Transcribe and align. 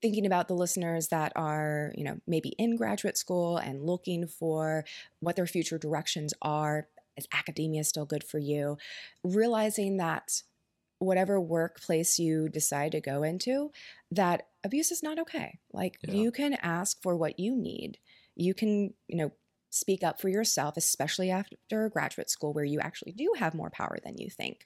thinking 0.00 0.26
about 0.26 0.48
the 0.48 0.54
listeners 0.54 1.08
that 1.08 1.32
are, 1.36 1.92
you 1.96 2.04
know, 2.04 2.18
maybe 2.26 2.50
in 2.58 2.76
graduate 2.76 3.18
school 3.18 3.56
and 3.56 3.84
looking 3.84 4.26
for 4.26 4.84
what 5.20 5.36
their 5.36 5.46
future 5.46 5.78
directions 5.78 6.32
are. 6.42 6.88
Is 7.16 7.26
academia 7.32 7.82
still 7.82 8.06
good 8.06 8.22
for 8.22 8.38
you? 8.38 8.78
Realizing 9.24 9.96
that 9.96 10.42
whatever 11.00 11.40
workplace 11.40 12.18
you 12.18 12.48
decide 12.48 12.92
to 12.92 13.00
go 13.00 13.22
into, 13.22 13.70
that 14.10 14.48
abuse 14.64 14.90
is 14.92 15.02
not 15.02 15.18
okay. 15.18 15.58
Like 15.72 15.98
Yeah. 16.02 16.14
you 16.14 16.30
can 16.30 16.54
ask 16.54 17.00
for 17.02 17.16
what 17.16 17.38
you 17.38 17.56
need. 17.56 17.98
You 18.36 18.54
can, 18.54 18.94
you 19.08 19.16
know, 19.16 19.32
speak 19.70 20.02
up 20.02 20.20
for 20.20 20.28
yourself, 20.28 20.76
especially 20.76 21.30
after 21.30 21.88
graduate 21.88 22.30
school 22.30 22.52
where 22.52 22.64
you 22.64 22.80
actually 22.80 23.12
do 23.12 23.32
have 23.38 23.54
more 23.54 23.70
power 23.70 23.98
than 24.04 24.16
you 24.16 24.30
think. 24.30 24.64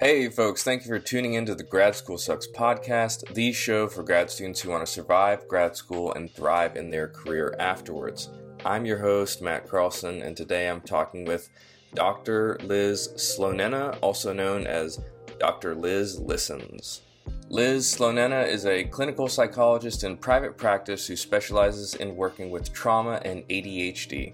Hey, 0.00 0.28
folks, 0.28 0.62
thank 0.62 0.82
you 0.82 0.88
for 0.88 1.00
tuning 1.00 1.34
into 1.34 1.56
the 1.56 1.64
Grad 1.64 1.96
School 1.96 2.18
Sucks 2.18 2.46
podcast, 2.46 3.34
the 3.34 3.52
show 3.52 3.88
for 3.88 4.04
grad 4.04 4.30
students 4.30 4.60
who 4.60 4.70
want 4.70 4.86
to 4.86 4.92
survive 4.92 5.48
grad 5.48 5.74
school 5.74 6.12
and 6.12 6.30
thrive 6.30 6.76
in 6.76 6.88
their 6.88 7.08
career 7.08 7.56
afterwards. 7.58 8.28
I'm 8.64 8.86
your 8.86 8.98
host, 8.98 9.42
Matt 9.42 9.68
Carlson, 9.68 10.22
and 10.22 10.36
today 10.36 10.68
I'm 10.68 10.82
talking 10.82 11.24
with 11.24 11.50
Dr. 11.94 12.60
Liz 12.62 13.08
Slonena, 13.16 13.98
also 14.00 14.32
known 14.32 14.68
as 14.68 15.00
Dr. 15.40 15.74
Liz 15.74 16.20
Listens. 16.20 17.00
Liz 17.48 17.92
Slonena 17.92 18.46
is 18.46 18.66
a 18.66 18.84
clinical 18.84 19.26
psychologist 19.26 20.04
in 20.04 20.16
private 20.16 20.56
practice 20.56 21.08
who 21.08 21.16
specializes 21.16 21.96
in 21.96 22.14
working 22.14 22.50
with 22.50 22.72
trauma 22.72 23.20
and 23.24 23.42
ADHD. 23.48 24.32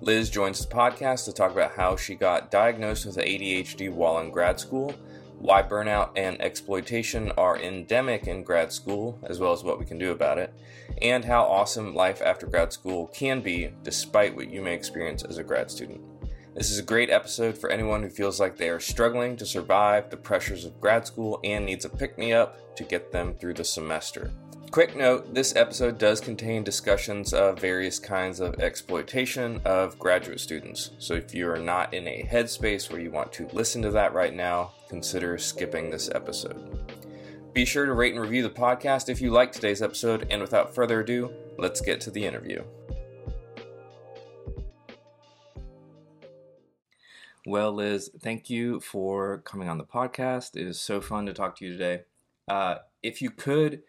Liz 0.00 0.28
joins 0.28 0.64
the 0.64 0.74
podcast 0.74 1.24
to 1.24 1.32
talk 1.32 1.52
about 1.52 1.72
how 1.72 1.96
she 1.96 2.14
got 2.14 2.50
diagnosed 2.50 3.06
with 3.06 3.16
ADHD 3.16 3.92
while 3.92 4.18
in 4.18 4.30
grad 4.30 4.58
school, 4.58 4.92
why 5.38 5.62
burnout 5.62 6.10
and 6.16 6.40
exploitation 6.42 7.30
are 7.32 7.58
endemic 7.58 8.26
in 8.26 8.42
grad 8.42 8.72
school, 8.72 9.18
as 9.22 9.38
well 9.38 9.52
as 9.52 9.62
what 9.62 9.78
we 9.78 9.84
can 9.84 9.98
do 9.98 10.10
about 10.10 10.38
it, 10.38 10.52
and 11.00 11.24
how 11.24 11.44
awesome 11.44 11.94
life 11.94 12.20
after 12.22 12.46
grad 12.46 12.72
school 12.72 13.06
can 13.08 13.40
be 13.40 13.70
despite 13.82 14.34
what 14.34 14.50
you 14.50 14.60
may 14.60 14.74
experience 14.74 15.22
as 15.22 15.38
a 15.38 15.44
grad 15.44 15.70
student. 15.70 16.00
This 16.54 16.70
is 16.70 16.78
a 16.78 16.82
great 16.82 17.10
episode 17.10 17.56
for 17.56 17.70
anyone 17.70 18.02
who 18.02 18.10
feels 18.10 18.38
like 18.38 18.56
they 18.56 18.68
are 18.68 18.80
struggling 18.80 19.36
to 19.36 19.46
survive 19.46 20.10
the 20.10 20.16
pressures 20.16 20.64
of 20.64 20.80
grad 20.80 21.06
school 21.06 21.40
and 21.42 21.66
needs 21.66 21.84
a 21.84 21.88
pick 21.88 22.18
me 22.18 22.32
up 22.32 22.76
to 22.76 22.84
get 22.84 23.10
them 23.10 23.34
through 23.34 23.54
the 23.54 23.64
semester. 23.64 24.32
Quick 24.74 24.96
note 24.96 25.32
this 25.32 25.54
episode 25.54 25.98
does 25.98 26.20
contain 26.20 26.64
discussions 26.64 27.32
of 27.32 27.60
various 27.60 28.00
kinds 28.00 28.40
of 28.40 28.58
exploitation 28.58 29.60
of 29.64 29.96
graduate 30.00 30.40
students. 30.40 30.90
So 30.98 31.14
if 31.14 31.32
you 31.32 31.48
are 31.48 31.60
not 31.60 31.94
in 31.94 32.08
a 32.08 32.28
headspace 32.28 32.90
where 32.90 33.00
you 33.00 33.12
want 33.12 33.32
to 33.34 33.46
listen 33.52 33.82
to 33.82 33.92
that 33.92 34.12
right 34.14 34.34
now, 34.34 34.72
consider 34.88 35.38
skipping 35.38 35.90
this 35.90 36.10
episode. 36.12 36.92
Be 37.52 37.64
sure 37.64 37.86
to 37.86 37.92
rate 37.92 38.14
and 38.14 38.20
review 38.20 38.42
the 38.42 38.50
podcast 38.50 39.08
if 39.08 39.20
you 39.20 39.30
like 39.30 39.52
today's 39.52 39.80
episode, 39.80 40.26
and 40.28 40.42
without 40.42 40.74
further 40.74 40.98
ado, 40.98 41.32
let's 41.56 41.80
get 41.80 42.00
to 42.00 42.10
the 42.10 42.26
interview. 42.26 42.64
Well, 47.46 47.72
Liz, 47.72 48.10
thank 48.20 48.50
you 48.50 48.80
for 48.80 49.38
coming 49.38 49.68
on 49.68 49.78
the 49.78 49.84
podcast. 49.84 50.56
It 50.56 50.66
is 50.66 50.80
so 50.80 51.00
fun 51.00 51.26
to 51.26 51.32
talk 51.32 51.58
to 51.58 51.64
you 51.64 51.70
today. 51.70 52.02
Uh, 52.48 52.78
if 53.04 53.22
you 53.22 53.30
could, 53.30 53.82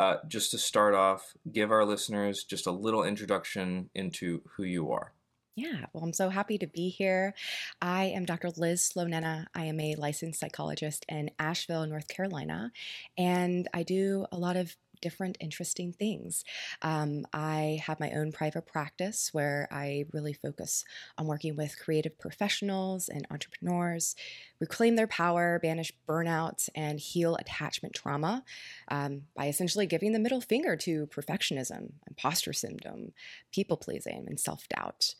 uh, 0.00 0.16
just 0.26 0.50
to 0.50 0.56
start 0.56 0.94
off, 0.94 1.34
give 1.52 1.70
our 1.70 1.84
listeners 1.84 2.42
just 2.42 2.66
a 2.66 2.70
little 2.70 3.04
introduction 3.04 3.90
into 3.94 4.40
who 4.56 4.62
you 4.62 4.90
are. 4.90 5.12
Yeah, 5.56 5.84
well, 5.92 6.02
I'm 6.02 6.14
so 6.14 6.30
happy 6.30 6.56
to 6.56 6.66
be 6.66 6.88
here. 6.88 7.34
I 7.82 8.04
am 8.04 8.24
Dr. 8.24 8.48
Liz 8.56 8.90
Slonena. 8.90 9.44
I 9.54 9.64
am 9.64 9.78
a 9.78 9.96
licensed 9.96 10.40
psychologist 10.40 11.04
in 11.06 11.30
Asheville, 11.38 11.86
North 11.86 12.08
Carolina, 12.08 12.72
and 13.18 13.68
I 13.74 13.82
do 13.82 14.24
a 14.32 14.38
lot 14.38 14.56
of 14.56 14.74
different 15.02 15.36
interesting 15.38 15.92
things. 15.92 16.44
Um, 16.80 17.26
I 17.34 17.80
have 17.84 18.00
my 18.00 18.10
own 18.12 18.32
private 18.32 18.66
practice 18.66 19.30
where 19.32 19.68
I 19.70 20.06
really 20.12 20.32
focus 20.32 20.82
on 21.18 21.26
working 21.26 21.56
with 21.56 21.78
creative 21.78 22.18
professionals 22.18 23.10
and 23.10 23.26
entrepreneurs, 23.30 24.16
reclaim 24.60 24.96
their 24.96 25.06
power, 25.06 25.58
banish 25.62 25.92
burnout, 26.08 26.68
and 26.74 27.00
heal 27.00 27.36
attachment 27.36 27.94
trauma 27.94 28.44
um, 28.88 29.22
by 29.34 29.46
essentially 29.46 29.86
giving 29.86 30.12
the 30.12 30.18
middle 30.18 30.40
finger 30.40 30.76
to 30.76 31.06
perfectionism, 31.06 31.92
imposter 32.08 32.52
syndrome, 32.52 33.12
people 33.52 33.76
pleasing, 33.76 34.26
and 34.28 34.38
self 34.38 34.68
doubt. 34.68 35.14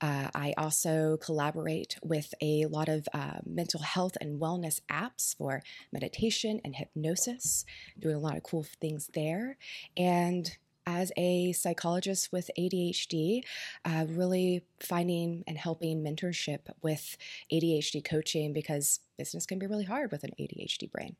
Uh, 0.00 0.28
I 0.34 0.54
also 0.58 1.16
collaborate 1.18 1.96
with 2.02 2.34
a 2.42 2.66
lot 2.66 2.88
of 2.88 3.08
uh, 3.14 3.38
mental 3.46 3.80
health 3.80 4.16
and 4.20 4.40
wellness 4.40 4.80
apps 4.90 5.36
for 5.36 5.62
meditation 5.92 6.60
and 6.64 6.74
hypnosis, 6.74 7.64
doing 7.98 8.16
a 8.16 8.20
lot 8.20 8.36
of 8.36 8.42
cool 8.42 8.66
things 8.80 9.08
there. 9.14 9.56
And 9.96 10.50
as 10.86 11.12
a 11.16 11.52
psychologist 11.52 12.30
with 12.32 12.50
ADHD, 12.58 13.42
uh, 13.84 14.06
really 14.08 14.64
finding 14.80 15.44
and 15.46 15.56
helping 15.56 16.02
mentorship 16.02 16.60
with 16.82 17.16
ADHD 17.52 18.04
coaching 18.04 18.52
because 18.52 19.00
business 19.16 19.46
can 19.46 19.58
be 19.58 19.66
really 19.66 19.84
hard 19.84 20.10
with 20.10 20.24
an 20.24 20.30
ADHD 20.38 20.90
brain. 20.90 21.16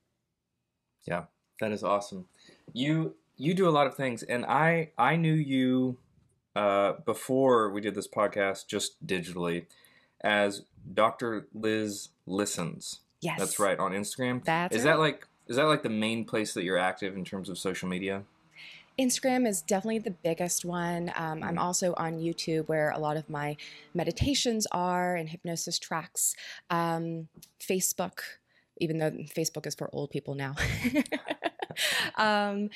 Yeah, 1.06 1.24
that 1.60 1.72
is 1.72 1.82
awesome. 1.84 2.26
You 2.72 3.14
you 3.36 3.54
do 3.54 3.68
a 3.68 3.70
lot 3.70 3.86
of 3.86 3.94
things, 3.94 4.22
and 4.22 4.44
I 4.44 4.90
I 4.96 5.16
knew 5.16 5.34
you 5.34 5.98
uh, 6.56 6.94
before 7.04 7.70
we 7.70 7.80
did 7.80 7.94
this 7.94 8.08
podcast 8.08 8.66
just 8.66 9.04
digitally 9.06 9.66
as 10.22 10.62
Dr. 10.92 11.48
Liz 11.52 12.10
Listens. 12.26 13.00
Yes, 13.20 13.38
That's 13.38 13.58
right 13.58 13.78
on 13.78 13.92
Instagram. 13.92 14.44
That's 14.44 14.74
is 14.74 14.84
right. 14.84 14.92
that 14.92 14.98
like 14.98 15.26
is 15.46 15.56
that 15.56 15.64
like 15.64 15.82
the 15.82 15.90
main 15.90 16.24
place 16.24 16.54
that 16.54 16.64
you're 16.64 16.78
active 16.78 17.16
in 17.16 17.24
terms 17.24 17.48
of 17.48 17.58
social 17.58 17.88
media? 17.88 18.22
Instagram 18.98 19.46
is 19.46 19.62
definitely 19.62 19.98
the 19.98 20.10
biggest 20.10 20.64
one. 20.64 21.12
Um, 21.16 21.42
I'm 21.42 21.58
also 21.58 21.94
on 21.96 22.18
YouTube 22.18 22.68
where 22.68 22.90
a 22.90 22.98
lot 22.98 23.16
of 23.16 23.28
my 23.28 23.56
meditations 23.92 24.66
are 24.70 25.16
and 25.16 25.28
hypnosis 25.28 25.78
tracks. 25.78 26.34
Um, 26.70 27.28
Facebook, 27.60 28.20
even 28.78 28.98
though 28.98 29.10
Facebook 29.10 29.66
is 29.66 29.74
for 29.74 29.90
old 29.92 30.10
people 30.10 30.34
now. 30.34 30.54
um, 32.16 32.70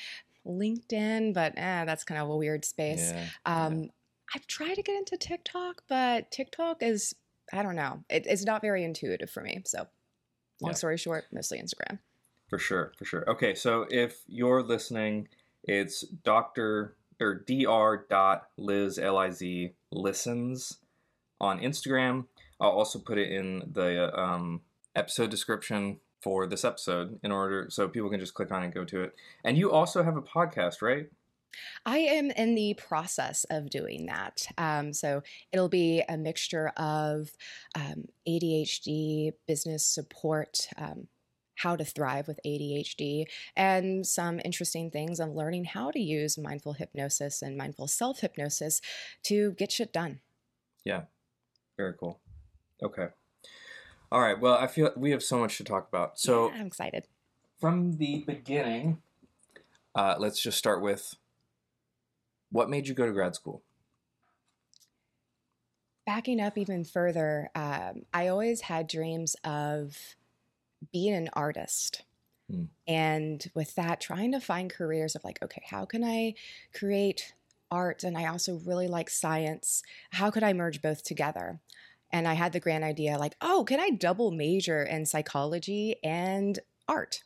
LinkedIn, 0.45 1.33
but 1.33 1.53
eh, 1.57 1.85
that's 1.85 2.03
kind 2.03 2.21
of 2.21 2.29
a 2.29 2.35
weird 2.35 2.65
space. 2.65 3.13
Yeah. 3.13 3.27
Um, 3.45 3.89
I've 4.35 4.47
tried 4.47 4.75
to 4.75 4.83
get 4.83 4.95
into 4.95 5.17
TikTok, 5.17 5.83
but 5.87 6.31
TikTok 6.31 6.83
is, 6.83 7.15
I 7.53 7.63
don't 7.63 7.75
know, 7.75 8.03
it, 8.09 8.25
it's 8.27 8.45
not 8.45 8.61
very 8.61 8.83
intuitive 8.83 9.29
for 9.29 9.41
me. 9.41 9.61
So, 9.65 9.87
long 10.61 10.71
Yeah. 10.71 10.75
story 10.75 10.97
short, 10.97 11.25
mostly 11.31 11.59
Instagram. 11.59 11.99
For 12.49 12.57
sure, 12.57 12.93
for 12.97 13.05
sure. 13.05 13.29
Okay, 13.29 13.53
so 13.55 13.85
if 13.89 14.23
you're 14.27 14.63
listening, 14.63 15.27
it's 15.63 16.01
Dr. 16.01 16.95
or 17.19 17.35
Dr. 17.35 18.05
dot 18.09 18.47
Liz 18.57 18.97
L 18.97 19.17
I 19.17 19.29
Z 19.29 19.71
listens 19.91 20.79
on 21.41 21.59
Instagram. 21.59 22.25
I'll 22.59 22.71
also 22.71 22.99
put 22.99 23.17
it 23.17 23.31
in 23.31 23.63
the 23.71 24.17
um, 24.19 24.61
episode 24.95 25.29
description 25.29 25.99
for 26.21 26.45
this 26.45 26.65
episode 26.65 27.19
in 27.23 27.31
order 27.31 27.67
so 27.69 27.87
people 27.87 28.09
can 28.09 28.19
just 28.19 28.33
click 28.33 28.51
on 28.51 28.61
it 28.61 28.65
and 28.65 28.73
go 28.73 28.83
to 28.85 29.01
it. 29.01 29.15
And 29.43 29.57
you 29.57 29.71
also 29.71 30.03
have 30.03 30.17
a 30.17 30.21
podcast, 30.21 30.81
right? 30.81 31.09
I 31.85 31.99
am 31.99 32.31
in 32.31 32.55
the 32.55 32.75
process 32.75 33.45
of 33.49 33.69
doing 33.69 34.05
that. 34.05 34.47
Um, 34.57 34.93
so 34.93 35.23
it'll 35.51 35.69
be 35.69 36.03
a 36.07 36.17
mixture 36.17 36.71
of 36.77 37.31
um, 37.75 38.05
ADHD, 38.27 39.31
business 39.47 39.85
support, 39.85 40.67
um, 40.77 41.07
how 41.59 41.75
to 41.75 41.83
thrive 41.85 42.27
with 42.27 42.39
ADHD, 42.45 43.25
and 43.55 44.05
some 44.05 44.39
interesting 44.43 44.89
things 44.91 45.19
on 45.19 45.35
learning 45.35 45.65
how 45.65 45.91
to 45.91 45.99
use 45.99 46.37
mindful 46.37 46.73
hypnosis 46.73 47.41
and 47.41 47.57
mindful 47.57 47.87
self 47.87 48.19
hypnosis 48.19 48.81
to 49.23 49.51
get 49.53 49.71
shit 49.71 49.91
done. 49.93 50.19
Yeah. 50.83 51.03
Very 51.77 51.93
cool. 51.99 52.19
Okay. 52.83 53.07
All 54.11 54.21
right. 54.21 54.39
Well, 54.39 54.55
I 54.55 54.67
feel 54.67 54.91
we 54.95 55.11
have 55.11 55.21
so 55.23 55.37
much 55.39 55.57
to 55.57 55.63
talk 55.63 55.87
about. 55.87 56.19
So 56.19 56.49
Yeah, 56.49 56.59
I'm 56.61 56.67
excited. 56.67 57.05
from 57.59 57.97
the 57.97 58.23
beginning, 58.25 59.01
uh, 59.95 60.15
let's 60.17 60.41
just 60.41 60.57
start 60.57 60.81
with 60.81 61.15
what 62.51 62.69
made 62.69 62.87
you 62.87 62.93
go 62.93 63.05
to 63.05 63.11
grad 63.11 63.35
school? 63.35 63.61
Backing 66.05 66.41
up 66.41 66.57
even 66.57 66.83
further, 66.83 67.49
um, 67.53 68.01
I 68.13 68.27
always 68.29 68.61
had 68.61 68.87
dreams 68.87 69.35
of 69.43 69.95
being 70.91 71.13
an 71.13 71.29
artist. 71.33 72.03
Hmm. 72.49 72.65
And 72.87 73.49
with 73.53 73.75
that, 73.75 74.01
trying 74.01 74.31
to 74.31 74.39
find 74.39 74.71
careers 74.71 75.15
of 75.15 75.23
like, 75.23 75.39
okay, 75.43 75.63
how 75.69 75.85
can 75.85 76.03
I 76.03 76.33
create 76.73 77.33
art? 77.71 78.03
And 78.03 78.17
I 78.17 78.25
also 78.25 78.59
really 78.65 78.87
like 78.87 79.09
science. 79.09 79.83
How 80.11 80.31
could 80.31 80.43
I 80.43 80.53
merge 80.53 80.81
both 80.81 81.03
together? 81.03 81.59
And 82.11 82.27
I 82.27 82.33
had 82.33 82.53
the 82.53 82.59
grand 82.59 82.83
idea 82.83 83.17
like, 83.17 83.35
oh, 83.41 83.63
can 83.65 83.79
I 83.79 83.91
double 83.91 84.31
major 84.31 84.83
in 84.83 85.05
psychology 85.05 85.97
and 86.03 86.57
art? 86.87 87.23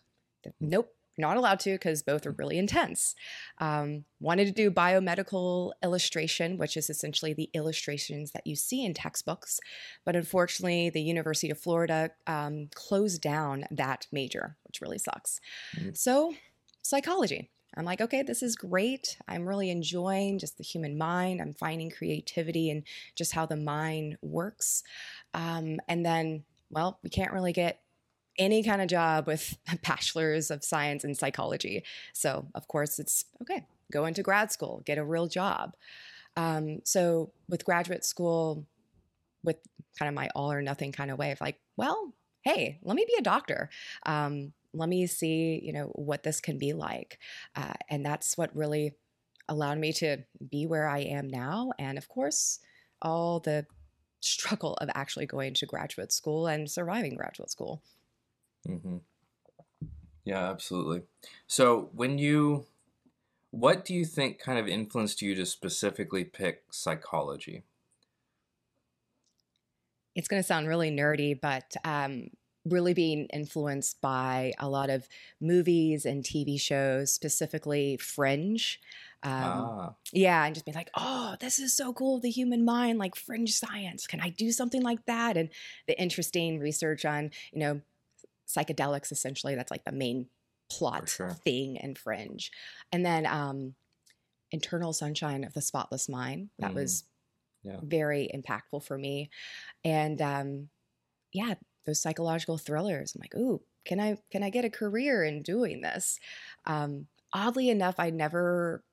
Nope, 0.60 0.94
not 1.18 1.38
allowed 1.38 1.60
to 1.62 1.72
because 1.72 2.02
both 2.02 2.26
are 2.26 2.32
really 2.32 2.58
intense. 2.58 3.16
Um, 3.60 4.06
wanted 4.20 4.46
to 4.46 4.52
do 4.52 4.72
biomedical 4.72 5.74
illustration, 5.84 6.58
which 6.58 6.76
is 6.78 6.90
essentially 6.90 7.34
the 7.34 7.50
illustrations 7.54 8.32
that 8.32 8.48
you 8.48 8.56
see 8.56 8.84
in 8.86 8.94
textbooks. 8.94 9.60
But 10.06 10.16
unfortunately, 10.16 10.90
the 10.90 11.02
University 11.02 11.50
of 11.50 11.60
Florida 11.60 12.12
um, 12.28 12.70
closed 12.74 13.22
down 13.22 13.66
that 13.72 14.08
major, 14.12 14.58
which 14.66 14.82
really 14.82 14.98
sucks. 14.98 15.40
Mm-hmm. 15.78 15.90
So, 15.94 16.34
psychology. 16.82 17.50
I'm 17.76 17.86
like, 17.86 18.02
okay, 18.02 18.22
this 18.22 18.44
is 18.44 18.56
great. 18.56 19.18
I'm 19.28 19.48
really 19.48 19.72
enjoying 19.72 20.38
just 20.38 20.58
the 20.58 20.64
human 20.64 20.98
mind. 20.98 21.42
I'm 21.42 21.54
finding 21.54 21.90
creativity 21.90 22.70
and 22.70 22.84
just 23.16 23.34
how 23.34 23.46
the 23.48 23.58
mind 23.58 24.18
works. 24.22 24.84
Um, 25.34 25.80
and 25.88 26.06
then, 26.06 26.44
well, 26.70 27.00
we 27.04 27.10
can't 27.10 27.34
really 27.34 27.54
get 27.54 27.80
any 28.38 28.64
kind 28.64 28.82
of 28.82 28.88
job 28.88 29.28
with 29.28 29.58
a 29.72 29.78
bachelor's 29.84 30.52
of 30.52 30.64
science 30.64 31.04
in 31.04 31.16
psychology. 31.16 31.84
So, 32.14 32.48
of 32.56 32.68
course, 32.68 33.00
it's 33.00 33.26
okay, 33.42 33.66
go 33.92 34.06
into 34.06 34.24
grad 34.24 34.52
school, 34.52 34.82
get 34.86 34.98
a 34.98 35.04
real 35.04 35.28
job. 35.28 35.76
Um, 36.36 36.80
so, 36.84 37.32
with 37.48 37.66
graduate 37.66 38.06
school, 38.06 38.66
with 39.44 39.58
kind 39.98 40.10
of 40.10 40.16
my 40.16 40.30
all 40.36 40.52
or 40.52 40.62
nothing 40.62 40.92
kind 40.92 41.12
of 41.12 41.20
way 41.20 41.32
of 41.32 41.42
like, 41.42 41.60
well, 41.78 42.14
hey, 42.42 42.80
let 42.84 42.96
me 42.96 43.06
be 43.06 43.16
a 43.18 43.24
doctor. 43.24 43.70
Um, 44.06 44.54
let 44.74 44.90
me 44.90 45.06
see, 45.06 45.62
you 45.64 45.72
know, 45.72 45.86
what 45.94 46.24
this 46.24 46.42
can 46.42 46.58
be 46.58 46.74
like. 46.74 47.20
Uh, 47.56 47.74
and 47.90 48.06
that's 48.06 48.38
what 48.38 48.56
really 48.56 48.94
allowed 49.48 49.78
me 49.78 49.94
to 49.94 50.18
be 50.50 50.66
where 50.66 50.88
I 50.88 51.00
am 51.00 51.30
now. 51.30 51.72
And 51.78 51.98
of 51.98 52.08
course, 52.08 52.60
all 53.02 53.40
the 53.40 53.66
struggle 54.22 54.74
of 54.76 54.90
actually 54.96 55.26
going 55.26 55.54
to 55.54 55.66
graduate 55.66 56.12
school 56.12 56.48
and 56.48 56.70
surviving 56.70 57.16
graduate 57.16 57.52
school. 57.52 57.82
Mm-hmm. 58.68 58.98
Yeah, 60.26 60.50
absolutely. 60.50 61.02
So, 61.48 61.90
when 61.94 62.18
you, 62.18 62.66
what 63.52 63.84
do 63.84 63.94
you 63.94 64.06
think 64.06 64.40
kind 64.40 64.58
of 64.58 64.68
influenced 64.68 65.22
you 65.22 65.36
to 65.36 65.46
specifically 65.46 66.24
pick 66.24 66.64
psychology? 66.72 67.64
It's 70.16 70.28
going 70.28 70.42
to 70.42 70.48
sound 70.48 70.68
really 70.68 70.92
nerdy, 70.92 71.40
but 71.40 71.76
um, 71.84 72.30
really 72.66 72.94
being 72.94 73.26
influenced 73.34 74.00
by 74.00 74.54
a 74.60 74.70
lot 74.70 74.90
of 74.90 75.08
movies 75.42 76.06
and 76.06 76.24
TV 76.24 76.60
shows, 76.60 77.12
specifically 77.12 77.98
Fringe. 77.98 78.80
Um, 79.24 79.34
ah. 79.34 79.94
Yeah, 80.12 80.46
and 80.46 80.54
just 80.54 80.66
be 80.66 80.74
like, 80.74 80.90
oh, 80.96 81.36
this 81.40 81.60
is 81.60 81.76
so 81.76 81.94
cool, 81.94 82.20
the 82.20 82.30
human 82.30 82.66
mind, 82.66 83.00
like 83.00 83.16
fringe 83.16 83.54
science. 83.54 84.06
Can 84.06 84.20
I 84.20 84.30
do 84.30 84.52
something 84.52 84.82
like 84.82 85.06
that? 85.06 85.38
And 85.38 85.50
the 85.88 86.00
interesting 86.00 86.60
research 86.60 87.06
on, 87.06 87.32
you 87.54 87.60
know, 87.60 87.82
psychedelics 88.48 89.12
essentially 89.12 89.56
that's 89.56 89.72
like 89.72 89.84
the 89.86 89.92
main 89.92 90.28
plot 90.70 91.08
sure. 91.08 91.32
thing 91.44 91.78
and 91.78 91.98
fringe 91.98 92.52
and 92.92 93.06
then 93.06 93.26
um 93.26 93.76
Eternal 94.52 94.94
Sunshine 94.94 95.44
of 95.44 95.54
the 95.54 95.62
Spotless 95.62 96.08
Mind 96.08 96.50
that 96.60 96.72
mm. 96.72 96.76
was 96.76 97.06
yeah. 97.64 97.78
very 97.82 98.30
impactful 98.34 98.84
for 98.84 98.98
me 98.98 99.30
and 99.84 100.22
um 100.22 100.70
yeah 101.32 101.56
those 101.86 102.02
psychological 102.02 102.58
thrillers 102.58 103.16
i'm 103.16 103.22
like 103.22 103.36
ooh 103.36 103.62
can 103.86 104.00
i 104.00 104.18
can 104.32 104.44
i 104.44 104.50
get 104.50 104.66
a 104.66 104.70
career 104.70 105.24
in 105.24 105.42
doing 105.42 105.82
this 105.82 106.20
um 106.66 107.08
oddly 107.34 107.70
enough 107.70 107.96
i 107.98 108.10
never 108.10 108.84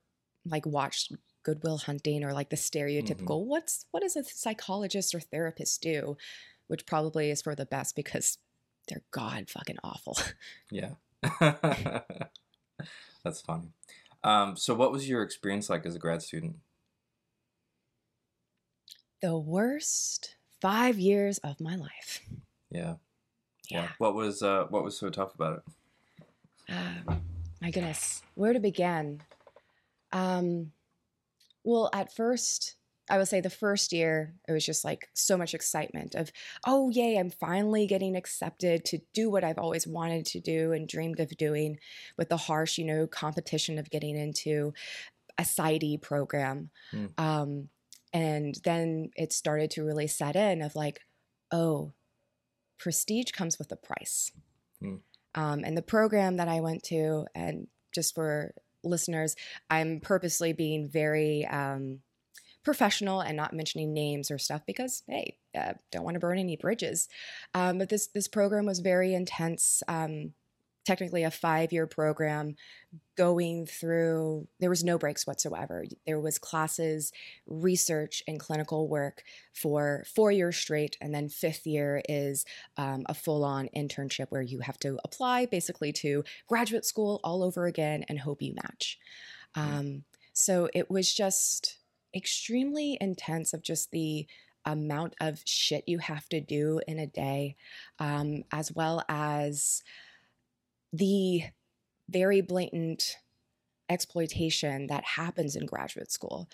like 0.46 0.66
watched 0.66 1.12
Good 1.42 1.62
Will 1.62 1.78
Hunting 1.78 2.22
or 2.22 2.32
like 2.32 2.50
the 2.50 2.56
stereotypical 2.56 3.40
mm-hmm. 3.40 3.48
what's 3.48 3.86
what 3.90 4.02
does 4.02 4.16
a 4.16 4.24
psychologist 4.24 5.14
or 5.14 5.20
therapist 5.20 5.82
do 5.82 6.16
which 6.68 6.86
probably 6.86 7.30
is 7.30 7.42
for 7.42 7.54
the 7.54 7.66
best 7.66 7.96
because 7.96 8.38
they're 8.90 9.02
god 9.10 9.48
fucking 9.48 9.78
awful. 9.82 10.18
yeah. 10.70 10.90
That's 13.24 13.40
funny. 13.40 13.68
Um, 14.22 14.56
so 14.56 14.74
what 14.74 14.92
was 14.92 15.08
your 15.08 15.22
experience 15.22 15.70
like 15.70 15.86
as 15.86 15.94
a 15.94 15.98
grad 15.98 16.22
student? 16.22 16.56
The 19.22 19.36
worst 19.38 20.36
five 20.60 20.98
years 20.98 21.38
of 21.38 21.60
my 21.60 21.76
life. 21.76 22.20
Yeah. 22.70 22.94
Yeah. 23.70 23.82
yeah. 23.82 23.88
What 23.98 24.14
was 24.14 24.42
uh, 24.42 24.66
what 24.68 24.84
was 24.84 24.98
so 24.98 25.10
tough 25.10 25.34
about 25.34 25.58
it? 25.58 26.74
Uh, 26.74 27.14
my 27.60 27.70
goodness, 27.70 28.22
where 28.34 28.52
to 28.52 28.60
begin? 28.60 29.20
Um, 30.12 30.72
well, 31.64 31.90
at 31.92 32.14
first, 32.14 32.76
I 33.10 33.18
would 33.18 33.28
say 33.28 33.40
the 33.40 33.50
first 33.50 33.92
year, 33.92 34.34
it 34.48 34.52
was 34.52 34.64
just 34.64 34.84
like 34.84 35.08
so 35.14 35.36
much 35.36 35.52
excitement 35.52 36.14
of, 36.14 36.30
oh, 36.64 36.90
yay, 36.90 37.16
I'm 37.16 37.30
finally 37.30 37.86
getting 37.86 38.14
accepted 38.14 38.84
to 38.86 39.00
do 39.12 39.28
what 39.28 39.42
I've 39.42 39.58
always 39.58 39.86
wanted 39.86 40.26
to 40.26 40.40
do 40.40 40.72
and 40.72 40.88
dreamed 40.88 41.18
of 41.18 41.36
doing 41.36 41.78
with 42.16 42.28
the 42.28 42.36
harsh, 42.36 42.78
you 42.78 42.84
know, 42.84 43.08
competition 43.08 43.78
of 43.78 43.90
getting 43.90 44.16
into 44.16 44.72
a 45.36 45.42
PsyD 45.42 46.00
program. 46.00 46.70
Mm. 46.92 47.18
Um, 47.18 47.68
and 48.12 48.54
then 48.64 49.10
it 49.16 49.32
started 49.32 49.72
to 49.72 49.84
really 49.84 50.06
set 50.06 50.36
in 50.36 50.62
of 50.62 50.76
like, 50.76 51.00
oh, 51.50 51.92
prestige 52.78 53.32
comes 53.32 53.58
with 53.58 53.72
a 53.72 53.76
price. 53.76 54.30
Mm. 54.82 55.00
Um, 55.34 55.64
and 55.64 55.76
the 55.76 55.82
program 55.82 56.36
that 56.36 56.48
I 56.48 56.60
went 56.60 56.84
to, 56.84 57.26
and 57.34 57.66
just 57.92 58.14
for 58.14 58.54
listeners, 58.84 59.34
I'm 59.68 59.98
purposely 60.00 60.52
being 60.52 60.88
very, 60.88 61.44
um, 61.46 62.00
professional 62.64 63.20
and 63.20 63.36
not 63.36 63.52
mentioning 63.52 63.92
names 63.92 64.30
or 64.30 64.38
stuff 64.38 64.62
because 64.66 65.02
hey, 65.08 65.36
uh, 65.58 65.72
don't 65.90 66.04
want 66.04 66.14
to 66.14 66.20
burn 66.20 66.38
any 66.38 66.56
bridges. 66.56 67.08
Um, 67.54 67.78
but 67.78 67.88
this 67.88 68.08
this 68.08 68.28
program 68.28 68.66
was 68.66 68.80
very 68.80 69.14
intense. 69.14 69.82
Um, 69.88 70.32
technically 70.86 71.22
a 71.22 71.30
five 71.30 71.72
year 71.72 71.86
program 71.86 72.56
going 73.16 73.66
through 73.66 74.48
there 74.60 74.70
was 74.70 74.82
no 74.82 74.98
breaks 74.98 75.26
whatsoever 75.26 75.84
there 76.06 76.18
was 76.18 76.38
classes 76.38 77.12
research 77.46 78.22
and 78.26 78.40
clinical 78.40 78.88
work 78.88 79.22
for 79.52 80.04
four 80.14 80.32
years 80.32 80.56
straight 80.56 80.96
and 81.00 81.14
then 81.14 81.28
fifth 81.28 81.66
year 81.66 82.02
is 82.08 82.44
um, 82.76 83.04
a 83.06 83.14
full-on 83.14 83.68
internship 83.76 84.26
where 84.30 84.42
you 84.42 84.60
have 84.60 84.78
to 84.78 84.98
apply 85.04 85.44
basically 85.46 85.92
to 85.92 86.24
graduate 86.48 86.84
school 86.84 87.20
all 87.22 87.42
over 87.42 87.66
again 87.66 88.04
and 88.08 88.18
hope 88.18 88.40
you 88.40 88.54
match 88.54 88.98
hmm. 89.54 89.60
um, 89.60 90.04
so 90.32 90.68
it 90.74 90.90
was 90.90 91.12
just 91.12 91.79
extremely 92.14 92.98
intense 93.00 93.52
of 93.52 93.62
just 93.62 93.90
the 93.90 94.26
amount 94.64 95.14
of 95.20 95.42
shit 95.44 95.84
you 95.86 95.98
have 95.98 96.28
to 96.28 96.40
do 96.40 96.80
in 96.86 96.98
a 96.98 97.06
day, 97.06 97.56
um, 97.98 98.44
as 98.52 98.72
well 98.72 99.02
as 99.08 99.82
the 100.92 101.44
very 102.08 102.40
blatant 102.40 103.16
exploitation 103.88 104.86
that 104.88 105.04
happens 105.04 105.56
in 105.56 105.66
graduate 105.66 106.12
school, 106.12 106.48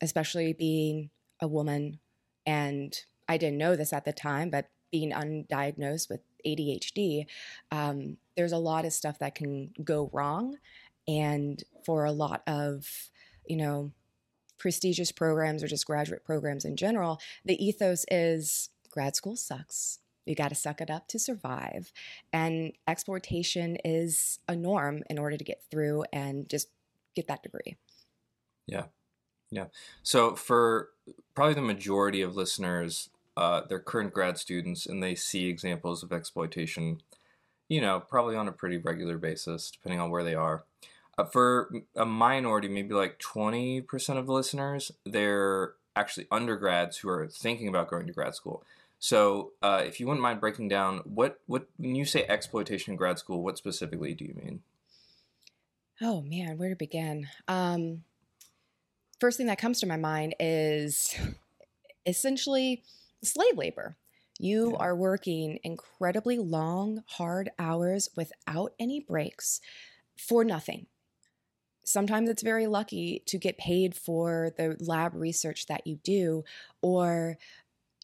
especially 0.00 0.52
being 0.52 1.10
a 1.40 1.48
woman. 1.48 1.98
And 2.46 2.94
I 3.28 3.36
didn't 3.36 3.58
know 3.58 3.76
this 3.76 3.92
at 3.92 4.04
the 4.04 4.12
time, 4.12 4.50
but 4.50 4.68
being 4.90 5.12
undiagnosed 5.12 6.10
with 6.10 6.20
ADHD, 6.46 7.26
um, 7.70 8.18
there's 8.36 8.52
a 8.52 8.58
lot 8.58 8.84
of 8.84 8.92
stuff 8.92 9.18
that 9.20 9.34
can 9.34 9.70
go 9.82 10.10
wrong. 10.12 10.58
And 11.08 11.62
for 11.84 12.04
a 12.04 12.12
lot 12.12 12.42
of, 12.46 13.10
you 13.46 13.56
know, 13.56 13.92
prestigious 14.62 15.10
programs 15.10 15.60
or 15.60 15.66
just 15.66 15.84
graduate 15.84 16.24
programs 16.24 16.64
in 16.64 16.76
general, 16.76 17.20
the 17.44 17.62
ethos 17.62 18.06
is 18.12 18.70
grad 18.92 19.16
school 19.16 19.34
sucks. 19.34 19.98
You 20.24 20.36
got 20.36 20.50
to 20.50 20.54
suck 20.54 20.80
it 20.80 20.88
up 20.88 21.08
to 21.08 21.18
survive. 21.18 21.92
And 22.32 22.72
exploitation 22.86 23.76
is 23.84 24.38
a 24.46 24.54
norm 24.54 25.02
in 25.10 25.18
order 25.18 25.36
to 25.36 25.42
get 25.42 25.64
through 25.68 26.04
and 26.12 26.48
just 26.48 26.68
get 27.16 27.26
that 27.26 27.42
degree. 27.42 27.76
Yeah. 28.68 28.84
Yeah. 29.50 29.66
So, 30.04 30.36
for 30.36 30.90
probably 31.34 31.54
the 31.54 31.60
majority 31.60 32.22
of 32.22 32.36
listeners, 32.36 33.10
uh, 33.36 33.62
they're 33.68 33.80
current 33.80 34.14
grad 34.14 34.38
students 34.38 34.86
and 34.86 35.02
they 35.02 35.16
see 35.16 35.48
examples 35.48 36.04
of 36.04 36.12
exploitation, 36.12 37.02
you 37.68 37.80
know, 37.80 37.98
probably 37.98 38.36
on 38.36 38.46
a 38.46 38.52
pretty 38.52 38.76
regular 38.76 39.18
basis, 39.18 39.72
depending 39.72 40.00
on 40.00 40.10
where 40.10 40.22
they 40.22 40.36
are. 40.36 40.64
Uh, 41.18 41.24
for 41.24 41.70
a 41.94 42.06
minority, 42.06 42.68
maybe 42.68 42.94
like 42.94 43.18
20% 43.18 44.16
of 44.16 44.26
the 44.26 44.32
listeners, 44.32 44.90
they're 45.04 45.74
actually 45.94 46.26
undergrads 46.30 46.98
who 46.98 47.08
are 47.08 47.26
thinking 47.28 47.68
about 47.68 47.90
going 47.90 48.06
to 48.06 48.12
grad 48.12 48.34
school. 48.34 48.64
So, 48.98 49.52
uh, 49.62 49.82
if 49.84 50.00
you 50.00 50.06
wouldn't 50.06 50.22
mind 50.22 50.40
breaking 50.40 50.68
down 50.68 50.98
what 51.04 51.40
what 51.46 51.66
when 51.76 51.96
you 51.96 52.04
say 52.04 52.24
exploitation 52.24 52.92
in 52.92 52.96
grad 52.96 53.18
school, 53.18 53.42
what 53.42 53.58
specifically 53.58 54.14
do 54.14 54.24
you 54.24 54.34
mean? 54.34 54.62
Oh 56.00 56.22
man, 56.22 56.56
where 56.56 56.68
to 56.68 56.76
begin? 56.76 57.28
Um, 57.48 58.04
first 59.20 59.36
thing 59.36 59.48
that 59.48 59.58
comes 59.58 59.80
to 59.80 59.86
my 59.86 59.96
mind 59.96 60.36
is 60.38 61.14
essentially 62.06 62.84
slave 63.22 63.58
labor. 63.58 63.96
You 64.38 64.70
yeah. 64.70 64.76
are 64.78 64.96
working 64.96 65.58
incredibly 65.62 66.38
long, 66.38 67.02
hard 67.06 67.50
hours 67.58 68.08
without 68.16 68.72
any 68.78 69.00
breaks 69.00 69.60
for 70.16 70.44
nothing 70.44 70.86
sometimes 71.92 72.28
it's 72.28 72.42
very 72.42 72.66
lucky 72.66 73.22
to 73.26 73.38
get 73.38 73.58
paid 73.58 73.94
for 73.94 74.52
the 74.56 74.76
lab 74.80 75.14
research 75.14 75.66
that 75.66 75.86
you 75.86 75.96
do 76.02 76.44
or 76.80 77.36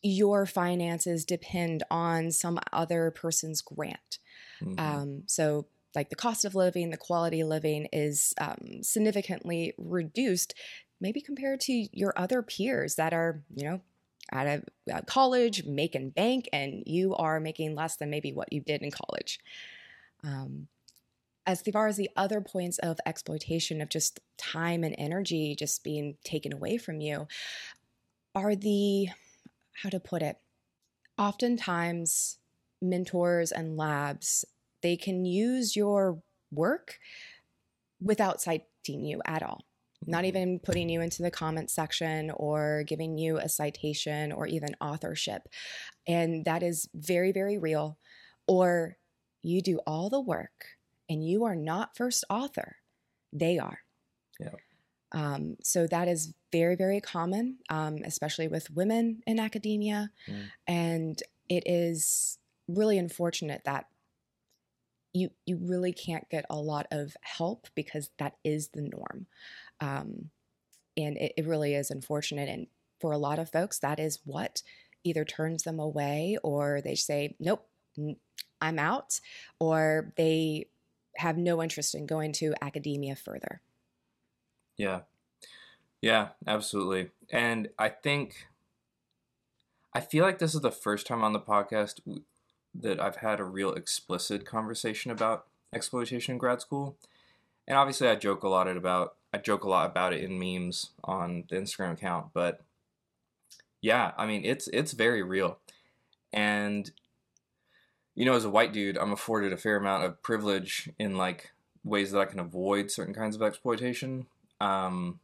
your 0.03 0.47
finances 0.47 1.25
depend 1.25 1.83
on 1.91 2.31
some 2.31 2.59
other 2.73 3.11
person's 3.11 3.63
grant 3.63 4.19
mm-hmm. 4.63 4.79
um, 4.79 5.23
so 5.27 5.67
like 5.95 6.11
the 6.11 6.17
cost 6.17 6.45
of 6.45 6.55
living, 6.55 6.91
the 6.91 6.97
quality 6.97 7.41
of 7.41 7.49
living 7.49 7.89
is 7.93 8.35
um, 8.41 8.83
significantly 8.83 9.75
reduced, 9.79 10.55
maybe 11.01 11.21
compared 11.21 11.61
to 11.61 11.89
your 11.93 12.13
other 12.17 12.43
peers 12.43 12.97
that 12.97 13.13
are, 13.13 13.43
you 13.55 13.65
know, 13.65 13.81
out 14.31 14.47
of 14.47 14.65
uh, 14.93 15.01
college, 15.07 15.65
making 15.65 16.11
bank, 16.11 16.49
and 16.53 16.83
you 16.87 17.15
are 17.17 17.41
making 17.41 17.75
less 17.75 17.97
than 17.97 18.11
maybe 18.11 18.33
what 18.33 18.53
you 18.53 18.61
did 18.61 18.83
in 18.83 18.91
college. 18.91 19.41
Um, 20.23 20.69
as 21.49 21.63
far 21.63 21.89
as 21.89 21.97
the 21.97 22.11
other 22.15 22.43
points 22.43 22.79
of 22.79 22.99
exploitation 23.07 23.81
of 23.81 23.89
just 23.89 24.21
time 24.37 24.85
and 24.85 24.95
energy 24.99 25.57
just 25.59 25.83
being 25.83 26.17
taken 26.23 26.53
away 26.53 26.77
from 26.77 27.01
you, 27.01 27.27
are 28.35 28.55
the, 28.55 29.09
how 29.83 29.89
to 29.89 29.99
put 29.99 30.23
it, 30.23 30.37
oftentimes 31.17 32.39
mentors 32.83 33.51
and 33.51 33.77
labs, 33.77 34.45
they 34.83 34.97
can 34.97 35.25
use 35.25 35.75
your 35.75 36.23
work 36.53 36.99
without 38.01 38.41
citing 38.41 38.69
you 38.87 39.21
at 39.25 39.43
all 39.43 39.65
not 40.07 40.23
Mhm. 40.23 40.29
even 40.29 40.61
putting 40.61 40.89
you 40.89 41.01
into 41.01 41.23
the 41.23 41.31
comment 41.31 41.71
section 41.71 42.31
or 42.31 42.85
giving 42.85 43.19
you 43.19 43.39
a 43.39 43.49
citation 43.49 44.31
or 44.31 44.47
even 44.47 44.77
authorship. 44.81 45.49
And 46.07 46.45
that 46.45 46.63
is 46.63 46.89
very, 46.95 47.33
very 47.33 47.59
real. 47.59 47.99
Or 48.47 48.97
you 49.43 49.61
do 49.61 49.81
all 49.87 50.09
the 50.09 50.21
work 50.21 50.78
and 51.09 51.25
you 51.27 51.45
are 51.45 51.57
not 51.57 51.97
first 51.97 52.25
author, 52.29 52.77
they 53.33 53.59
are. 53.59 53.81
Yeah. 54.41 54.51
Um, 55.13 55.57
so 55.63 55.87
that 55.87 56.07
is 56.09 56.35
very, 56.53 56.77
very 56.77 57.01
common, 57.01 57.59
um, 57.71 57.99
especially 58.05 58.49
with 58.49 58.71
women 58.71 59.23
in 59.27 59.41
academia. 59.41 60.11
Mm. 60.29 60.45
And 60.67 61.23
it 61.49 61.63
is 61.67 62.39
really 62.69 62.99
unfortunate 62.99 63.63
that 63.65 63.87
you 65.13 65.31
you 65.47 65.59
really 65.61 65.93
can't 65.93 66.29
get 66.29 66.45
a 66.51 66.57
lot 66.57 66.87
of 66.91 67.17
help 67.23 67.67
because 67.75 68.11
that 68.19 68.35
is 68.45 68.69
the 68.69 68.83
norm 68.83 69.27
um, 69.81 70.31
and 70.97 71.17
it, 71.17 71.33
it 71.37 71.47
really 71.47 71.75
is 71.75 71.91
unfortunate 71.91 72.49
and 72.49 72.67
for 73.01 73.13
a 73.13 73.19
lot 73.19 73.39
of 73.39 73.51
folks 73.51 73.79
that 73.79 73.99
is 73.99 74.21
what 74.25 74.63
either 75.05 75.25
turns 75.25 75.63
them 75.63 75.81
away 75.81 76.37
or 76.43 76.81
they 76.83 76.95
say 76.95 77.35
nope 77.41 77.67
i'm 78.61 78.79
out 78.79 79.19
or 79.59 80.13
they 80.17 80.67
have 81.19 81.37
no 81.37 81.63
interest 81.63 81.95
in 81.95 82.07
going 82.07 82.33
to 82.33 82.55
academia 82.63 83.15
further 83.15 83.61
Yeah. 84.77 85.01
Yeah, 86.01 86.29
absolutely. 86.47 87.11
And 87.31 87.69
I 87.79 87.89
think 87.89 88.47
I 89.93 90.01
feel 90.01 90.25
like 90.25 90.39
this 90.39 90.55
is 90.55 90.61
the 90.61 90.71
first 90.71 91.07
time 91.07 91.25
on 91.25 91.33
the 91.33 91.41
podcast 91.41 92.01
that 92.75 93.01
I've 93.01 93.17
had 93.17 93.41
a 93.41 93.45
real 93.45 93.73
explicit 93.73 94.47
conversation 94.47 95.11
about 95.11 95.47
exploitation 95.75 96.33
in 96.33 96.39
grad 96.39 96.61
school. 96.61 96.97
And 97.67 97.77
obviously 97.77 98.09
I 98.09 98.15
joke 98.15 98.45
a 98.45 98.49
lot 98.49 98.69
about 98.69 99.17
I 99.33 99.39
joke 99.39 99.65
a 99.65 99.69
lot 99.69 99.91
about 99.91 100.13
it 100.13 100.23
in 100.23 100.39
memes 100.39 100.91
on 101.05 101.45
the 101.49 101.57
Instagram 101.57 101.95
account, 101.95 102.29
but 102.33 102.61
yeah, 103.83 104.13
I 104.17 104.27
mean 104.27 104.45
it's 104.45 104.69
it's 104.69 104.93
very 104.93 105.23
real. 105.23 105.59
And 106.33 106.91
you 108.19 108.25
know, 108.25 108.35
as 108.35 108.45
a 108.45 108.51
white 108.51 108.73
dude, 108.73 108.99
I'm 108.99 109.13
afforded 109.13 109.53
a 109.53 109.57
fair 109.57 109.77
amount 109.77 110.03
of 110.03 110.21
privilege 110.25 110.91
in 110.99 111.17
like 111.17 111.53
ways 111.85 112.11
that 112.11 112.19
I 112.19 112.25
can 112.25 112.41
avoid 112.41 112.91
certain 112.91 113.15
kinds 113.15 113.37
of 113.37 113.43
exploitation. 113.43 114.27
Um, 114.61 115.21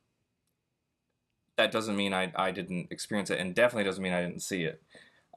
that 1.56 1.72
doesn't 1.72 1.96
mean 1.96 2.14
I, 2.14 2.30
I 2.36 2.52
didn't 2.52 2.92
experience 2.92 3.30
it, 3.30 3.40
and 3.40 3.52
definitely 3.52 3.82
doesn't 3.82 4.02
mean 4.02 4.12
I 4.12 4.20
didn't 4.20 4.42
see 4.42 4.62
it 4.62 4.80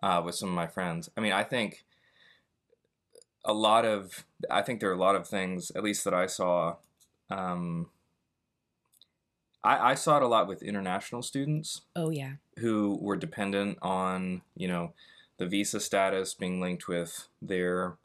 uh, 0.03 0.21
with 0.23 0.35
some 0.35 0.49
of 0.49 0.55
my 0.55 0.67
friends. 0.67 1.09
I 1.17 1.21
mean, 1.21 1.31
I 1.31 1.43
think 1.43 1.83
a 3.43 3.53
lot 3.53 3.85
of 3.85 4.23
I 4.51 4.61
think 4.61 4.79
there 4.79 4.91
are 4.91 4.93
a 4.93 4.99
lot 4.99 5.15
of 5.15 5.27
things, 5.27 5.71
at 5.71 5.81
least 5.81 6.03
that 6.03 6.13
I 6.13 6.27
saw. 6.27 6.75
Um, 7.31 7.89
I, 9.63 9.91
I 9.91 9.95
saw 9.95 10.17
it 10.17 10.23
a 10.23 10.27
lot 10.27 10.47
with 10.47 10.61
international 10.61 11.23
students 11.23 11.81
oh 11.95 12.11
yeah 12.11 12.33
who 12.57 12.99
were 13.01 13.17
dependent 13.17 13.79
on 13.81 14.43
you 14.55 14.67
know 14.67 14.93
the 15.37 15.47
visa 15.47 15.79
status 15.79 16.33
being 16.33 16.59
linked 16.61 16.87
with 16.87 17.27
their 17.41 17.97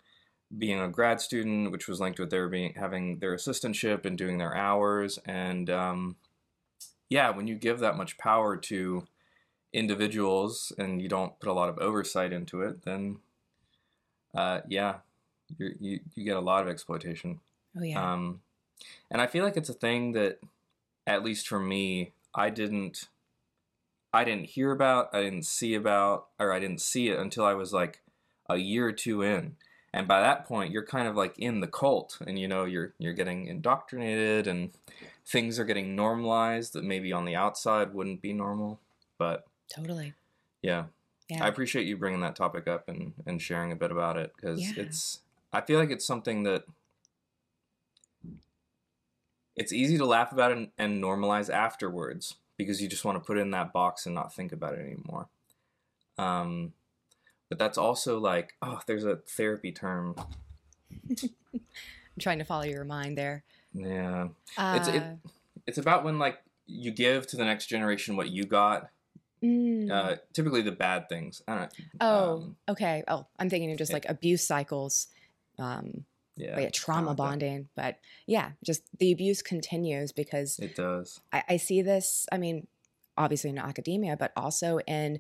being 0.57 0.81
a 0.81 0.89
grad 0.89 1.21
student, 1.21 1.73
which 1.73 1.89
was 1.89 2.01
linked 2.01 2.19
with 2.19 2.31
their 2.31 2.49
being 2.49 2.75
having 2.75 3.19
their 3.19 3.35
assistantship 3.35 4.05
and 4.05 4.19
doing 4.19 4.39
their 4.39 4.55
hours. 4.55 5.19
And 5.25 5.71
um, 5.71 6.17
yeah, 7.09 7.31
when 7.31 7.47
you 7.47 7.55
give 7.55 7.79
that 7.81 7.97
much 7.97 8.19
power 8.19 8.57
to 8.57 9.07
individuals 9.73 10.73
and 10.77 11.01
you 11.01 11.09
don't 11.09 11.39
put 11.41 11.49
a 11.49 11.55
lot 11.55 11.71
of 11.71 11.79
oversight 11.79 12.33
into 12.33 12.61
it, 12.63 12.85
then 12.85 13.19
uh, 14.35 14.61
yeah, 14.69 14.97
you're, 15.59 15.73
you 15.81 16.01
you 16.15 16.25
get 16.25 16.37
a 16.37 16.41
lot 16.41 16.63
of 16.63 16.69
exploitation. 16.69 17.41
oh 17.79 17.83
yeah 17.83 18.13
Um, 18.13 18.41
and 19.11 19.21
I 19.21 19.27
feel 19.27 19.45
like 19.45 19.57
it's 19.57 19.69
a 19.69 19.75
thing 19.75 20.13
that, 20.13 20.39
at 21.07 21.25
least 21.25 21.49
for 21.49 21.59
me, 21.59 22.13
I 22.35 22.51
didn't, 22.51 23.09
I 24.13 24.25
didn't 24.25 24.51
hear 24.51 24.73
about, 24.73 25.09
I 25.13 25.23
didn't 25.23 25.47
see 25.47 25.75
about, 25.75 26.27
or 26.39 26.53
I 26.53 26.61
didn't 26.61 26.81
see 26.81 27.09
it 27.09 27.19
until 27.19 27.45
I 27.45 27.55
was 27.55 27.73
like 27.73 28.03
a 28.49 28.57
year 28.57 28.87
or 28.87 28.93
two 28.93 29.23
in. 29.23 29.57
And 29.95 30.09
by 30.09 30.21
that 30.21 30.47
point, 30.47 30.73
you're 30.73 30.87
kind 30.87 31.07
of 31.07 31.17
like 31.17 31.39
in 31.39 31.61
the 31.61 31.67
cult, 31.67 32.19
and 32.27 32.39
you 32.39 32.49
know 32.49 32.65
you're 32.65 32.95
you're 32.99 33.13
getting 33.13 33.47
indoctrinated, 33.47 34.47
and 34.47 34.71
things 35.27 35.59
are 35.59 35.67
getting 35.67 35.95
normalized 35.95 36.73
that 36.73 36.85
maybe 36.85 37.13
on 37.13 37.27
the 37.27 37.37
outside 37.37 37.93
wouldn't 37.93 38.23
be 38.23 38.33
normal. 38.33 38.81
But 39.19 39.45
totally 39.69 40.15
yeah, 40.63 40.85
yeah 41.29 41.45
I 41.45 41.49
appreciate 41.49 41.87
you 41.87 41.97
bringing 41.97 42.21
that 42.21 42.37
topic 42.37 42.67
up 42.67 42.89
and, 42.89 43.13
and 43.27 43.43
sharing 43.43 43.73
a 43.73 43.77
bit 43.77 43.91
about 43.91 44.17
it 44.17 44.33
because 44.35 44.61
Yeah. 44.61 44.85
it's 44.85 45.21
I 45.53 45.61
feel 45.61 45.79
like 45.79 45.91
it's 45.91 46.07
something 46.07 46.45
that 46.45 46.65
it's 49.55 49.73
easy 49.73 49.99
to 49.99 50.07
laugh 50.07 50.33
about 50.33 50.53
and, 50.53 50.71
and 50.79 51.03
normalize 51.03 51.53
afterwards 51.53 52.37
because 52.63 52.81
you 52.83 52.89
just 52.89 53.05
want 53.05 53.17
to 53.17 53.25
put 53.27 53.39
it 53.39 53.41
in 53.43 53.51
that 53.53 53.73
box 53.73 54.07
and 54.07 54.15
not 54.15 54.35
think 54.35 54.53
about 54.53 54.75
it 54.75 54.81
anymore. 54.81 55.29
Um, 56.19 56.73
but 57.49 57.59
that's 57.59 57.77
also 57.79 58.19
like 58.19 58.55
oh, 58.63 58.81
there's 58.87 59.05
a 59.05 59.17
therapy 59.17 59.73
term. 59.73 60.15
i'm 61.55 62.19
trying 62.21 62.39
to 62.39 62.45
follow 62.45 62.65
your 62.65 62.85
mind 62.85 63.17
there 63.17 63.45
Yeah, 63.75 64.29
uh, 64.59 64.79
It's- 64.81 64.89
it- 64.89 65.19
it's 65.67 65.79
about 65.79 66.05
when 66.05 66.19
like 66.19 66.43
you 66.67 66.91
give 66.91 67.27
to 67.29 67.37
the 67.37 67.45
next 67.45 67.67
generation 67.67 68.17
what 68.17 68.31
you 68.31 68.45
got. 68.45 68.91
mm. 69.43 69.91
Uh, 69.91 70.17
typically 70.33 70.63
the 70.63 70.73
bad 70.73 71.09
things. 71.09 71.41
I 71.49 71.55
don't. 71.57 71.73
oh 72.01 72.33
um, 72.35 72.57
okay 72.69 73.03
oh 73.09 73.27
i'm 73.39 73.49
thinking 73.51 73.71
of 73.73 73.79
just 73.79 73.93
like 73.93 74.07
abuse 74.09 74.47
cycles 74.47 75.09
um 75.59 76.05
yeah, 76.37 76.57
like 76.57 76.73
trauma 76.73 77.09
like 77.09 77.17
bonding 77.17 77.69
but 77.77 77.99
yeah 78.27 78.51
just 78.65 78.83
the 78.99 79.13
abuse 79.13 79.43
continues 79.43 80.13
because 80.13 80.59
It 80.59 80.75
does. 80.75 81.21
I, 81.33 81.43
I 81.51 81.57
see 81.57 81.83
this, 81.83 82.27
I 82.31 82.39
mean, 82.39 82.67
obviously 83.17 83.51
in 83.51 83.59
academia, 83.59 84.17
but 84.17 84.33
also 84.37 84.79
in 84.87 85.19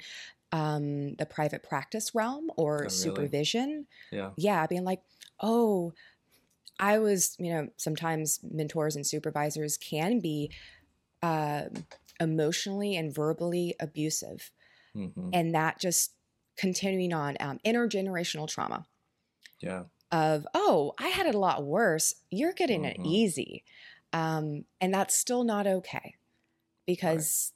um, 0.53 1.15
the 1.17 1.27
private 1.27 1.63
practice 1.63 2.15
realm 2.15 2.51
or 2.57 2.81
really? 2.81 2.91
supervision. 2.91 3.87
Yeah. 4.11 4.31
Yeah, 4.37 4.67
being 4.67 4.85
like, 4.85 5.03
oh, 5.41 5.93
I 6.79 6.99
was, 6.99 7.37
you 7.39 7.53
know, 7.53 7.69
sometimes 7.77 8.41
mentors 8.43 8.97
and 8.97 9.07
supervisors 9.07 9.77
can 9.77 10.21
be 10.21 10.51
uh, 11.23 11.65
emotionally 12.21 12.97
and 12.97 13.15
verbally 13.15 13.75
abusive. 13.81 14.51
hmm 14.95 15.31
And 15.33 15.55
that 15.55 15.81
just 15.81 16.13
continuing 16.57 17.13
on 17.15 17.37
um, 17.41 17.59
intergenerational 17.65 18.47
trauma 18.47 18.87
Yeah. 19.61 19.85
Of 20.13 20.47
oh 20.55 20.93
i 20.99 21.09
had 21.09 21.27
it 21.27 21.35
a 21.35 21.39
lot 21.39 21.65
worse. 21.65 22.15
You're 22.31 22.53
getting 22.53 22.85
it 22.85 22.99
Mhm. 22.99 23.05
easy. 23.05 23.65
Um, 24.13 24.67
and 24.81 24.93
that's 24.93 25.15
still 25.17 25.45
not 25.45 25.67
okay 25.67 26.17
because 26.87 27.53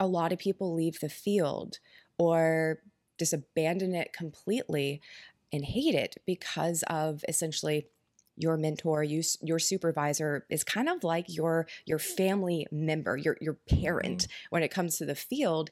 a 0.00 0.06
lot 0.06 0.32
of 0.32 0.38
people 0.38 0.74
leave 0.74 1.00
the 1.00 1.08
field 1.08 1.78
or 2.18 2.82
just 3.18 3.32
abandon 3.32 3.94
it 3.94 4.12
completely 4.12 5.00
and 5.52 5.64
hate 5.64 5.94
it 5.94 6.16
because 6.26 6.82
of 6.88 7.24
essentially 7.28 7.86
your 8.36 8.56
mentor 8.56 9.04
you, 9.04 9.22
your 9.42 9.58
supervisor 9.58 10.46
is 10.48 10.64
kind 10.64 10.88
of 10.88 11.04
like 11.04 11.26
your 11.28 11.66
your 11.84 11.98
family 11.98 12.66
member 12.72 13.16
your 13.16 13.36
your 13.40 13.58
parent 13.68 14.26
when 14.50 14.62
it 14.62 14.70
comes 14.70 14.96
to 14.96 15.04
the 15.04 15.14
field. 15.14 15.68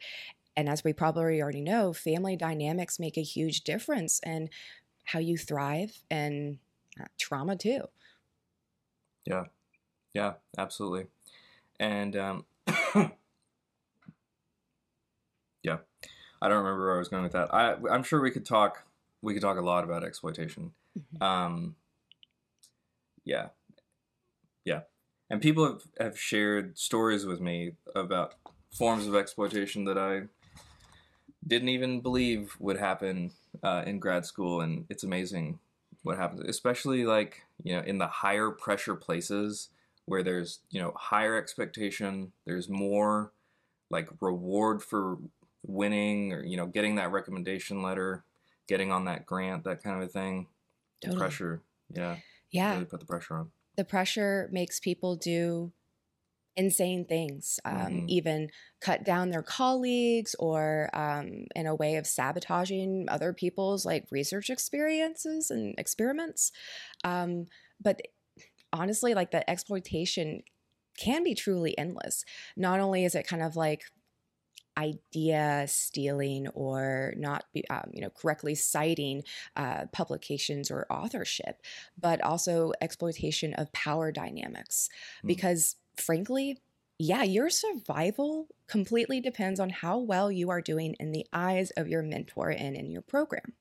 And 0.57 0.69
as 0.69 0.85
we 0.85 0.93
probably 0.93 1.43
already 1.43 1.63
know 1.63 1.93
family 1.93 2.37
dynamics 2.37 2.99
make 2.99 3.17
a 3.17 3.23
huge 3.23 3.63
difference. 3.63 4.21
In 4.27 4.51
how 5.13 5.19
you 5.19 5.37
thrive 5.37 5.93
and 6.11 6.59
uh, 7.01 7.05
trauma 7.19 7.57
too 7.57 7.83
Yeah. 9.27 9.45
Yeah, 10.15 10.35
absolutely. 10.59 11.07
And 11.79 12.17
um 12.17 12.45
yeah. 15.63 15.79
I 16.43 16.49
don't 16.49 16.59
remember 16.65 16.87
where 16.87 16.97
I 16.97 16.99
was 16.99 17.09
going 17.09 17.23
with 17.23 17.33
that. 17.33 17.53
I 17.55 17.77
I'm 17.91 18.03
sure 18.03 18.21
we 18.21 18.31
could 18.31 18.47
talk 18.47 18.85
we 19.23 19.35
could 19.35 19.43
talk 19.43 19.59
a 19.59 19.63
lot 19.63 19.85
about 19.85 20.05
exploitation. 20.05 20.73
Mhm. 20.99 21.23
Um 21.23 21.77
yeah. 23.25 23.49
Yeah. 24.65 24.81
And 25.29 25.41
people 25.41 25.65
have, 25.67 25.83
have 25.99 26.19
shared 26.19 26.79
stories 26.79 27.25
with 27.25 27.41
me 27.41 27.73
about 27.95 28.35
forms 28.77 29.07
of 29.07 29.15
exploitation 29.15 29.85
that 29.85 29.99
I 29.99 30.23
didn't 31.47 31.69
even 31.71 32.01
believe 32.01 32.57
would 32.59 32.79
happen 32.79 33.33
uh, 33.63 33.83
in 33.87 33.99
grad 33.99 34.27
school, 34.27 34.61
and 34.61 34.87
it's 34.89 35.05
amazing 35.05 35.59
what 36.03 36.17
happens, 36.17 36.41
especially 36.49 37.05
like 37.05 37.43
you 37.63 37.75
know 37.75 37.83
in 37.83 37.99
the 37.99 38.07
higher 38.07 38.51
pressure 38.51 38.95
places 38.95 39.69
where 40.07 40.23
there's 40.23 40.61
you 40.71 40.81
know 40.81 40.93
higher 40.97 41.37
expectation, 41.37 42.33
there's 42.47 42.69
more 42.69 43.33
like 43.91 44.09
reward 44.21 44.83
for 44.83 45.19
winning 45.67 46.33
or 46.33 46.43
you 46.45 46.57
know 46.57 46.67
getting 46.67 46.97
that 46.97 47.13
recommendation 47.13 47.83
letter, 47.83 48.25
getting 48.67 48.91
on 48.93 49.05
that 49.07 49.27
grant, 49.27 49.65
that 49.65 49.83
kind 49.83 49.97
of 50.03 50.09
a 50.09 50.13
thing. 50.13 50.47
Totally. 51.03 51.19
Pressure, 51.19 51.63
yeah, 51.95 52.17
Yeah. 52.51 52.75
really 52.75 52.85
put 52.85 53.01
the 53.01 53.07
pressure 53.07 53.35
on. 53.35 53.51
the 53.77 53.85
pressure 53.85 54.49
makes 54.53 54.79
people 54.81 55.17
do 55.17 55.73
insane 56.61 57.05
things, 57.05 57.59
um, 57.65 57.95
Mhm. 57.95 58.09
even 58.09 58.51
cut 58.81 59.05
down 59.05 59.31
their 59.31 59.43
colleagues 59.43 60.35
or 60.39 60.91
um, 60.93 61.47
in 61.57 61.67
a 61.67 61.75
way 61.83 61.97
of 61.97 62.07
sabotaging 62.07 63.07
other 63.09 63.33
people's 63.33 63.85
like 63.87 64.05
research 64.11 64.49
experiences 64.51 65.51
and 65.51 65.75
experiments. 65.79 66.53
Um, 67.05 67.47
but 67.81 67.97
honestly, 68.73 69.15
like 69.15 69.31
the 69.33 69.49
exploitation 69.51 70.43
can 70.99 71.25
be 71.25 71.35
truly 71.35 71.73
endless. 71.79 72.25
Not 72.57 72.81
only 72.81 73.05
is 73.05 73.15
it 73.15 73.27
kind 73.27 73.43
of 73.43 73.57
like 73.57 73.83
idea 74.79 75.65
stealing 75.69 76.49
or 76.49 77.13
not 77.17 77.45
be, 77.53 77.69
um, 77.69 77.91
you 77.93 78.01
know 78.01 78.11
correctly 78.11 78.55
citing 78.55 79.23
uh, 79.57 79.85
publications 79.93 80.71
or 80.71 80.87
authorship 80.91 81.61
but 81.99 82.21
also 82.23 82.73
exploitation 82.81 83.53
of 83.55 83.71
power 83.73 84.13
dynamics 84.13 84.89
Mm. 85.25 85.29
because 85.29 85.77
frankly 86.01 86.59
yeah 86.99 87.23
your 87.23 87.49
survival 87.49 88.49
completely 88.71 89.21
depends 89.21 89.59
on 89.59 89.71
how 89.71 89.99
well 89.99 90.31
you 90.31 90.49
are 90.49 90.61
doing 90.61 90.95
in 91.01 91.13
the 91.13 91.27
eyes 91.33 91.71
of 91.73 91.89
your 91.89 92.03
mentor 92.03 92.51
and 92.51 92.77
in 92.77 92.91
your 92.91 93.03
program. 93.03 93.53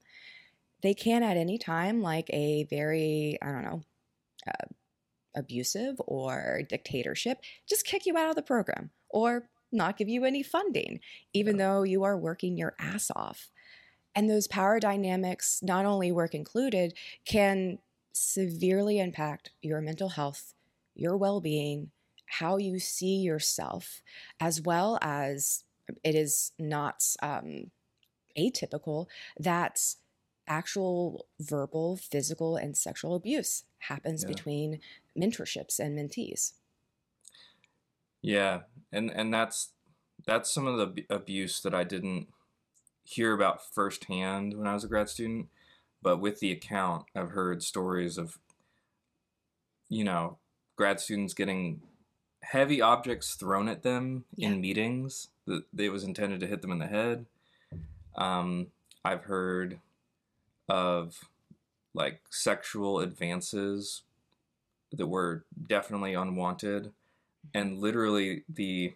They 0.84 0.94
can 0.94 1.24
at 1.24 1.36
any 1.36 1.58
time 1.58 2.02
like 2.02 2.30
a 2.32 2.66
very 2.70 3.38
i 3.42 3.48
don't 3.48 3.64
know 3.64 3.84
uh, 4.48 4.68
abusive 5.36 5.96
or 6.06 6.62
dictatorship 6.68 7.40
just 7.68 7.86
kick 7.86 8.06
you 8.06 8.18
out 8.18 8.30
of 8.30 8.36
the 8.36 8.42
program 8.42 8.90
or 9.10 9.50
not 9.72 9.98
give 9.98 10.10
you 10.10 10.26
any 10.26 10.44
funding 10.44 11.00
even 11.34 11.58
though 11.58 11.84
you 11.84 12.04
are 12.04 12.18
working 12.18 12.58
your 12.58 12.76
ass 12.80 13.12
off. 13.16 13.52
And 14.16 14.30
those 14.30 14.48
power 14.48 14.80
dynamics 14.80 15.60
not 15.62 15.86
only 15.86 16.12
work 16.12 16.34
included 16.34 16.94
can 17.26 17.80
severely 18.12 19.00
impact 19.00 19.52
your 19.62 19.82
mental 19.82 20.10
health 20.10 20.54
your 20.96 21.16
well-being 21.16 21.92
how 22.40 22.58
you 22.58 22.80
see 22.80 23.16
yourself 23.18 24.02
as 24.40 24.62
well 24.62 25.00
as 25.02 25.64
it 26.04 26.16
is 26.16 26.52
not 26.60 27.04
um, 27.22 27.72
atypical 28.38 29.08
that 29.40 29.96
actual 30.48 31.28
verbal 31.40 31.98
physical 31.98 32.58
and 32.58 32.78
sexual 32.78 33.16
abuse 33.16 33.66
happens 33.80 34.24
Yeah. 34.24 34.26
between 34.26 34.80
mentorships 35.18 35.80
and 35.80 35.98
mentees 35.98 36.54
Yeah, 38.22 38.64
and 38.92 39.10
and 39.12 39.34
that's 39.34 39.74
that's 40.26 40.54
some 40.54 40.68
of 40.68 40.78
the 40.78 41.04
ab- 41.04 41.22
abuse 41.22 41.62
that 41.62 41.74
I 41.74 41.84
didn't 41.84 42.28
hear 43.04 43.34
about 43.34 43.66
firsthand 43.74 44.58
when 44.58 44.68
I 44.68 44.76
was 44.76 44.84
a 44.86 44.88
grad 44.90 45.10
student, 45.10 45.50
but 46.02 46.20
with 46.20 46.40
the 46.40 46.52
account, 46.52 47.08
I've 47.16 47.32
heard 47.32 47.64
stories 47.64 48.18
of 48.18 48.40
you 49.90 50.04
know 50.04 50.38
grad 50.76 51.00
students 51.00 51.34
getting 51.34 51.82
heavy 52.52 52.82
objects 52.82 53.36
thrown 53.36 53.68
at 53.68 53.84
them 53.84 54.26
Yeah. 54.36 54.50
in 54.50 54.62
meetings. 54.62 55.30
That 55.46 55.64
it 55.78 55.90
was 55.90 56.04
intended 56.04 56.40
to 56.42 56.48
hit 56.48 56.62
them 56.62 56.72
in 56.72 56.80
the 56.80 56.88
head. 56.88 57.26
Um, 58.16 58.68
I've 59.06 59.24
heard 59.26 59.80
of 60.68 61.30
like 61.94 62.22
sexual 62.30 63.00
advances 63.00 64.04
that 64.92 65.08
were 65.08 65.46
definitely 65.68 66.14
unwanted. 66.14 66.92
And 67.54 67.80
literally 67.80 68.44
the 68.50 68.94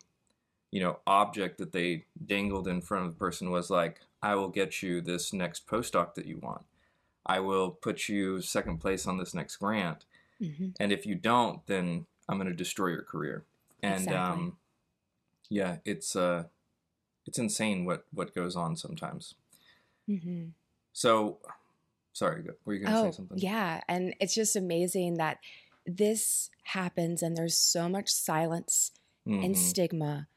you 0.71 0.79
know 0.81 0.99
object 1.05 1.59
that 1.59 1.71
they 1.71 2.05
dangled 2.25 2.67
in 2.67 2.81
front 2.81 3.05
of 3.05 3.13
the 3.13 3.19
person 3.19 3.51
was 3.51 3.69
like 3.69 3.99
i 4.23 4.33
will 4.33 4.49
get 4.49 4.81
you 4.81 5.01
this 5.01 5.31
next 5.31 5.67
postdoc 5.67 6.15
that 6.15 6.25
you 6.25 6.37
want. 6.37 6.63
I 7.25 7.39
will 7.39 7.69
put 7.69 8.09
you 8.09 8.41
second 8.41 8.79
place 8.79 9.05
on 9.07 9.17
this 9.17 9.33
next 9.35 9.57
grant. 9.57 10.05
Hmm 10.39 10.69
and 10.79 10.91
if 10.91 11.05
you 11.05 11.13
don't 11.15 11.65
then 11.67 12.07
i'm 12.29 12.37
going 12.37 12.47
to 12.49 12.53
destroy 12.55 12.87
your 12.87 13.03
career 13.03 13.43
and 13.81 13.95
Exactly. 13.95 14.15
um 14.15 14.57
yeah 15.49 15.77
it's 15.85 16.15
uh 16.15 16.43
it's 17.25 17.37
insane 17.39 17.85
what 17.85 18.05
what 18.11 18.33
goes 18.35 18.55
on 18.55 18.75
sometimes 18.75 19.35
hmm 20.07 20.45
so 20.93 21.39
sorry 22.13 22.43
were 22.65 22.73
you 22.73 22.79
going 22.81 22.93
to 22.93 22.99
Oh, 22.99 23.11
say 23.11 23.15
something 23.15 23.37
yeah. 23.39 23.81
And 23.87 24.13
it's 24.19 24.35
just 24.35 24.55
amazing 24.55 25.15
that 25.15 25.39
this 25.85 26.49
happens 26.63 27.23
and 27.23 27.35
there's 27.35 27.57
so 27.57 27.89
much 27.89 28.09
silence 28.09 28.91
and 29.25 29.55
Mhm. 29.55 29.55
stigma 29.55 30.27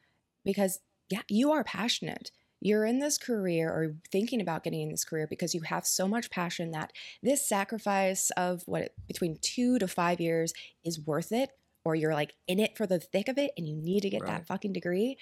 because, 0.45 0.81
yeah, 1.11 1.23
you 1.29 1.53
are 1.53 1.63
passionate. 1.65 2.31
You're 2.61 2.85
in 2.87 3.01
this 3.01 3.19
career 3.19 3.69
or 3.71 3.97
thinking 4.11 4.41
about 4.41 4.65
getting 4.65 4.81
in 4.81 4.91
this 4.91 5.05
career 5.05 5.27
because 5.29 5.55
you 5.55 5.61
have 5.63 5.87
so 5.87 6.09
much 6.09 6.31
passion 6.31 6.71
that 6.71 6.93
this 7.23 7.47
sacrifice 7.47 8.31
of 8.37 8.63
what 8.67 8.95
between 9.07 9.37
two 9.43 9.79
to 9.79 9.87
five 9.87 10.21
years 10.21 10.53
is 10.85 10.99
worth 11.01 11.33
it, 11.33 11.51
or 11.87 11.95
you're 11.95 12.15
like 12.15 12.35
in 12.49 12.59
it 12.59 12.77
for 12.77 12.85
the 12.85 12.99
thick 12.99 13.29
of 13.29 13.39
it 13.39 13.53
and 13.57 13.69
you 13.69 13.77
need 13.77 14.01
to 14.01 14.11
get 14.11 14.23
Right. 14.23 14.31
that 14.33 14.47
fucking 14.49 14.73
degree. 14.73 15.17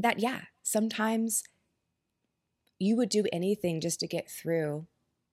That, 0.00 0.18
yeah, 0.18 0.42
sometimes 0.64 1.44
you 2.78 2.96
would 2.96 3.08
do 3.08 3.24
anything 3.32 3.80
just 3.80 4.00
to 4.00 4.06
get 4.08 4.30
through 4.30 4.86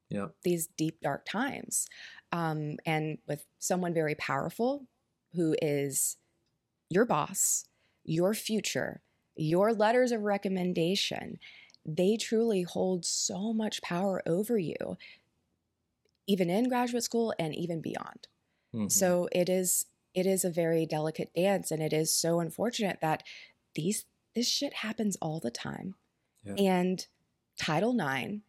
yep 0.10 0.34
these 0.44 0.68
deep 0.68 1.02
dark 1.02 1.26
times 1.26 1.88
um, 2.32 2.78
and 2.86 3.18
with 3.28 3.46
someone 3.60 3.94
very 3.94 4.16
powerful 4.16 4.88
who 5.34 5.56
is 5.62 6.18
your 6.90 7.06
boss 7.06 7.66
your 8.04 8.34
future 8.34 9.02
your 9.36 9.74
letters 9.74 10.12
of 10.12 10.22
recommendation 10.22 11.40
they 11.86 12.18
truly 12.18 12.64
hold 12.64 13.06
so 13.06 13.54
much 13.54 13.82
power 13.82 14.22
over 14.28 14.58
you 14.58 14.98
even 16.28 16.50
in 16.50 16.68
graduate 16.70 17.04
school 17.04 17.34
and 17.40 17.56
even 17.56 17.82
beyond 17.82 18.28
Mhm. 18.74 18.90
so 18.92 19.28
it 19.32 19.50
is 19.50 19.86
it 20.18 20.26
is 20.26 20.44
a 20.44 20.50
very 20.50 20.86
delicate 20.86 21.32
dance 21.36 21.70
and 21.70 21.82
it 21.82 21.94
is 21.94 22.12
so 22.14 22.40
unfortunate 22.40 22.98
that 23.02 23.22
these 23.76 24.06
this 24.34 24.48
shit 24.48 24.74
happens 24.74 25.16
all 25.22 25.40
the 25.40 25.52
time 25.52 25.94
Yeah. 26.44 26.56
and 26.58 27.06
title 27.58 27.96
ix 28.02 28.42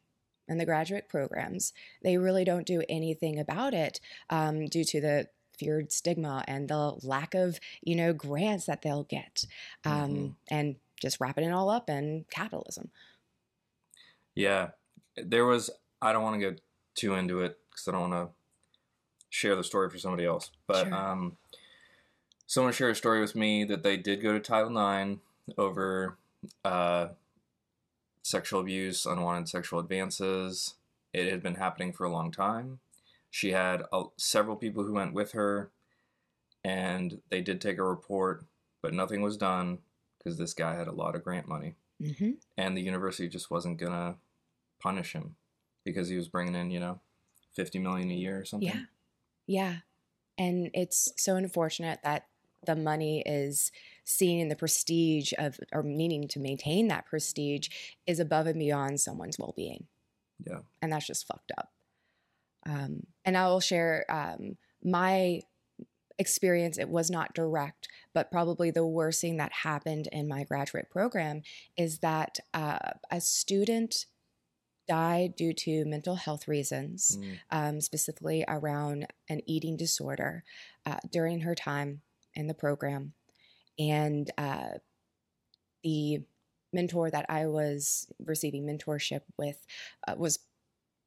and 0.49 0.59
the 0.59 0.65
graduate 0.65 1.09
programs 1.09 1.73
they 2.03 2.17
really 2.17 2.45
don't 2.45 2.67
do 2.67 2.83
anything 2.89 3.39
about 3.39 3.75
it 3.75 4.01
um, 4.31 4.67
due 4.67 4.85
to 4.85 5.01
the 5.01 5.29
feared 5.59 5.93
stigma 5.93 6.43
and 6.49 6.69
the 6.69 6.95
lack 7.03 7.35
of 7.35 7.61
you 7.83 7.95
know 7.95 8.13
grants 8.15 8.65
that 8.67 8.81
they'll 8.83 9.05
get 9.05 9.45
um, 9.85 10.11
Mhm. 10.11 10.35
and 10.51 10.77
just 11.01 11.21
wrapping 11.21 11.45
it 11.45 11.53
all 11.53 11.69
up 11.69 11.91
in 11.91 12.25
capitalism 12.31 12.91
Yeah, 14.35 14.71
there 15.17 15.45
was. 15.47 15.69
I 16.01 16.13
don't 16.13 16.23
want 16.23 16.41
to 16.41 16.51
get 16.51 16.61
too 16.95 17.15
into 17.15 17.41
it 17.41 17.59
because 17.71 17.89
I 17.89 17.91
don't 17.93 18.09
want 18.11 18.29
to 18.31 18.35
share 19.31 19.57
the 19.57 19.65
story 19.65 19.91
for 19.91 19.99
somebody 19.99 20.25
else. 20.25 20.53
But 20.69 20.85
Sure. 20.87 20.95
um, 20.95 21.37
someone 22.49 22.73
shared 22.73 22.93
a 22.93 22.97
story 22.97 23.21
with 23.21 23.37
me 23.37 23.63
that 23.63 23.85
they 23.85 23.97
did 23.97 24.21
go 24.21 24.33
to 24.33 24.41
Title 24.41 24.77
IX 24.77 25.21
over 25.57 26.19
uh, 26.65 27.09
sexual 28.23 28.59
abuse, 28.59 29.07
unwanted 29.07 29.49
sexual 29.49 29.79
advances. 29.79 30.75
It 31.13 31.31
had 31.31 31.43
been 31.43 31.55
happening 31.55 31.93
for 31.93 32.05
a 32.05 32.11
long 32.11 32.33
time. 32.33 32.81
She 33.31 33.53
had 33.53 33.85
uh, 33.93 34.05
several 34.17 34.57
people 34.57 34.83
who 34.83 34.95
went 34.95 35.15
with 35.15 35.33
her, 35.33 35.71
and 36.65 37.21
they 37.31 37.43
did 37.43 37.61
take 37.61 37.79
a 37.79 37.85
report, 37.85 38.45
but 38.83 38.93
nothing 38.93 39.23
was 39.23 39.37
done 39.37 39.79
because 40.19 40.39
this 40.39 40.55
guy 40.55 40.75
had 40.75 40.89
a 40.89 40.93
lot 40.93 41.15
of 41.15 41.23
grant 41.23 41.47
money. 41.47 41.77
Hmm 42.03 42.31
and 42.59 42.77
the 42.77 42.83
university 42.83 43.29
just 43.29 43.51
wasn't 43.51 43.79
gonna 43.79 44.17
punish 44.81 45.13
him 45.15 45.37
because 45.85 46.09
he 46.09 46.17
was 46.17 46.29
bringing 46.29 46.55
in 46.55 46.71
you 46.71 46.81
know 46.81 47.01
50 47.55 47.79
million 47.79 48.11
a 48.11 48.15
year 48.15 48.39
or 48.39 48.45
something. 48.45 48.69
Yeah. 48.69 48.83
Yeah. 49.47 49.75
And 50.37 50.71
it's 50.75 51.13
so 51.17 51.37
unfortunate 51.37 52.01
that 52.05 52.27
the 52.67 52.77
money 52.77 53.23
is 53.25 53.71
seen 54.05 54.41
in 54.41 54.49
the 54.49 54.57
prestige 54.57 55.33
of 55.39 55.59
or 55.73 55.83
meaning 55.83 56.27
to 56.29 56.41
maintain 56.41 56.89
that 56.89 57.07
prestige 57.07 57.69
is 58.07 58.19
above 58.19 58.47
and 58.47 58.59
beyond 58.59 59.01
someone's 59.01 59.39
well-being 59.39 59.87
yeah 60.47 60.61
and 60.81 60.93
that's 60.93 61.07
just 61.07 61.27
fucked 61.27 61.53
up. 61.59 61.71
Um, 62.67 63.07
and 63.25 63.37
I 63.37 63.47
will 63.47 63.61
share 63.61 64.05
um, 64.09 64.57
my 64.83 65.41
experience. 66.19 66.79
It 66.79 66.89
was 66.89 67.11
not 67.11 67.35
direct, 67.35 67.89
but 68.13 68.31
probably 68.31 68.71
the 68.71 68.87
worst 68.87 69.21
thing 69.21 69.37
that 69.39 69.53
happened 69.53 70.09
in 70.13 70.29
my 70.29 70.45
graduate 70.45 70.91
program 70.91 71.43
is 71.77 72.01
that 72.01 72.39
uh, 72.53 72.79
a 73.11 73.21
student 73.21 74.07
died 74.87 75.37
due 75.37 75.53
to 75.53 75.85
mental 75.85 76.17
health 76.17 76.49
reasons, 76.49 77.19
Mm, 77.21 77.39
um, 77.51 77.81
specifically 77.81 78.45
around 78.49 79.07
an 79.29 79.41
eating 79.47 79.77
disorder 79.77 80.45
uh, 80.87 80.97
during 81.11 81.41
her 81.41 81.55
time 81.55 82.01
in 82.35 82.47
the 82.47 82.55
program. 82.55 83.13
And 83.79 84.31
uh, 84.37 84.79
the 85.83 86.21
mentor 86.73 87.11
that 87.11 87.27
I 87.29 87.47
was 87.47 88.07
receiving 88.19 88.67
mentorship 88.67 89.23
with 89.39 89.65
uh, 90.07 90.15
was 90.17 90.41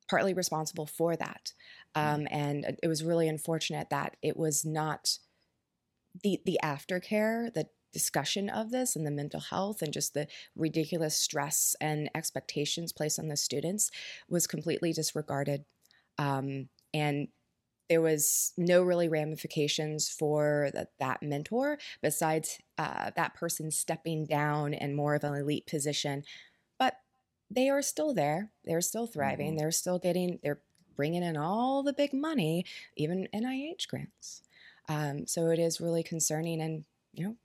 partly 0.09 0.33
responsible 0.33 0.85
for 0.85 1.15
that. 1.15 1.53
Um, 1.95 2.27
and 2.31 2.77
it 2.81 2.87
was 2.87 3.03
really 3.03 3.27
unfortunate 3.27 3.89
that 3.89 4.17
it 4.21 4.37
was 4.37 4.65
not 4.65 5.17
the 6.23 6.41
the 6.45 6.59
aftercare, 6.63 7.53
the 7.53 7.67
discussion 7.93 8.49
of 8.49 8.71
this 8.71 8.95
and 8.95 9.05
the 9.05 9.11
mental 9.11 9.39
health 9.39 9.81
and 9.81 9.93
just 9.93 10.13
the 10.13 10.27
ridiculous 10.55 11.17
stress 11.17 11.75
and 11.81 12.09
expectations 12.15 12.93
placed 12.93 13.19
on 13.19 13.27
the 13.27 13.37
students 13.37 13.91
was 14.29 14.47
completely 14.47 14.93
disregarded. 14.93 15.65
Um, 16.17 16.69
and 16.93 17.27
there 17.91 17.99
was 17.99 18.53
no 18.55 18.81
really 18.81 19.09
ramifications 19.09 20.07
for 20.07 20.69
that, 20.73 20.91
that 20.97 21.21
mentor 21.21 21.77
besides 22.01 22.57
uh, 22.77 23.11
that 23.17 23.33
person 23.33 23.69
stepping 23.69 24.25
down 24.25 24.73
in 24.73 24.95
more 24.95 25.13
of 25.13 25.25
an 25.25 25.33
elite 25.33 25.67
position 25.67 26.23
but 26.79 26.99
they 27.49 27.67
are 27.67 27.81
still 27.81 28.13
there 28.13 28.49
they're 28.63 28.79
still 28.79 29.07
thriving 29.07 29.49
mm-hmm. 29.49 29.57
they're 29.57 29.71
still 29.71 29.99
getting 29.99 30.39
they're 30.41 30.61
bringing 30.95 31.21
in 31.21 31.35
all 31.35 31.83
the 31.83 31.93
big 31.93 32.13
money 32.13 32.65
even 32.95 33.27
nih 33.33 33.87
grants. 33.87 34.43
Um, 34.87 35.25
so 35.27 35.49
it 35.49 35.59
is 35.59 35.81
really 35.81 36.03
concerning 36.03 36.61
and 36.61 36.85
you 37.13 37.25
know 37.25 37.35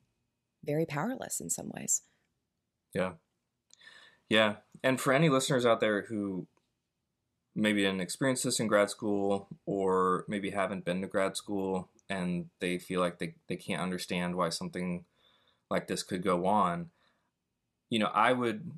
very 0.62 0.86
powerless 0.86 1.40
in 1.40 1.50
some 1.50 1.70
ways. 1.74 2.02
Yeah. 2.94 3.12
Yeah 4.28 4.56
and 4.82 5.00
for 5.00 5.12
any 5.12 5.28
listeners 5.28 5.66
out 5.66 5.80
there 5.80 6.02
who 6.02 6.46
maybe 7.56 7.82
didn't 7.82 8.02
experience 8.02 8.42
this 8.42 8.60
in 8.60 8.66
grad 8.66 8.90
school 8.90 9.48
or 9.64 10.24
maybe 10.28 10.50
haven't 10.50 10.84
been 10.84 11.00
to 11.00 11.06
grad 11.06 11.36
school 11.36 11.88
and 12.08 12.46
they 12.60 12.78
feel 12.78 13.00
like 13.00 13.18
they, 13.18 13.34
they 13.48 13.56
can't 13.56 13.82
understand 13.82 14.36
why 14.36 14.50
something 14.50 15.04
like 15.70 15.88
this 15.88 16.02
could 16.02 16.22
go 16.22 16.46
on. 16.46 16.90
You 17.88 18.00
know 18.00 18.10
i 18.12 18.32
would 18.32 18.72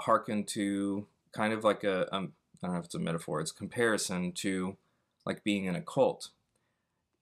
hearken 0.00 0.44
to 0.44 1.06
kind 1.32 1.52
of 1.52 1.64
like 1.64 1.84
a 1.84 2.14
um, 2.14 2.32
don't 2.60 2.72
know 2.72 2.78
if 2.78 2.86
it's 2.86 2.94
a 2.94 2.98
metaphor 2.98 3.40
it's 3.40 3.52
a 3.52 3.54
comparison 3.54 4.32
to 4.32 4.76
like 5.24 5.44
being 5.44 5.64
in 5.64 5.76
a 5.76 5.80
cult. 5.80 6.30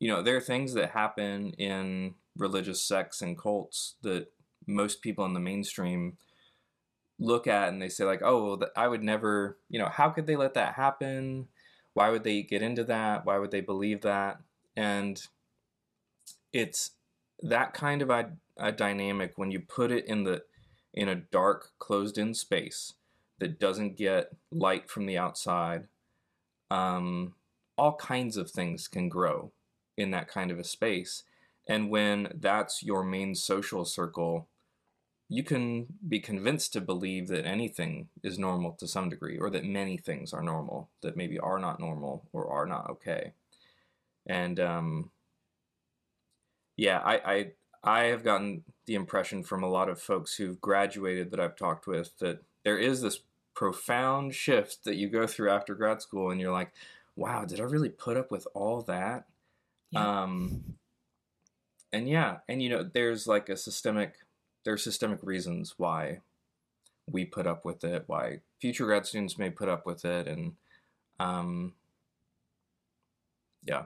You 0.00 0.08
know 0.08 0.22
there 0.22 0.36
are 0.36 0.40
things 0.40 0.74
that 0.74 0.90
happen 0.90 1.52
in 1.52 2.14
religious 2.36 2.82
sects 2.82 3.22
and 3.22 3.38
cults 3.38 3.94
that 4.02 4.28
most 4.66 5.02
people 5.02 5.24
in 5.24 5.34
the 5.34 5.40
mainstream 5.40 6.16
look 7.18 7.46
at 7.46 7.68
and 7.68 7.80
they 7.80 7.88
say 7.88 8.04
like, 8.04 8.22
oh, 8.22 8.60
I 8.76 8.88
would 8.88 9.02
never, 9.02 9.58
you 9.68 9.78
know, 9.78 9.88
how 9.88 10.10
could 10.10 10.26
they 10.26 10.36
let 10.36 10.54
that 10.54 10.74
happen? 10.74 11.48
Why 11.94 12.10
would 12.10 12.24
they 12.24 12.42
get 12.42 12.62
into 12.62 12.84
that? 12.84 13.24
Why 13.24 13.38
would 13.38 13.50
they 13.50 13.62
believe 13.62 14.02
that? 14.02 14.38
And 14.76 15.20
it's 16.52 16.92
that 17.40 17.72
kind 17.72 18.02
of 18.02 18.10
a, 18.10 18.32
a 18.56 18.72
dynamic 18.72 19.32
when 19.36 19.50
you 19.50 19.60
put 19.60 19.90
it 19.90 20.06
in 20.06 20.24
the 20.24 20.42
in 20.92 21.08
a 21.08 21.14
dark, 21.14 21.72
closed-in 21.78 22.32
space 22.32 22.94
that 23.38 23.60
doesn't 23.60 23.98
get 23.98 24.34
light 24.50 24.88
from 24.88 25.04
the 25.04 25.18
outside. 25.18 25.88
Um, 26.70 27.34
all 27.76 27.96
kinds 27.96 28.38
of 28.38 28.50
things 28.50 28.88
can 28.88 29.10
grow 29.10 29.52
in 29.96 30.10
that 30.12 30.28
kind 30.28 30.50
of 30.50 30.58
a 30.58 30.64
space. 30.64 31.24
And 31.68 31.90
when 31.90 32.28
that's 32.34 32.82
your 32.82 33.04
main 33.04 33.34
social 33.34 33.84
circle, 33.84 34.48
you 35.28 35.42
can 35.42 35.86
be 36.08 36.20
convinced 36.20 36.72
to 36.72 36.80
believe 36.80 37.28
that 37.28 37.46
anything 37.46 38.08
is 38.22 38.38
normal 38.38 38.72
to 38.72 38.86
some 38.86 39.08
degree, 39.08 39.38
or 39.38 39.50
that 39.50 39.64
many 39.64 39.96
things 39.96 40.32
are 40.32 40.42
normal 40.42 40.88
that 41.02 41.16
maybe 41.16 41.38
are 41.38 41.58
not 41.58 41.80
normal 41.80 42.24
or 42.32 42.48
are 42.48 42.66
not 42.66 42.88
okay. 42.90 43.32
And 44.26 44.60
um, 44.60 45.10
yeah, 46.76 47.00
I, 47.04 47.14
I 47.34 47.52
I 47.82 48.04
have 48.04 48.24
gotten 48.24 48.64
the 48.86 48.94
impression 48.94 49.42
from 49.42 49.62
a 49.62 49.68
lot 49.68 49.88
of 49.88 50.00
folks 50.00 50.36
who've 50.36 50.60
graduated 50.60 51.30
that 51.30 51.40
I've 51.40 51.56
talked 51.56 51.86
with 51.86 52.16
that 52.18 52.42
there 52.64 52.78
is 52.78 53.00
this 53.00 53.20
profound 53.54 54.34
shift 54.34 54.84
that 54.84 54.96
you 54.96 55.08
go 55.08 55.26
through 55.26 55.50
after 55.50 55.74
grad 55.74 56.02
school, 56.02 56.30
and 56.30 56.40
you're 56.40 56.52
like, 56.52 56.72
"Wow, 57.16 57.44
did 57.44 57.60
I 57.60 57.64
really 57.64 57.88
put 57.88 58.16
up 58.16 58.30
with 58.30 58.46
all 58.54 58.82
that?" 58.82 59.26
Yeah. 59.90 60.22
Um, 60.22 60.76
and 61.92 62.08
yeah, 62.08 62.38
and 62.48 62.62
you 62.62 62.68
know, 62.68 62.82
there's 62.82 63.26
like 63.26 63.48
a 63.48 63.56
systemic 63.56 64.14
there 64.66 64.74
are 64.74 64.78
systemic 64.78 65.20
reasons 65.22 65.74
why 65.76 66.18
we 67.08 67.24
put 67.24 67.46
up 67.46 67.64
with 67.64 67.84
it, 67.84 68.02
why 68.08 68.40
future 68.60 68.84
grad 68.84 69.06
students 69.06 69.38
may 69.38 69.48
put 69.48 69.68
up 69.68 69.86
with 69.86 70.04
it, 70.04 70.26
and 70.26 70.54
um, 71.20 71.74
yeah. 73.64 73.84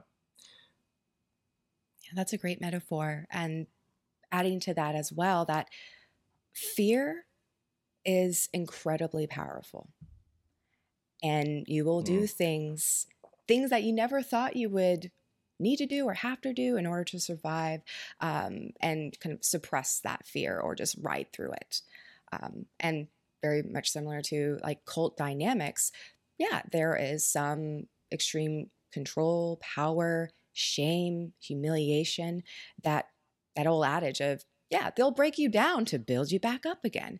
Yeah, 2.02 2.12
that's 2.16 2.32
a 2.32 2.38
great 2.38 2.62
metaphor. 2.62 3.26
And 3.30 3.66
adding 4.32 4.58
to 4.60 4.72
that 4.72 4.94
as 4.94 5.12
well, 5.12 5.44
that 5.44 5.68
fear 6.54 7.26
is 8.06 8.48
incredibly 8.54 9.26
powerful. 9.26 9.90
And 11.22 11.64
you 11.68 11.84
will 11.84 12.00
do 12.00 12.22
mm. 12.22 12.30
things, 12.30 13.06
things 13.46 13.68
that 13.68 13.82
you 13.82 13.92
never 13.92 14.22
thought 14.22 14.56
you 14.56 14.70
would 14.70 15.10
need 15.60 15.76
to 15.76 15.86
do 15.86 16.04
or 16.06 16.14
have 16.14 16.40
to 16.40 16.52
do 16.52 16.76
in 16.76 16.86
order 16.86 17.04
to 17.04 17.20
survive 17.20 17.82
um, 18.20 18.70
and 18.80 19.18
kind 19.20 19.34
of 19.34 19.44
suppress 19.44 20.00
that 20.00 20.26
fear 20.26 20.58
or 20.58 20.74
just 20.74 20.96
ride 21.00 21.28
through 21.32 21.52
it. 21.52 21.82
Um, 22.32 22.66
and 22.78 23.08
very 23.42 23.62
much 23.62 23.90
similar 23.90 24.22
to 24.22 24.58
like 24.62 24.84
cult 24.84 25.16
dynamics, 25.16 25.92
yeah, 26.38 26.62
there 26.72 26.96
is 26.96 27.24
some 27.24 27.86
extreme 28.12 28.70
control, 28.92 29.58
power, 29.60 30.30
shame, 30.52 31.32
humiliation, 31.40 32.42
that 32.82 33.06
that 33.56 33.66
old 33.66 33.84
adage 33.84 34.20
of, 34.20 34.44
yeah, 34.70 34.90
they'll 34.96 35.10
break 35.10 35.38
you 35.38 35.48
down 35.48 35.84
to 35.84 35.98
build 35.98 36.30
you 36.30 36.38
back 36.38 36.64
up 36.64 36.84
again. 36.84 37.18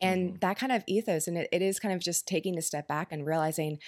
And 0.00 0.30
mm-hmm. 0.30 0.38
that 0.40 0.58
kind 0.58 0.72
of 0.72 0.84
ethos, 0.86 1.26
and 1.26 1.36
it, 1.36 1.48
it 1.52 1.62
is 1.62 1.80
kind 1.80 1.94
of 1.94 2.00
just 2.00 2.26
taking 2.26 2.58
a 2.58 2.62
step 2.62 2.86
back 2.86 3.08
and 3.10 3.26
realizing 3.26 3.78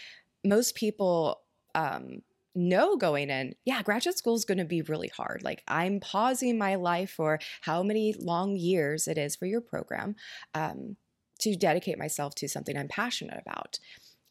most 0.44 0.74
people 0.74 1.40
um, 1.74 2.22
know 2.54 2.96
going 2.96 3.30
in, 3.30 3.54
yeah, 3.64 3.82
graduate 3.82 4.18
school 4.18 4.34
is 4.34 4.44
going 4.44 4.58
to 4.58 4.64
be 4.64 4.82
really 4.82 5.08
hard. 5.08 5.42
Like 5.42 5.62
I'm 5.66 6.00
pausing 6.00 6.58
my 6.58 6.74
life 6.74 7.10
for 7.10 7.38
how 7.62 7.82
many 7.82 8.14
long 8.18 8.56
years 8.56 9.08
it 9.08 9.18
is 9.18 9.36
for 9.36 9.46
your 9.46 9.60
program 9.60 10.16
um, 10.54 10.96
to 11.40 11.56
dedicate 11.56 11.98
myself 11.98 12.34
to 12.36 12.48
something 12.48 12.76
I'm 12.76 12.88
passionate 12.88 13.40
about. 13.40 13.78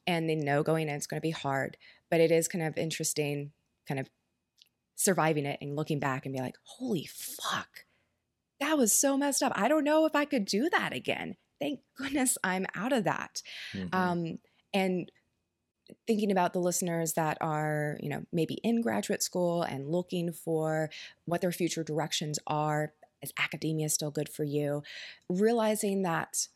And 0.07 0.29
they 0.29 0.35
know 0.35 0.63
going 0.63 0.87
in 0.87 0.95
it's 0.95 1.07
going 1.07 1.19
to 1.19 1.21
be 1.21 1.31
hard, 1.31 1.77
but 2.09 2.19
it 2.19 2.31
is 2.31 2.47
kind 2.47 2.63
of 2.63 2.77
interesting, 2.77 3.51
kind 3.87 3.99
of 3.99 4.09
surviving 4.95 5.45
it 5.45 5.57
and 5.61 5.75
looking 5.75 5.99
back 5.99 6.25
and 6.25 6.33
be 6.33 6.41
like, 6.41 6.55
holy 6.63 7.05
fuck, 7.05 7.85
that 8.59 8.77
was 8.77 8.97
so 8.97 9.17
messed 9.17 9.43
up. 9.43 9.51
I 9.55 9.67
don't 9.67 9.83
know 9.83 10.05
if 10.05 10.15
I 10.15 10.25
could 10.25 10.45
do 10.45 10.69
that 10.69 10.93
again. 10.93 11.35
Thank 11.59 11.79
goodness 11.97 12.37
I'm 12.43 12.65
out 12.75 12.93
of 12.93 13.03
that. 13.03 13.41
Mm-hmm. 13.73 13.95
Um, 13.95 14.39
and 14.73 15.11
thinking 16.07 16.31
about 16.31 16.53
the 16.53 16.59
listeners 16.59 17.13
that 17.13 17.37
are, 17.41 17.97
you 18.01 18.09
know, 18.09 18.23
maybe 18.31 18.55
in 18.63 18.81
graduate 18.81 19.23
school 19.23 19.63
and 19.63 19.89
looking 19.89 20.31
for 20.31 20.89
what 21.25 21.41
their 21.41 21.51
future 21.51 21.83
directions 21.83 22.39
are. 22.47 22.93
Is 23.21 23.33
academia 23.37 23.87
still 23.89 24.09
good 24.09 24.29
for 24.29 24.43
you? 24.43 24.81
Realizing 25.29 26.01
that 26.01 26.47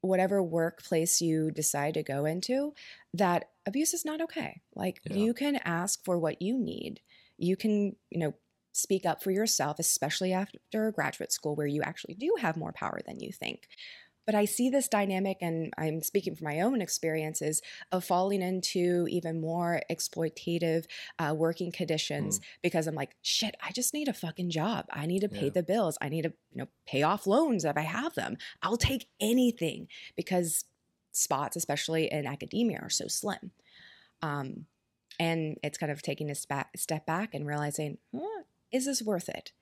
whatever 0.00 0.42
workplace 0.42 1.20
you 1.20 1.50
decide 1.50 1.94
to 1.94 2.02
go 2.02 2.24
into, 2.24 2.72
that 3.14 3.50
abuse 3.66 3.94
is 3.94 4.04
not 4.04 4.20
okay. 4.20 4.60
Like 4.74 5.00
yeah. 5.04 5.16
you 5.16 5.34
can 5.34 5.60
ask 5.64 6.04
for 6.04 6.18
what 6.18 6.42
you 6.42 6.58
need. 6.58 7.00
You 7.36 7.56
can, 7.56 7.94
you 8.10 8.18
know, 8.18 8.34
speak 8.72 9.04
up 9.04 9.22
for 9.22 9.30
yourself, 9.30 9.78
especially 9.78 10.32
after 10.32 10.92
graduate 10.92 11.32
school 11.32 11.56
where 11.56 11.66
you 11.66 11.82
actually 11.82 12.14
do 12.14 12.36
have 12.40 12.56
more 12.56 12.72
power 12.72 13.00
than 13.06 13.20
you 13.20 13.32
think. 13.32 13.68
But 14.28 14.34
I 14.34 14.44
see 14.44 14.68
this 14.68 14.88
dynamic, 14.88 15.38
and 15.40 15.72
I'm 15.78 16.02
speaking 16.02 16.36
from 16.36 16.44
my 16.44 16.60
own 16.60 16.82
experiences 16.82 17.62
of 17.90 18.04
falling 18.04 18.42
into 18.42 19.06
even 19.08 19.40
more 19.40 19.80
exploitative 19.90 20.84
uh, 21.18 21.34
working 21.34 21.72
conditions 21.72 22.38
mm. 22.38 22.42
because 22.60 22.86
I'm 22.86 22.94
like, 22.94 23.16
shit, 23.22 23.56
I 23.66 23.72
just 23.72 23.94
need 23.94 24.06
a 24.06 24.12
fucking 24.12 24.50
job. 24.50 24.84
I 24.92 25.06
need 25.06 25.20
to 25.20 25.30
pay 25.30 25.46
yeah. 25.46 25.52
the 25.54 25.62
bills. 25.62 25.96
I 26.02 26.10
need 26.10 26.24
to, 26.24 26.34
you 26.52 26.58
know, 26.58 26.68
pay 26.86 27.02
off 27.02 27.26
loans 27.26 27.64
if 27.64 27.78
I 27.78 27.80
have 27.80 28.16
them. 28.16 28.36
I'll 28.62 28.76
take 28.76 29.08
anything 29.18 29.88
because 30.14 30.66
spots, 31.12 31.56
especially 31.56 32.12
in 32.12 32.26
academia, 32.26 32.80
are 32.82 32.90
so 32.90 33.08
slim. 33.08 33.52
Um, 34.20 34.66
and 35.18 35.56
it's 35.64 35.78
kind 35.78 35.90
of 35.90 36.02
taking 36.02 36.30
a 36.30 36.34
step 36.34 37.06
back 37.06 37.32
and 37.32 37.46
realizing, 37.46 37.96
is 38.70 38.84
this 38.84 39.00
worth 39.00 39.30
it? 39.30 39.52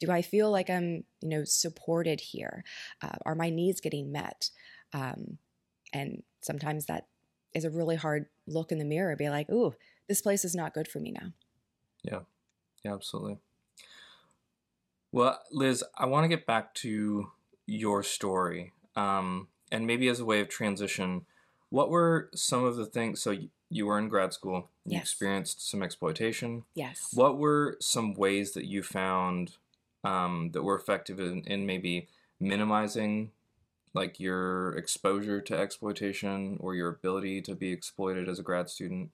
Do 0.00 0.10
I 0.10 0.22
feel 0.22 0.50
like 0.50 0.68
I'm, 0.70 1.04
you 1.20 1.28
know, 1.28 1.44
supported 1.44 2.20
here? 2.20 2.64
Uh, 3.02 3.16
are 3.24 3.34
my 3.34 3.50
needs 3.50 3.80
getting 3.80 4.10
met? 4.10 4.50
Um, 4.92 5.38
and 5.92 6.22
sometimes 6.40 6.86
that 6.86 7.06
is 7.54 7.64
a 7.64 7.70
really 7.70 7.96
hard 7.96 8.26
look 8.46 8.72
in 8.72 8.78
the 8.78 8.84
mirror. 8.84 9.14
Be 9.16 9.28
like, 9.28 9.50
ooh, 9.50 9.74
this 10.08 10.22
place 10.22 10.44
is 10.44 10.54
not 10.54 10.74
good 10.74 10.88
for 10.88 10.98
me 10.98 11.12
now. 11.12 11.32
Yeah, 12.02 12.20
yeah, 12.82 12.94
absolutely. 12.94 13.38
Well, 15.12 15.40
Liz, 15.50 15.84
I 15.98 16.06
want 16.06 16.24
to 16.24 16.28
get 16.28 16.46
back 16.46 16.72
to 16.74 17.30
your 17.66 18.02
story, 18.02 18.72
um, 18.96 19.48
and 19.70 19.86
maybe 19.86 20.08
as 20.08 20.20
a 20.20 20.24
way 20.24 20.40
of 20.40 20.48
transition, 20.48 21.26
what 21.68 21.90
were 21.90 22.30
some 22.34 22.64
of 22.64 22.76
the 22.76 22.86
things? 22.86 23.20
So 23.20 23.36
you 23.68 23.86
were 23.86 23.98
in 23.98 24.08
grad 24.08 24.32
school, 24.32 24.68
you 24.84 24.94
yes. 24.94 25.02
experienced 25.02 25.68
some 25.68 25.82
exploitation. 25.82 26.64
Yes. 26.74 27.08
What 27.12 27.38
were 27.38 27.76
some 27.80 28.14
ways 28.14 28.52
that 28.52 28.66
you 28.66 28.82
found 28.82 29.56
um, 30.04 30.50
that 30.52 30.62
were 30.62 30.76
effective 30.76 31.20
in, 31.20 31.42
in 31.46 31.66
maybe 31.66 32.08
minimizing 32.38 33.30
like 33.92 34.20
your 34.20 34.76
exposure 34.76 35.40
to 35.40 35.58
exploitation 35.58 36.56
or 36.60 36.74
your 36.74 36.88
ability 36.88 37.42
to 37.42 37.54
be 37.54 37.72
exploited 37.72 38.28
as 38.28 38.38
a 38.38 38.42
grad 38.42 38.70
student? 38.70 39.10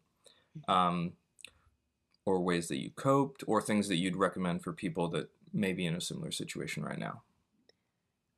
um, 0.69 1.13
or 2.25 2.41
ways 2.41 2.69
that 2.69 2.79
you 2.79 2.91
coped, 2.91 3.45
or 3.47 3.63
things 3.63 3.89
that 3.89 3.97
you'd 3.97 4.17
recommend 4.17 4.63
for 4.63 4.73
people 4.73 5.09
that 5.09 5.31
may 5.53 5.73
be 5.73 5.87
in 5.87 5.95
a 5.95 6.01
similar 6.01 6.31
situation 6.31 6.83
right 6.83 6.99
now? 6.99 7.23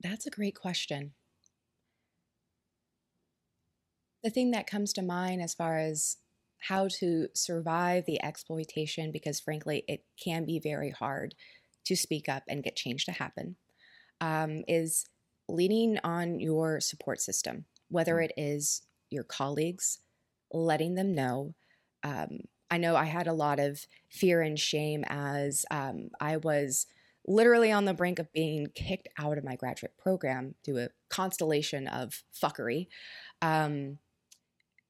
That's 0.03 0.27
a 0.27 0.31
great 0.31 0.55
question. 0.55 1.13
The 4.23 4.31
thing 4.31 4.51
that 4.51 4.67
comes 4.67 4.93
to 4.95 5.03
mind 5.03 5.41
as 5.43 5.55
far 5.55 5.79
as 5.79 6.19
how 6.69 6.89
to 6.99 7.29
survive 7.35 8.05
the 8.05 8.23
exploitation, 8.23 9.13
because 9.13 9.41
frankly, 9.41 9.85
it 9.87 10.05
can 10.23 10.45
be 10.45 10.59
very 10.59 10.91
hard 10.91 11.35
to 11.89 11.97
speak 11.97 12.29
up 12.29 12.43
and 12.49 12.63
get 12.63 12.77
change 12.77 13.07
to 13.07 13.13
happen, 13.13 13.57
um, 14.21 14.63
is 14.69 15.07
leaning 15.49 15.99
on 16.05 16.39
your 16.39 16.81
support 16.81 17.21
system, 17.21 17.65
whether 17.89 18.17
mm. 18.17 18.27
it 18.27 18.33
is 18.37 18.83
your 19.09 19.25
colleagues, 19.25 19.99
letting 20.53 20.95
them 20.95 21.15
know. 21.15 21.55
Um, 22.05 22.41
I 22.71 22.77
know 22.77 22.95
I 22.95 23.07
had 23.07 23.27
a 23.27 23.33
lot 23.33 23.59
of 23.59 23.87
fear 24.11 24.43
and 24.43 24.59
shame 24.59 25.03
as 25.09 25.65
um, 25.71 26.11
I 26.21 26.37
was 26.37 26.87
literally 27.27 27.73
on 27.73 27.87
the 27.87 27.95
brink 27.95 28.19
of 28.19 28.31
being 28.33 28.67
kicked 28.75 29.09
out 29.19 29.39
of 29.39 29.45
my 29.45 29.57
graduate 29.57 29.97
program 29.99 30.55
due 30.63 30.79
a 30.79 30.89
constellation 31.09 31.87
of 31.87 32.23
fuckery 32.35 32.89
um, 33.41 33.99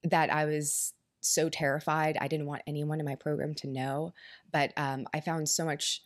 that 0.03 0.29
I 0.29 0.45
was 0.45 0.93
so 1.21 1.49
terrified. 1.49 2.17
I 2.19 2.27
didn't 2.27 2.47
want 2.47 2.61
anyone 2.67 2.99
in 2.99 3.05
my 3.05 3.15
program 3.15 3.53
to 3.55 3.67
know. 3.67 4.13
But 4.51 4.73
um, 4.77 5.05
I 5.13 5.21
found 5.21 5.47
so 5.49 5.65
much 5.65 6.01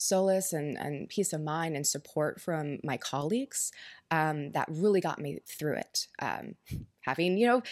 solace 0.00 0.52
and, 0.52 0.76
and 0.78 1.08
peace 1.08 1.32
of 1.32 1.40
mind 1.40 1.76
and 1.76 1.86
support 1.86 2.40
from 2.40 2.78
my 2.82 2.96
colleagues 2.96 3.72
um, 4.10 4.52
that 4.52 4.68
really 4.70 5.00
got 5.00 5.18
me 5.18 5.40
through 5.46 5.74
it. 5.74 6.06
Um, 6.20 6.54
having, 7.02 7.36
you 7.38 7.46
know, 7.46 7.62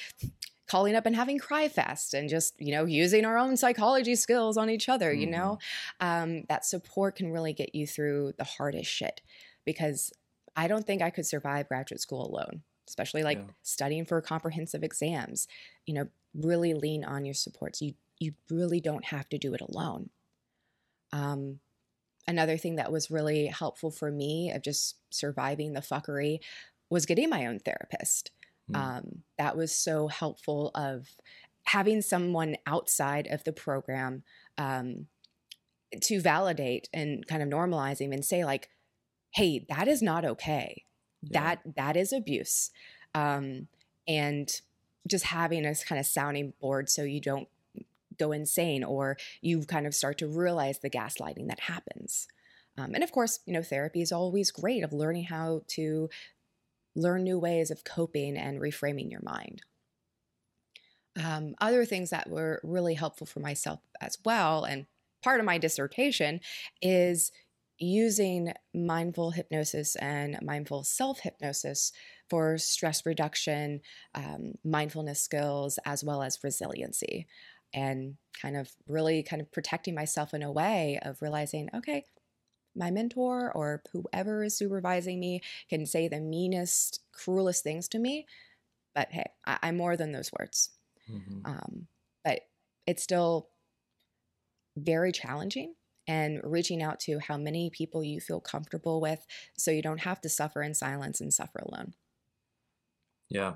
calling 0.66 0.94
up 0.94 1.06
and 1.06 1.16
having 1.16 1.38
cry 1.38 1.68
fest 1.68 2.12
and 2.12 2.28
just 2.28 2.54
you 2.60 2.72
know 2.72 2.84
using 2.84 3.24
our 3.24 3.38
own 3.38 3.56
psychology 3.56 4.14
skills 4.14 4.58
on 4.58 4.68
each 4.68 4.86
other 4.86 5.10
mm-hmm. 5.10 5.20
you 5.22 5.26
know 5.26 5.58
um, 6.00 6.42
that 6.50 6.64
support 6.64 7.16
can 7.16 7.32
really 7.32 7.54
get 7.54 7.74
you 7.74 7.86
through 7.86 8.34
the 8.36 8.44
hardest 8.44 8.90
shit 8.90 9.22
because 9.64 10.12
i 10.56 10.68
don't 10.68 10.86
think 10.86 11.00
i 11.00 11.08
could 11.08 11.24
survive 11.24 11.66
graduate 11.68 12.02
school 12.02 12.28
alone 12.28 12.60
especially 12.86 13.22
like 13.22 13.38
yeah. 13.38 13.44
studying 13.62 14.04
for 14.04 14.20
comprehensive 14.20 14.82
exams 14.82 15.48
you 15.86 15.94
know 15.94 16.06
really 16.34 16.74
lean 16.74 17.04
on 17.04 17.24
your 17.24 17.34
supports. 17.34 17.80
You 17.80 17.94
you 18.18 18.34
really 18.50 18.80
don't 18.80 19.06
have 19.06 19.28
to 19.28 19.38
do 19.38 19.54
it 19.54 19.60
alone. 19.60 20.10
Um, 21.12 21.60
another 22.28 22.56
thing 22.56 22.76
that 22.76 22.92
was 22.92 23.10
really 23.10 23.46
helpful 23.46 23.90
for 23.90 24.12
me 24.12 24.52
of 24.52 24.62
just 24.62 24.96
surviving 25.10 25.72
the 25.72 25.80
fuckery 25.80 26.38
was 26.90 27.06
getting 27.06 27.30
my 27.30 27.46
own 27.46 27.58
therapist. 27.58 28.30
Mm. 28.70 28.76
Um, 28.76 29.22
that 29.38 29.56
was 29.56 29.74
so 29.74 30.08
helpful 30.08 30.70
of 30.74 31.08
having 31.64 32.02
someone 32.02 32.56
outside 32.66 33.26
of 33.26 33.44
the 33.44 33.52
program 33.52 34.22
um, 34.58 35.06
to 36.02 36.20
validate 36.20 36.88
and 36.92 37.26
kind 37.26 37.42
of 37.42 37.48
normalize 37.48 38.00
him 38.00 38.12
and 38.12 38.24
say 38.24 38.44
like, 38.44 38.68
"Hey, 39.34 39.64
that 39.70 39.88
is 39.88 40.02
not 40.02 40.24
okay. 40.24 40.84
Yeah. 41.22 41.40
That 41.40 41.76
that 41.76 41.96
is 41.96 42.12
abuse." 42.12 42.70
Um, 43.14 43.68
and 44.06 44.50
just 45.06 45.24
having 45.26 45.64
a 45.64 45.74
kind 45.74 45.98
of 45.98 46.06
sounding 46.06 46.52
board 46.60 46.90
so 46.90 47.02
you 47.02 47.20
don't 47.20 47.48
go 48.18 48.32
insane 48.32 48.84
or 48.84 49.16
you 49.40 49.64
kind 49.64 49.86
of 49.86 49.94
start 49.94 50.18
to 50.18 50.26
realize 50.26 50.78
the 50.78 50.90
gaslighting 50.90 51.48
that 51.48 51.60
happens. 51.60 52.28
Um, 52.76 52.94
and 52.94 53.02
of 53.02 53.12
course, 53.12 53.40
you 53.44 53.52
know, 53.52 53.62
therapy 53.62 54.00
is 54.00 54.12
always 54.12 54.50
great 54.50 54.84
of 54.84 54.92
learning 54.92 55.24
how 55.24 55.62
to 55.68 56.08
learn 56.94 57.24
new 57.24 57.38
ways 57.38 57.70
of 57.70 57.84
coping 57.84 58.36
and 58.36 58.60
reframing 58.60 59.10
your 59.10 59.22
mind. 59.22 59.62
Um, 61.22 61.54
other 61.60 61.84
things 61.84 62.10
that 62.10 62.30
were 62.30 62.60
really 62.62 62.94
helpful 62.94 63.26
for 63.26 63.40
myself 63.40 63.80
as 64.00 64.18
well, 64.24 64.64
and 64.64 64.86
part 65.22 65.40
of 65.40 65.46
my 65.46 65.58
dissertation 65.58 66.40
is 66.80 67.32
using 67.78 68.52
mindful 68.74 69.30
hypnosis 69.30 69.96
and 69.96 70.38
mindful 70.42 70.84
self 70.84 71.20
hypnosis 71.20 71.92
for 72.28 72.58
stress 72.58 73.06
reduction, 73.06 73.80
um, 74.14 74.52
mindfulness 74.64 75.20
skills, 75.20 75.78
as 75.84 76.04
well 76.04 76.22
as 76.22 76.38
resiliency. 76.44 77.26
And 77.72 78.16
kind 78.40 78.56
of 78.56 78.70
really 78.86 79.22
kind 79.22 79.42
of 79.42 79.50
protecting 79.52 79.94
myself 79.94 80.32
in 80.32 80.42
a 80.42 80.52
way 80.52 80.98
of 81.02 81.20
realizing, 81.20 81.68
okay, 81.74 82.04
my 82.74 82.90
mentor 82.90 83.52
or 83.54 83.82
whoever 83.92 84.44
is 84.44 84.56
supervising 84.56 85.18
me 85.18 85.42
can 85.68 85.84
say 85.84 86.08
the 86.08 86.20
meanest, 86.20 87.00
cruelest 87.12 87.64
things 87.64 87.88
to 87.88 87.98
me, 87.98 88.26
but 88.94 89.08
hey, 89.10 89.30
I- 89.44 89.58
am 89.62 89.76
more 89.76 89.96
than 89.96 90.12
those 90.12 90.30
words. 90.38 90.70
Mm-hmm. 91.10 91.40
Um, 91.44 91.86
but 92.24 92.40
it's 92.86 93.02
still 93.02 93.48
very 94.76 95.12
challenging 95.12 95.74
and 96.06 96.40
reaching 96.42 96.82
out 96.82 97.00
to 97.00 97.18
how 97.18 97.36
many 97.36 97.70
people 97.70 98.02
you 98.02 98.20
feel 98.20 98.40
comfortable 98.40 99.00
with 99.00 99.26
so 99.56 99.70
you 99.70 99.82
don't 99.82 100.00
have 100.00 100.20
to 100.22 100.28
suffer 100.28 100.62
in 100.62 100.74
silence 100.74 101.20
and 101.20 101.34
suffer 101.34 101.58
alone. 101.58 101.94
Yeah. 103.28 103.54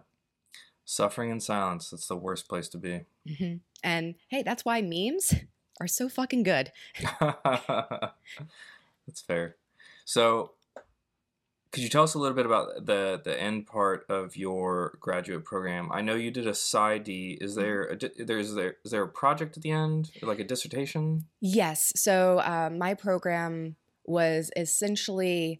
Suffering 0.92 1.30
in 1.30 1.40
silence. 1.40 1.88
That's 1.88 2.06
the 2.06 2.16
worst 2.16 2.50
place 2.50 2.68
to 2.68 2.76
be. 2.76 3.00
Mm-hmm. 3.26 3.54
And 3.82 4.14
hey, 4.28 4.42
that's 4.42 4.62
why 4.62 4.82
memes 4.82 5.32
are 5.80 5.86
so 5.86 6.10
fucking 6.10 6.42
good. 6.42 6.70
that's 7.20 8.12
fair. 9.26 9.56
So, 10.04 10.50
could 11.70 11.82
you 11.82 11.88
tell 11.88 12.02
us 12.02 12.12
a 12.12 12.18
little 12.18 12.36
bit 12.36 12.44
about 12.44 12.84
the 12.84 13.18
the 13.24 13.40
end 13.40 13.66
part 13.66 14.04
of 14.10 14.36
your 14.36 14.98
graduate 15.00 15.46
program? 15.46 15.88
I 15.90 16.02
know 16.02 16.14
you 16.14 16.30
did 16.30 16.46
a 16.46 16.52
PsyD. 16.52 17.38
Is 17.40 17.52
mm-hmm. 17.52 17.60
there 17.62 17.84
a, 17.84 18.24
there's 18.26 18.52
there 18.52 18.76
is 18.84 18.90
there 18.90 19.02
a 19.02 19.08
project 19.08 19.56
at 19.56 19.62
the 19.62 19.70
end, 19.70 20.10
like 20.20 20.40
a 20.40 20.44
dissertation? 20.44 21.24
Yes. 21.40 21.90
So 21.96 22.42
um, 22.44 22.76
my 22.76 22.92
program 22.92 23.76
was 24.04 24.50
essentially 24.56 25.58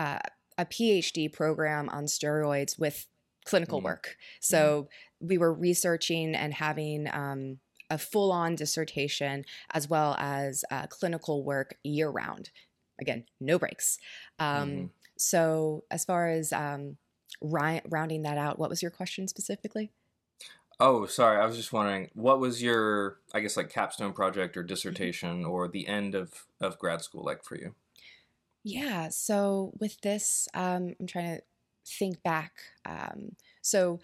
uh, 0.00 0.18
a 0.58 0.66
PhD 0.66 1.32
program 1.32 1.88
on 1.90 2.06
steroids 2.06 2.80
with 2.80 3.06
clinical 3.44 3.80
mm 3.80 3.84
work. 3.84 4.16
So 4.40 4.82
mm 4.82 4.88
we 5.20 5.38
were 5.38 5.54
researching 5.54 6.34
and 6.34 6.52
having 6.52 7.08
um, 7.10 7.58
a 7.88 7.96
full 7.96 8.30
on 8.30 8.56
dissertation 8.56 9.42
as 9.72 9.88
well 9.88 10.14
as 10.18 10.66
uh, 10.70 10.86
clinical 10.88 11.42
work 11.42 11.78
year 11.82 12.10
round. 12.10 12.50
Again, 13.00 13.24
no 13.40 13.58
breaks. 13.58 13.98
Um, 14.38 14.70
mm 14.70 14.90
So, 15.16 15.84
as 15.90 16.04
far 16.04 16.28
as 16.28 16.52
um, 16.52 16.98
ri- 17.40 17.80
rounding 17.88 18.22
that 18.22 18.36
out, 18.36 18.58
what 18.58 18.68
was 18.68 18.82
your 18.82 18.90
question 18.90 19.28
specifically? 19.28 19.92
Oh, 20.80 21.06
sorry. 21.06 21.40
I 21.40 21.46
was 21.46 21.56
just 21.56 21.72
wondering, 21.72 22.10
what 22.14 22.40
was 22.40 22.62
your, 22.62 23.18
I 23.32 23.40
guess, 23.40 23.56
like 23.56 23.70
capstone 23.70 24.12
project 24.12 24.56
or 24.56 24.60
mm-hmm. 24.60 24.68
dissertation 24.68 25.42
mm-hmm. 25.42 25.50
or 25.50 25.68
the 25.68 25.86
end 25.86 26.14
of, 26.14 26.46
of 26.60 26.78
grad 26.78 27.02
school 27.02 27.24
like 27.24 27.44
for 27.44 27.56
you? 27.56 27.74
Yeah. 28.64 29.08
So 29.10 29.72
with 29.78 30.00
this, 30.00 30.48
um, 30.54 30.94
I'm 30.98 31.06
trying 31.06 31.36
to 31.36 31.42
think 31.86 32.22
back. 32.22 32.52
Um, 32.86 33.36
so 33.62 34.00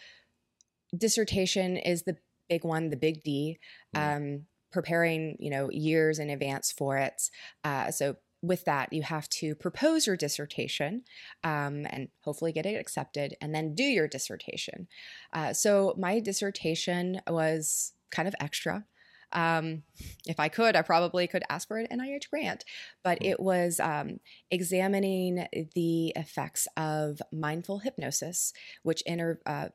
dissertation 0.97 1.77
is 1.77 2.03
the 2.03 2.17
big 2.49 2.65
one, 2.65 2.91
the 2.91 2.97
big 2.97 3.23
D. 3.23 3.59
Mm. 3.95 4.17
Um, 4.17 4.47
preparing, 4.73 5.37
you 5.41 5.51
know, 5.51 5.69
years 5.71 6.21
in 6.21 6.31
advance 6.31 6.71
for 6.71 6.97
it. 6.97 7.21
Uh, 7.65 7.91
so 7.91 8.15
with 8.41 8.65
that, 8.65 8.93
you 8.93 9.03
have 9.03 9.29
to 9.29 9.55
propose 9.55 10.07
your 10.07 10.17
dissertation 10.17 11.03
um, 11.43 11.87
and 11.91 12.09
hopefully 12.23 12.53
get 12.53 12.67
it 12.67 12.81
accepted, 12.81 13.37
and 13.41 13.53
then 13.55 13.75
do 13.75 13.83
your 13.83 14.07
dissertation. 14.07 14.87
Uh, 15.33 15.53
so 15.53 15.95
my 15.99 16.21
dissertation 16.21 17.21
was 17.29 17.93
kind 18.11 18.29
of 18.29 18.35
extra. 18.41 18.85
Um, 19.33 19.83
if 20.27 20.41
I 20.41 20.49
could, 20.49 20.77
I 20.77 20.83
probably 20.83 21.27
could 21.27 21.45
ask 21.49 21.69
for 21.69 21.79
an 21.79 21.87
NIH 21.87 22.31
grant, 22.31 22.65
but 23.03 23.19
hmm. 23.19 23.27
it 23.27 23.41
was 23.41 23.81
um, 23.81 24.21
examining 24.51 25.47
the 25.75 26.13
effects 26.17 26.67
of 26.77 27.21
mindful 27.33 27.81
hypnosis, 27.81 28.53
which 28.83 29.03
inter, 29.03 29.41
uh, 29.47 29.69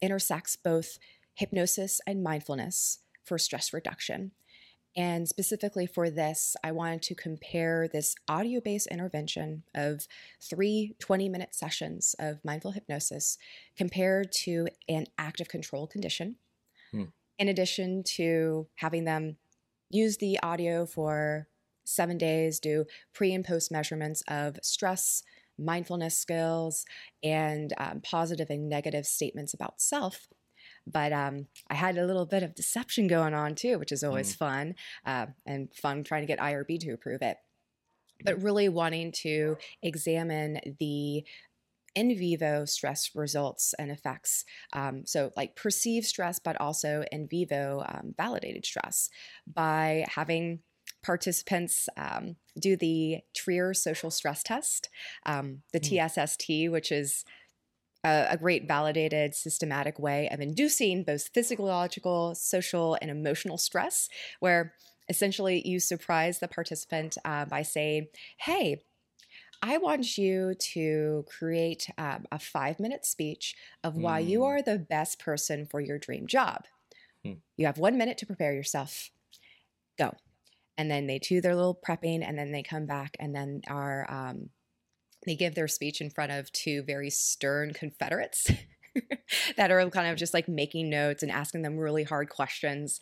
intersects 0.00 0.56
both 0.56 0.98
hypnosis 1.34 2.00
and 2.06 2.22
mindfulness 2.22 2.98
for 3.24 3.38
stress 3.38 3.72
reduction. 3.72 4.32
And 4.96 5.28
specifically 5.28 5.86
for 5.86 6.10
this, 6.10 6.56
I 6.64 6.72
wanted 6.72 7.02
to 7.02 7.14
compare 7.14 7.86
this 7.86 8.16
audio 8.26 8.60
based 8.60 8.88
intervention 8.88 9.62
of 9.74 10.08
three 10.40 10.96
20 10.98 11.28
minute 11.28 11.54
sessions 11.54 12.16
of 12.18 12.44
mindful 12.44 12.72
hypnosis 12.72 13.38
compared 13.76 14.32
to 14.32 14.66
an 14.88 15.06
active 15.16 15.48
control 15.48 15.86
condition 15.86 16.36
in 17.38 17.48
addition 17.48 18.02
to 18.16 18.66
having 18.76 19.04
them 19.04 19.36
use 19.90 20.16
the 20.18 20.38
audio 20.42 20.86
for 20.86 21.48
seven 21.84 22.18
days, 22.18 22.60
do 22.60 22.84
pre 23.14 23.32
and 23.32 23.44
post 23.44 23.72
measurements 23.72 24.22
of 24.28 24.56
stress, 24.62 25.22
mindfulness 25.58 26.16
skills, 26.16 26.84
and 27.22 27.72
um, 27.78 28.00
positive 28.00 28.50
and 28.50 28.68
negative 28.68 29.06
statements 29.06 29.54
about 29.54 29.80
self. 29.80 30.28
But 30.86 31.12
um, 31.12 31.46
I 31.68 31.74
had 31.74 31.96
a 31.98 32.06
little 32.06 32.26
bit 32.26 32.42
of 32.42 32.54
deception 32.54 33.08
going 33.08 33.34
on 33.34 33.54
too, 33.54 33.78
which 33.78 33.92
is 33.92 34.04
always 34.04 34.34
mm. 34.34 34.38
fun 34.38 34.74
uh, 35.04 35.26
and 35.46 35.72
fun 35.74 36.04
trying 36.04 36.22
to 36.22 36.26
get 36.26 36.38
IRB 36.38 36.80
to 36.80 36.92
approve 36.92 37.22
it. 37.22 37.36
But 38.24 38.42
really 38.42 38.68
wanting 38.68 39.12
to 39.22 39.56
examine 39.80 40.60
the 40.80 41.24
in 41.98 42.16
vivo 42.16 42.64
stress 42.64 43.10
results 43.16 43.74
and 43.76 43.90
effects. 43.90 44.44
Um, 44.72 45.04
so, 45.04 45.32
like 45.36 45.56
perceived 45.56 46.06
stress, 46.06 46.38
but 46.38 46.60
also 46.60 47.04
in 47.10 47.26
vivo 47.26 47.84
um, 47.88 48.14
validated 48.16 48.64
stress 48.64 49.10
by 49.52 50.06
having 50.08 50.60
participants 51.02 51.88
um, 51.96 52.36
do 52.58 52.76
the 52.76 53.18
Trier 53.34 53.74
social 53.74 54.10
stress 54.10 54.44
test, 54.44 54.88
um, 55.26 55.62
the. 55.74 55.80
TSST, 55.80 56.48
which 56.70 56.92
is 56.92 57.24
a, 58.04 58.28
a, 58.30 58.36
great 58.36 58.68
validated 58.68 59.34
systematic 59.34 59.98
way 59.98 60.28
of 60.30 60.40
inducing 60.40 61.02
both 61.02 61.30
physiological, 61.34 62.34
social, 62.36 62.96
and 63.02 63.10
emotional 63.10 63.58
stress, 63.58 64.08
where 64.38 64.72
essentially 65.08 65.66
you 65.66 65.80
surprise 65.80 66.38
the 66.38 66.48
participant 66.48 67.18
uh, 67.24 67.44
by 67.44 67.62
saying, 67.62 68.06
Hey, 68.38 68.82
I 69.62 69.78
want 69.78 70.16
you 70.16 70.54
to 70.54 71.24
create 71.28 71.88
um, 71.98 72.26
a 72.30 72.38
five 72.38 72.78
minute 72.78 73.04
speech 73.04 73.54
of 73.82 73.96
why 73.96 74.22
mm. 74.22 74.28
you 74.28 74.44
are 74.44 74.62
the 74.62 74.78
best 74.78 75.18
person 75.18 75.66
for 75.66 75.80
your 75.80 75.98
dream 75.98 76.26
job. 76.26 76.64
Mm. 77.26 77.38
You 77.56 77.66
have 77.66 77.78
one 77.78 77.98
minute 77.98 78.18
to 78.18 78.26
prepare 78.26 78.52
yourself. 78.52 79.10
Go. 79.98 80.14
And 80.76 80.90
then 80.90 81.06
they 81.06 81.18
do 81.18 81.40
their 81.40 81.56
little 81.56 81.78
prepping 81.86 82.22
and 82.22 82.38
then 82.38 82.52
they 82.52 82.62
come 82.62 82.86
back 82.86 83.16
and 83.18 83.34
then 83.34 83.62
are, 83.68 84.06
um, 84.08 84.50
they 85.26 85.34
give 85.34 85.56
their 85.56 85.66
speech 85.66 86.00
in 86.00 86.10
front 86.10 86.30
of 86.30 86.52
two 86.52 86.82
very 86.84 87.10
stern 87.10 87.72
Confederates 87.72 88.52
that 89.56 89.72
are 89.72 89.90
kind 89.90 90.08
of 90.08 90.16
just 90.16 90.34
like 90.34 90.48
making 90.48 90.88
notes 90.88 91.24
and 91.24 91.32
asking 91.32 91.62
them 91.62 91.76
really 91.76 92.04
hard 92.04 92.28
questions. 92.28 93.00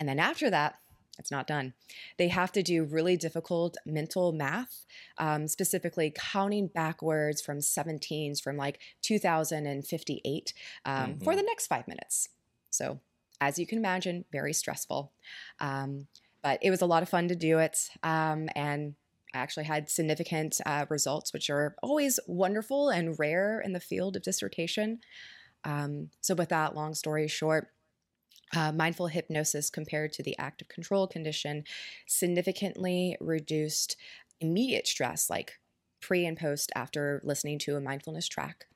And 0.00 0.08
then 0.08 0.18
after 0.18 0.50
that, 0.50 0.74
it's 1.18 1.30
not 1.30 1.46
done. 1.46 1.74
They 2.18 2.28
have 2.28 2.52
to 2.52 2.62
do 2.62 2.84
really 2.84 3.16
difficult 3.16 3.76
mental 3.84 4.32
math, 4.32 4.84
um, 5.18 5.46
specifically 5.46 6.12
counting 6.14 6.68
backwards 6.68 7.42
from 7.42 7.58
17s 7.58 8.40
from 8.40 8.56
like 8.56 8.78
2058 9.02 10.54
um, 10.84 10.94
mm-hmm. 10.94 11.24
for 11.24 11.36
the 11.36 11.42
next 11.42 11.66
five 11.66 11.86
minutes. 11.86 12.28
So, 12.70 13.00
as 13.40 13.58
you 13.58 13.66
can 13.66 13.78
imagine, 13.78 14.24
very 14.32 14.52
stressful. 14.52 15.12
Um, 15.60 16.06
but 16.42 16.58
it 16.62 16.70
was 16.70 16.80
a 16.80 16.86
lot 16.86 17.02
of 17.02 17.08
fun 17.08 17.28
to 17.28 17.36
do 17.36 17.58
it. 17.58 17.78
Um, 18.02 18.48
and 18.54 18.94
I 19.34 19.38
actually 19.38 19.64
had 19.64 19.90
significant 19.90 20.60
uh, 20.64 20.86
results, 20.88 21.32
which 21.32 21.50
are 21.50 21.74
always 21.82 22.18
wonderful 22.26 22.88
and 22.88 23.18
rare 23.18 23.60
in 23.60 23.72
the 23.72 23.80
field 23.80 24.16
of 24.16 24.22
dissertation. 24.22 25.00
Um, 25.64 26.10
so, 26.20 26.34
with 26.34 26.48
that, 26.48 26.74
long 26.74 26.94
story 26.94 27.28
short, 27.28 27.68
uh, 28.54 28.72
mindful 28.72 29.08
hypnosis 29.08 29.70
compared 29.70 30.12
to 30.12 30.22
the 30.22 30.36
active 30.38 30.68
control 30.68 31.06
condition 31.06 31.64
significantly 32.06 33.16
reduced 33.20 33.96
immediate 34.40 34.86
stress, 34.86 35.30
like 35.30 35.58
pre 36.00 36.26
and 36.26 36.36
post 36.38 36.70
after 36.74 37.20
listening 37.24 37.58
to 37.60 37.76
a 37.76 37.80
mindfulness 37.80 38.28
track, 38.28 38.66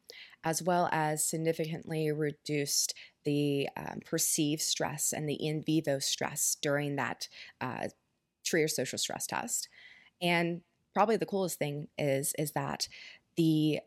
as 0.44 0.62
well 0.62 0.88
as 0.92 1.24
significantly 1.24 2.10
reduced 2.10 2.94
the 3.24 3.68
um, 3.76 4.00
perceived 4.04 4.62
stress 4.62 5.12
and 5.12 5.28
the 5.28 5.34
in 5.34 5.62
vivo 5.62 5.98
stress 5.98 6.56
during 6.62 6.96
that 6.96 7.28
uh, 7.60 7.88
Trier 8.44 8.68
social 8.68 8.98
stress 8.98 9.26
test. 9.26 9.68
And 10.22 10.62
probably 10.94 11.16
the 11.16 11.26
coolest 11.26 11.58
thing 11.58 11.88
is 11.98 12.32
is 12.38 12.52
that 12.52 12.88
the 13.36 13.80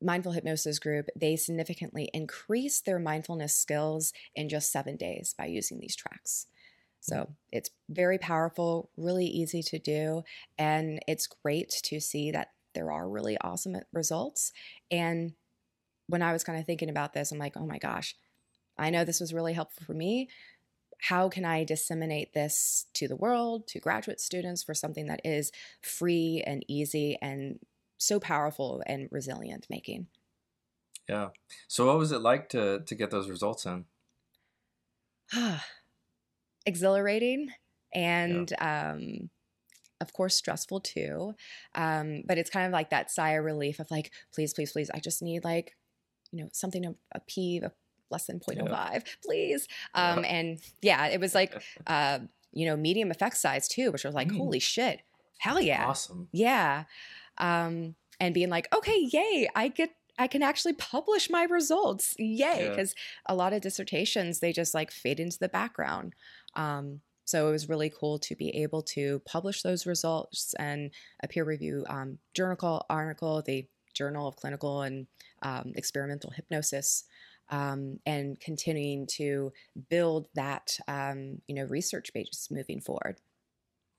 mindful 0.00 0.32
hypnosis 0.32 0.78
group, 0.78 1.06
they 1.14 1.36
significantly 1.36 2.08
increased 2.14 2.84
their 2.86 2.98
mindfulness 2.98 3.54
skills 3.54 4.12
in 4.34 4.48
just 4.48 4.72
seven 4.72 4.96
days 4.96 5.34
by 5.36 5.46
using 5.46 5.80
these 5.80 5.96
tracks. 5.96 6.46
So 7.00 7.16
mm. 7.16 7.34
it's 7.52 7.70
very 7.88 8.18
powerful, 8.18 8.90
really 8.96 9.26
easy 9.26 9.62
to 9.64 9.78
do, 9.78 10.22
and 10.58 11.00
it's 11.06 11.26
great 11.26 11.70
to 11.84 12.00
see 12.00 12.30
that 12.30 12.48
there 12.74 12.90
are 12.92 13.08
really 13.08 13.38
awesome 13.40 13.76
results. 13.92 14.52
And 14.90 15.32
when 16.08 16.22
I 16.22 16.32
was 16.32 16.44
kind 16.44 16.58
of 16.58 16.66
thinking 16.66 16.90
about 16.90 17.14
this, 17.14 17.32
I'm 17.32 17.38
like, 17.38 17.56
oh 17.56 17.66
my 17.66 17.78
gosh, 17.78 18.14
I 18.78 18.90
know 18.90 19.04
this 19.04 19.20
was 19.20 19.34
really 19.34 19.54
helpful 19.54 19.84
for 19.84 19.94
me. 19.94 20.28
How 21.00 21.28
can 21.28 21.44
I 21.44 21.64
disseminate 21.64 22.32
this 22.32 22.86
to 22.94 23.08
the 23.08 23.16
world, 23.16 23.66
to 23.68 23.80
graduate 23.80 24.20
students 24.20 24.62
for 24.62 24.74
something 24.74 25.06
that 25.06 25.20
is 25.24 25.52
free 25.82 26.42
and 26.46 26.64
easy 26.68 27.18
and 27.20 27.58
so 27.98 28.20
powerful 28.20 28.82
and 28.86 29.08
resilient 29.10 29.66
making. 29.70 30.06
Yeah. 31.08 31.28
So 31.68 31.86
what 31.86 31.98
was 31.98 32.12
it 32.12 32.20
like 32.20 32.48
to 32.50 32.80
to 32.80 32.94
get 32.94 33.10
those 33.10 33.28
results 33.28 33.66
in? 33.66 33.84
Exhilarating 36.66 37.50
and 37.94 38.50
yeah. 38.50 38.90
um 38.92 39.30
of 40.00 40.12
course 40.12 40.34
stressful 40.34 40.80
too. 40.80 41.34
Um 41.74 42.22
but 42.26 42.38
it's 42.38 42.50
kind 42.50 42.66
of 42.66 42.72
like 42.72 42.90
that 42.90 43.10
sigh 43.10 43.32
of 43.32 43.44
relief 43.44 43.78
of 43.78 43.90
like 43.90 44.10
please 44.34 44.52
please 44.52 44.72
please 44.72 44.90
I 44.92 44.98
just 44.98 45.22
need 45.22 45.44
like 45.44 45.76
you 46.32 46.42
know 46.42 46.50
something 46.52 46.84
a 46.84 46.90
a, 46.90 46.94
a 47.14 47.20
p 47.26 47.60
a 47.62 47.72
less 48.08 48.26
than 48.26 48.38
0.05 48.38 48.68
yeah. 48.68 49.00
please. 49.24 49.68
Um 49.94 50.24
yeah. 50.24 50.30
and 50.30 50.60
yeah, 50.82 51.06
it 51.06 51.20
was 51.20 51.34
like 51.34 51.62
uh 51.86 52.18
you 52.52 52.66
know 52.66 52.76
medium 52.76 53.10
effect 53.10 53.36
size 53.36 53.68
too, 53.68 53.92
which 53.92 54.04
was 54.04 54.14
like 54.14 54.28
mm. 54.28 54.36
holy 54.36 54.58
shit. 54.58 55.02
Hell 55.38 55.60
yeah. 55.60 55.86
Awesome. 55.86 56.28
Yeah 56.32 56.84
um, 57.38 57.94
and 58.20 58.34
being 58.34 58.50
like, 58.50 58.68
okay, 58.74 59.08
yay, 59.12 59.48
I 59.54 59.68
get 59.68 59.90
I 60.18 60.28
can 60.28 60.42
actually 60.42 60.72
publish 60.72 61.28
my 61.28 61.44
results. 61.44 62.14
Yay. 62.18 62.68
Because 62.70 62.94
yeah. 62.96 63.34
a 63.34 63.36
lot 63.36 63.52
of 63.52 63.60
dissertations, 63.60 64.40
they 64.40 64.52
just 64.52 64.74
like 64.74 64.90
fade 64.90 65.20
into 65.20 65.38
the 65.38 65.48
background. 65.48 66.14
Um, 66.54 67.00
so 67.26 67.48
it 67.48 67.50
was 67.50 67.68
really 67.68 67.90
cool 67.90 68.18
to 68.20 68.36
be 68.36 68.50
able 68.62 68.82
to 68.82 69.20
publish 69.26 69.62
those 69.62 69.84
results 69.84 70.54
and 70.58 70.90
a 71.22 71.28
peer 71.28 71.44
review 71.44 71.84
um, 71.88 72.18
journal 72.34 72.86
article, 72.88 73.42
the 73.44 73.66
Journal 73.94 74.28
of 74.28 74.36
Clinical 74.36 74.82
and 74.82 75.06
um, 75.42 75.72
Experimental 75.74 76.30
Hypnosis, 76.30 77.04
um, 77.50 77.98
and 78.06 78.38
continuing 78.38 79.06
to 79.12 79.52
build 79.88 80.28
that 80.34 80.78
um, 80.86 81.40
you 81.48 81.54
know 81.54 81.64
research 81.64 82.12
base 82.12 82.48
moving 82.50 82.80
forward. 82.80 83.16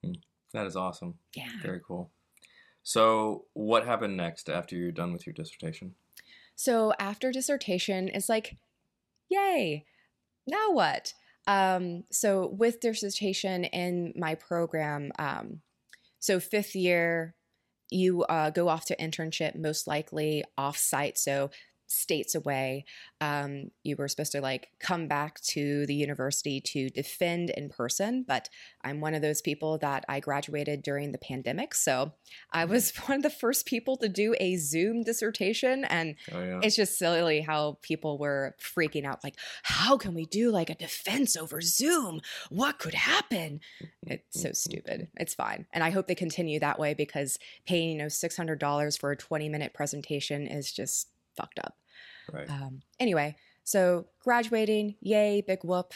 Hmm. 0.03 0.13
That 0.53 0.67
is 0.67 0.75
awesome. 0.75 1.15
Yeah. 1.35 1.49
Very 1.61 1.81
cool. 1.85 2.11
So, 2.87 3.43
what 3.51 3.85
happened 3.85 4.15
next 4.15 4.49
after 4.49 4.77
you're 4.77 4.93
done 4.93 5.11
with 5.11 5.27
your 5.27 5.33
dissertation? 5.33 5.95
So, 6.55 6.93
after 6.97 7.33
dissertation, 7.33 8.07
it's 8.13 8.29
like, 8.29 8.55
yay, 9.27 9.83
now 10.47 10.71
what? 10.71 11.13
Um, 11.47 12.05
so, 12.13 12.47
with 12.47 12.79
dissertation 12.79 13.65
in 13.65 14.13
my 14.15 14.35
program, 14.35 15.11
um, 15.19 15.59
so 16.19 16.39
fifth 16.39 16.77
year, 16.77 17.35
you 17.89 18.23
uh, 18.23 18.51
go 18.51 18.69
off 18.69 18.85
to 18.85 18.95
internship 18.95 19.57
most 19.57 19.85
likely 19.85 20.45
off 20.57 20.77
site. 20.77 21.17
So, 21.17 21.49
states 21.87 22.35
away. 22.35 22.85
Um, 23.21 23.71
you 23.83 23.95
were 23.95 24.07
supposed 24.07 24.33
to 24.33 24.41
like 24.41 24.67
come 24.79 25.07
back 25.07 25.39
to 25.41 25.85
the 25.85 25.95
university 25.95 26.61
to 26.61 26.89
defend 26.89 27.49
in 27.51 27.69
person, 27.69 28.23
but 28.27 28.49
I'm 28.83 29.01
one 29.01 29.13
of 29.13 29.21
those 29.21 29.41
people 29.41 29.77
that 29.79 30.05
I 30.07 30.19
graduated 30.19 30.83
during 30.83 31.11
the 31.11 31.17
pandemic. 31.17 31.73
So 31.73 32.13
I 32.51 32.63
mm-hmm. 32.63 32.73
was 32.73 32.95
one 33.07 33.17
of 33.17 33.23
the 33.23 33.29
first 33.29 33.65
people 33.65 33.97
to 33.97 34.09
do 34.09 34.35
a 34.39 34.57
Zoom 34.57 35.03
dissertation. 35.03 35.85
And 35.85 36.15
oh, 36.31 36.43
yeah. 36.43 36.59
it's 36.61 36.75
just 36.75 36.99
silly 36.99 37.41
how 37.41 37.79
people 37.81 38.17
were 38.17 38.55
freaking 38.61 39.05
out 39.05 39.23
like, 39.23 39.35
how 39.63 39.97
can 39.97 40.13
we 40.13 40.25
do 40.25 40.51
like 40.51 40.69
a 40.69 40.75
defense 40.75 41.35
over 41.35 41.61
Zoom? 41.61 42.21
What 42.49 42.79
could 42.79 42.93
happen? 42.93 43.61
It's 44.05 44.41
so 44.41 44.51
stupid. 44.51 45.07
It's 45.19 45.33
fine. 45.33 45.65
And 45.73 45.83
I 45.83 45.89
hope 45.89 46.07
they 46.07 46.15
continue 46.15 46.59
that 46.59 46.79
way 46.79 46.93
because 46.93 47.37
paying, 47.65 47.89
you 47.91 47.97
know, 47.97 48.05
$600 48.05 48.99
for 48.99 49.11
a 49.11 49.17
20 49.17 49.49
minute 49.49 49.73
presentation 49.73 50.47
is 50.47 50.71
just 50.71 51.09
fucked 51.37 51.59
up. 51.59 51.77
Right. 52.31 52.49
Um, 52.49 52.81
anyway, 52.99 53.37
so 53.63 54.07
graduating, 54.23 54.95
yay, 54.99 55.41
big 55.41 55.59
whoop. 55.63 55.93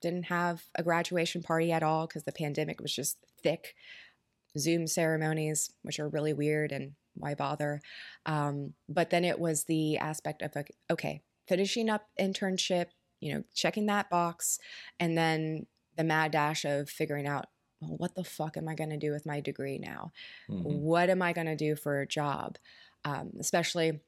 Didn't 0.00 0.24
have 0.24 0.64
a 0.74 0.82
graduation 0.82 1.42
party 1.42 1.72
at 1.72 1.82
all 1.82 2.06
because 2.06 2.24
the 2.24 2.32
pandemic 2.32 2.80
was 2.80 2.94
just 2.94 3.18
thick. 3.42 3.74
Zoom 4.58 4.86
ceremonies, 4.86 5.70
which 5.82 5.98
are 5.98 6.08
really 6.08 6.32
weird 6.32 6.72
and 6.72 6.92
why 7.14 7.34
bother? 7.34 7.80
Um, 8.26 8.74
but 8.88 9.10
then 9.10 9.24
it 9.24 9.38
was 9.38 9.64
the 9.64 9.98
aspect 9.98 10.42
of 10.42 10.52
okay, 10.90 11.22
finishing 11.46 11.88
up 11.88 12.08
internship, 12.20 12.86
you 13.20 13.34
know, 13.34 13.44
checking 13.54 13.86
that 13.86 14.10
box, 14.10 14.58
and 14.98 15.16
then 15.16 15.66
the 15.96 16.04
mad 16.04 16.32
dash 16.32 16.64
of 16.64 16.88
figuring 16.88 17.26
out, 17.26 17.46
well, 17.80 17.96
what 17.96 18.14
the 18.14 18.24
fuck 18.24 18.56
am 18.56 18.68
I 18.68 18.74
going 18.74 18.90
to 18.90 18.96
do 18.96 19.12
with 19.12 19.26
my 19.26 19.40
degree 19.40 19.78
now? 19.78 20.12
Mm-hmm. 20.50 20.62
What 20.62 21.10
am 21.10 21.22
I 21.22 21.32
going 21.32 21.46
to 21.46 21.56
do 21.56 21.76
for 21.76 22.00
a 22.00 22.06
job? 22.06 22.58
Um, 23.04 23.32
especially 23.40 24.00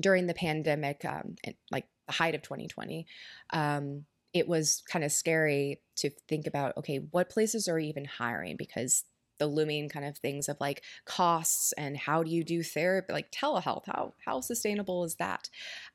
during 0.00 0.26
the 0.26 0.34
pandemic, 0.34 1.04
um, 1.04 1.36
like 1.70 1.86
the 2.06 2.12
height 2.12 2.34
of 2.34 2.42
2020, 2.42 3.06
um, 3.52 4.04
it 4.32 4.46
was 4.46 4.82
kind 4.90 5.04
of 5.04 5.12
scary 5.12 5.80
to 5.96 6.10
think 6.28 6.46
about 6.46 6.76
okay, 6.76 6.98
what 7.10 7.30
places 7.30 7.68
are 7.68 7.78
even 7.78 8.04
hiring 8.04 8.56
because 8.56 9.04
the 9.38 9.46
looming 9.46 9.88
kind 9.88 10.04
of 10.04 10.16
things 10.18 10.48
of 10.48 10.56
like 10.60 10.82
costs 11.04 11.72
and 11.72 11.96
how 11.96 12.22
do 12.22 12.30
you 12.30 12.42
do 12.44 12.62
therapy, 12.62 13.12
like 13.12 13.30
telehealth, 13.30 13.84
how 13.86 14.14
how 14.24 14.40
sustainable 14.40 15.04
is 15.04 15.16
that? 15.16 15.48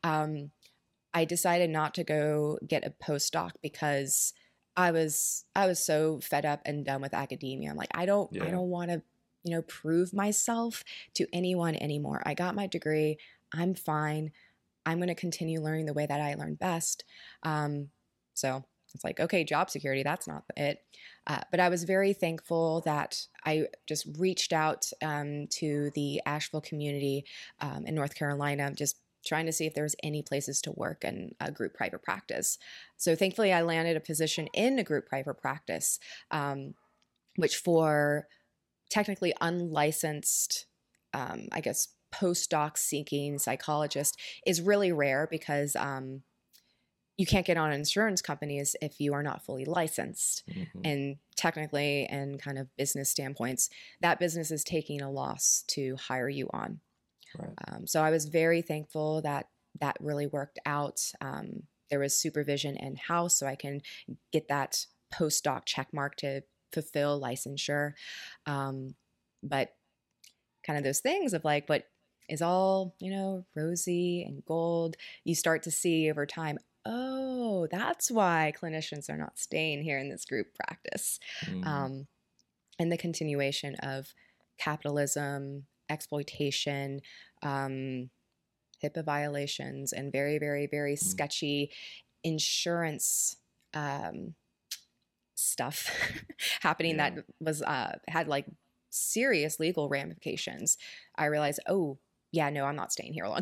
Um, 0.04 0.52
I 1.14 1.26
decided 1.26 1.70
not 1.70 1.94
to 1.96 2.04
go 2.04 2.58
get 2.66 2.86
a 2.86 2.94
postdoc 3.04 3.52
because 3.62 4.34
I 4.76 4.92
was 4.92 5.46
I 5.56 5.68
was 5.68 5.84
so 5.84 6.20
fed 6.22 6.46
up 6.46 6.62
and 6.66 6.86
done 6.86 7.02
with 7.02 7.14
academia. 7.14 7.70
I'm 7.70 7.78
like 7.78 7.90
I 7.94 8.06
don't 8.06 8.32
yeah. 8.32 8.46
I 8.46 8.52
don't 8.52 8.70
want 8.70 8.92
to 8.92 9.02
you 9.44 9.56
know 9.56 9.62
prove 9.64 10.14
myself 10.14 10.84
to 11.16 11.28
anyone 11.34 11.76
anymore. 11.76 12.22
I 12.26 12.34
got 12.34 12.56
my 12.56 12.68
degree. 12.68 13.18
I'm 13.54 13.74
fine. 13.76 14.32
I'm 14.86 14.98
going 14.98 15.10
to 15.10 15.16
continue 15.16 15.62
learning 15.62 15.86
the 15.86 15.94
way 15.94 16.06
that 16.06 16.22
I 16.22 16.34
learn 16.36 16.56
best. 16.56 17.04
Um, 17.44 17.90
so 18.34 18.64
it's 18.94 19.04
like, 19.04 19.20
okay, 19.20 19.44
job 19.44 19.70
security, 19.70 20.04
that's 20.04 20.28
not 20.28 20.44
it. 20.58 20.80
Uh, 21.28 21.42
but 21.52 21.60
I 21.60 21.70
was 21.70 21.84
very 21.84 22.14
thankful 22.14 22.82
that 22.86 23.28
I 23.46 23.68
just 23.88 24.08
reached 24.18 24.54
out 24.54 24.88
um, 25.02 25.48
to 25.52 25.92
the 25.96 26.22
Asheville 26.26 26.62
community 26.62 27.26
um, 27.60 27.86
in 27.86 27.96
North 27.96 28.16
Carolina, 28.16 28.72
just 28.74 28.98
trying 29.26 29.46
to 29.46 29.52
see 29.52 29.66
if 29.66 29.74
there 29.74 29.84
was 29.84 29.96
any 30.04 30.24
places 30.24 30.62
to 30.62 30.72
work 30.72 31.04
in 31.04 31.36
a 31.40 31.52
group 31.52 31.74
private 31.74 32.02
practice. 32.02 32.58
So 32.98 33.16
thankfully, 33.16 33.54
I 33.54 33.62
landed 33.62 33.96
a 33.96 34.02
position 34.02 34.48
in 34.54 34.80
a 34.80 34.84
group 34.84 35.08
private 35.08 35.40
practice, 35.40 36.00
um, 36.32 36.74
which 37.36 37.58
for 37.58 38.28
technically 38.90 39.34
unlicensed, 39.40 40.66
um, 41.14 41.48
I 41.52 41.62
guess, 41.62 41.88
postdoc 42.14 42.78
seeking 42.78 43.38
psychologist 43.38 44.20
is 44.46 44.62
really 44.62 44.92
rare 44.92 45.28
because 45.30 45.76
um, 45.76 46.22
you 47.18 47.26
can't 47.26 47.46
get 47.46 47.58
on 47.58 47.72
insurance 47.72 48.22
companies 48.22 48.76
if 48.82 49.00
you 49.00 49.14
are 49.14 49.24
not 49.24 49.46
fully 49.46 49.66
licensed. 49.66 50.44
Mm-hmm. 50.50 50.80
And 50.84 51.16
technically, 51.36 52.06
and 52.08 52.42
kind 52.42 52.58
of 52.58 52.76
business 52.78 53.10
standpoints, 53.10 53.70
that 54.02 54.20
business 54.20 54.52
is 54.52 54.64
taking 54.64 55.02
a 55.02 55.12
loss 55.12 55.64
to 55.70 55.96
hire 55.98 56.30
you 56.30 56.50
on. 56.52 56.80
Right. 57.38 57.54
Um, 57.68 57.88
so 57.88 58.02
I 58.02 58.10
was 58.10 58.26
very 58.26 58.62
thankful 58.62 59.22
that 59.22 59.48
that 59.80 59.98
really 60.00 60.28
worked 60.28 60.60
out. 60.66 61.02
Um, 61.22 61.64
there 61.90 62.00
was 62.00 62.16
supervision 62.16 62.76
in 62.78 62.96
house, 62.96 63.38
so 63.38 63.48
I 63.48 63.56
can 63.56 63.82
get 64.32 64.48
that 64.48 64.86
postdoc 65.14 65.66
check 65.66 65.90
mark 65.94 66.16
to 66.18 66.42
fulfill 66.74 67.22
licensure. 67.22 67.94
Um, 68.46 68.96
but 69.44 69.76
kind 70.66 70.78
of 70.78 70.84
those 70.84 71.00
things 71.00 71.34
of 71.34 71.44
like 71.44 71.68
what 71.68 71.86
is 72.32 72.42
all 72.42 72.96
you 73.00 73.12
know 73.12 73.46
rosy 73.56 74.24
and 74.24 74.44
gold 74.46 74.96
you 75.24 75.36
start 75.36 75.62
to 75.62 75.70
see 75.70 76.10
over 76.10 76.26
time 76.26 76.58
oh, 76.86 77.68
that's 77.72 78.10
why 78.10 78.54
clinicians 78.60 79.10
are 79.10 79.18
not 79.18 79.38
staying 79.38 79.84
here 79.84 80.00
in 80.00 80.10
this 80.10 80.26
group 80.26 80.48
practice. 80.56 81.20
Mm. 81.46 81.66
Um, 81.66 82.08
and 82.80 82.92
the 82.92 82.98
continuation 82.98 83.76
of 83.76 84.14
capitalism, 84.58 85.66
exploitation, 85.90 87.02
um, 87.44 88.10
HIPAA 88.84 89.06
violations, 89.06 89.94
and 89.94 90.12
very, 90.12 90.40
very, 90.40 90.68
very 90.68 90.96
mm. 90.96 91.00
sketchy 91.00 91.72
insurance 92.24 93.38
um, 93.74 94.36
stuff 95.36 95.92
happening 96.62 96.98
yeah. 96.98 97.12
that 97.12 97.26
was 97.40 97.62
uh, 97.62 97.98
had 98.08 98.28
like 98.28 98.48
serious 98.90 99.60
legal 99.60 99.88
ramifications. 99.88 100.78
I 101.16 101.26
realized, 101.26 101.60
oh, 101.68 102.00
yeah, 102.32 102.50
no, 102.50 102.66
I'm 102.66 102.76
not 102.76 102.92
staying 102.92 103.14
here 103.14 103.28
long. 103.28 103.42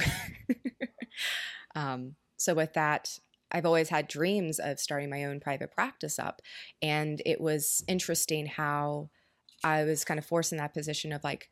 um, 1.75 2.15
so 2.37 2.53
with 2.53 2.73
that, 2.73 3.19
I've 3.51 3.65
always 3.65 3.89
had 3.89 4.07
dreams 4.07 4.59
of 4.59 4.79
starting 4.79 5.09
my 5.09 5.25
own 5.25 5.39
private 5.39 5.71
practice 5.71 6.19
up. 6.19 6.41
And 6.81 7.21
it 7.25 7.41
was 7.41 7.83
interesting 7.87 8.45
how 8.45 9.09
I 9.63 9.83
was 9.83 10.05
kind 10.05 10.17
of 10.17 10.25
forced 10.25 10.51
in 10.51 10.57
that 10.59 10.73
position 10.73 11.11
of 11.11 11.23
like, 11.23 11.49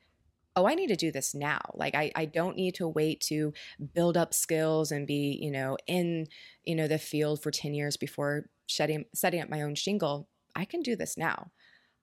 oh, 0.56 0.68
I 0.68 0.76
need 0.76 0.88
to 0.88 0.96
do 0.96 1.12
this 1.12 1.36
now. 1.36 1.60
Like 1.76 1.94
I, 1.94 2.12
I 2.16 2.26
don't 2.26 2.56
need 2.56 2.76
to 2.76 2.88
wait 2.88 3.22
to 3.28 3.54
build 3.94 4.18
up 4.18 4.34
skills 4.34 4.92
and 4.92 5.06
be, 5.06 5.38
you 5.40 5.52
know, 5.52 5.78
in, 5.86 6.28
you 6.64 6.76
know, 6.76 6.88
the 6.88 6.98
field 6.98 7.44
for 7.44 7.52
10 7.52 7.74
years 7.74 7.98
before 7.98 8.50
setting, 8.68 9.06
setting 9.14 9.42
up 9.42 9.50
my 9.50 9.62
own 9.62 9.76
shingle. 9.76 10.28
I 10.56 10.66
can 10.66 10.82
do 10.82 10.96
this 10.96 11.18
now. 11.18 11.52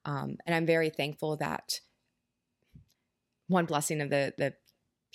Um, 0.05 0.37
and 0.45 0.55
I'm 0.55 0.65
very 0.65 0.89
thankful 0.89 1.35
that 1.37 1.81
one 3.47 3.65
blessing 3.65 4.01
of 4.01 4.09
the, 4.09 4.33
the 4.37 4.53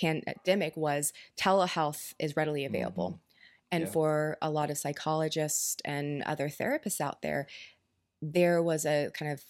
pandemic 0.00 0.76
was 0.76 1.12
telehealth 1.36 2.14
is 2.18 2.36
readily 2.36 2.64
available. 2.64 3.10
Mm-hmm. 3.10 3.16
And 3.72 3.84
yeah. 3.84 3.90
for 3.90 4.38
a 4.42 4.50
lot 4.50 4.70
of 4.70 4.78
psychologists 4.78 5.76
and 5.84 6.22
other 6.22 6.48
therapists 6.48 7.00
out 7.00 7.22
there, 7.22 7.46
there 8.20 8.62
was 8.62 8.84
a 8.84 9.10
kind 9.14 9.30
of 9.30 9.44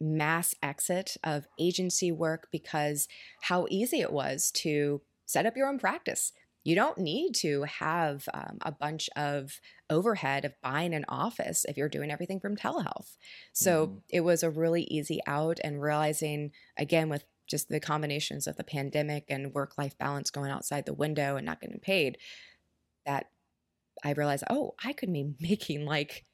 mass 0.00 0.54
exit 0.62 1.16
of 1.24 1.46
agency 1.58 2.12
work 2.12 2.48
because 2.52 3.08
how 3.42 3.66
easy 3.70 4.00
it 4.00 4.12
was 4.12 4.50
to 4.52 5.00
set 5.26 5.46
up 5.46 5.56
your 5.56 5.68
own 5.68 5.78
practice. 5.78 6.32
You 6.64 6.74
don't 6.74 6.98
need 6.98 7.34
to 7.36 7.62
have 7.62 8.28
um, 8.34 8.58
a 8.62 8.72
bunch 8.72 9.08
of 9.16 9.60
overhead 9.88 10.44
of 10.44 10.60
buying 10.62 10.92
an 10.92 11.06
office 11.08 11.64
if 11.66 11.76
you're 11.76 11.88
doing 11.88 12.10
everything 12.10 12.40
from 12.40 12.56
telehealth. 12.56 13.16
So 13.52 13.86
mm-hmm. 13.86 13.96
it 14.10 14.20
was 14.20 14.42
a 14.42 14.50
really 14.50 14.82
easy 14.82 15.20
out, 15.26 15.58
and 15.64 15.80
realizing 15.80 16.52
again 16.76 17.08
with 17.08 17.24
just 17.48 17.68
the 17.68 17.80
combinations 17.80 18.46
of 18.46 18.56
the 18.56 18.64
pandemic 18.64 19.24
and 19.28 19.54
work 19.54 19.78
life 19.78 19.96
balance 19.98 20.30
going 20.30 20.50
outside 20.50 20.86
the 20.86 20.92
window 20.92 21.36
and 21.36 21.46
not 21.46 21.60
getting 21.60 21.80
paid, 21.80 22.18
that 23.06 23.30
I 24.04 24.12
realized, 24.12 24.44
oh, 24.50 24.74
I 24.84 24.92
could 24.92 25.12
be 25.12 25.34
making 25.40 25.84
like 25.84 26.24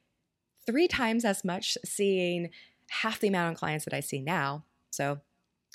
three 0.65 0.87
times 0.87 1.25
as 1.25 1.43
much 1.43 1.77
seeing 1.85 2.49
half 2.89 3.19
the 3.19 3.27
amount 3.27 3.53
of 3.53 3.59
clients 3.59 3.85
that 3.85 3.93
I 3.93 3.99
see 3.99 4.21
now. 4.21 4.65
So 4.91 5.21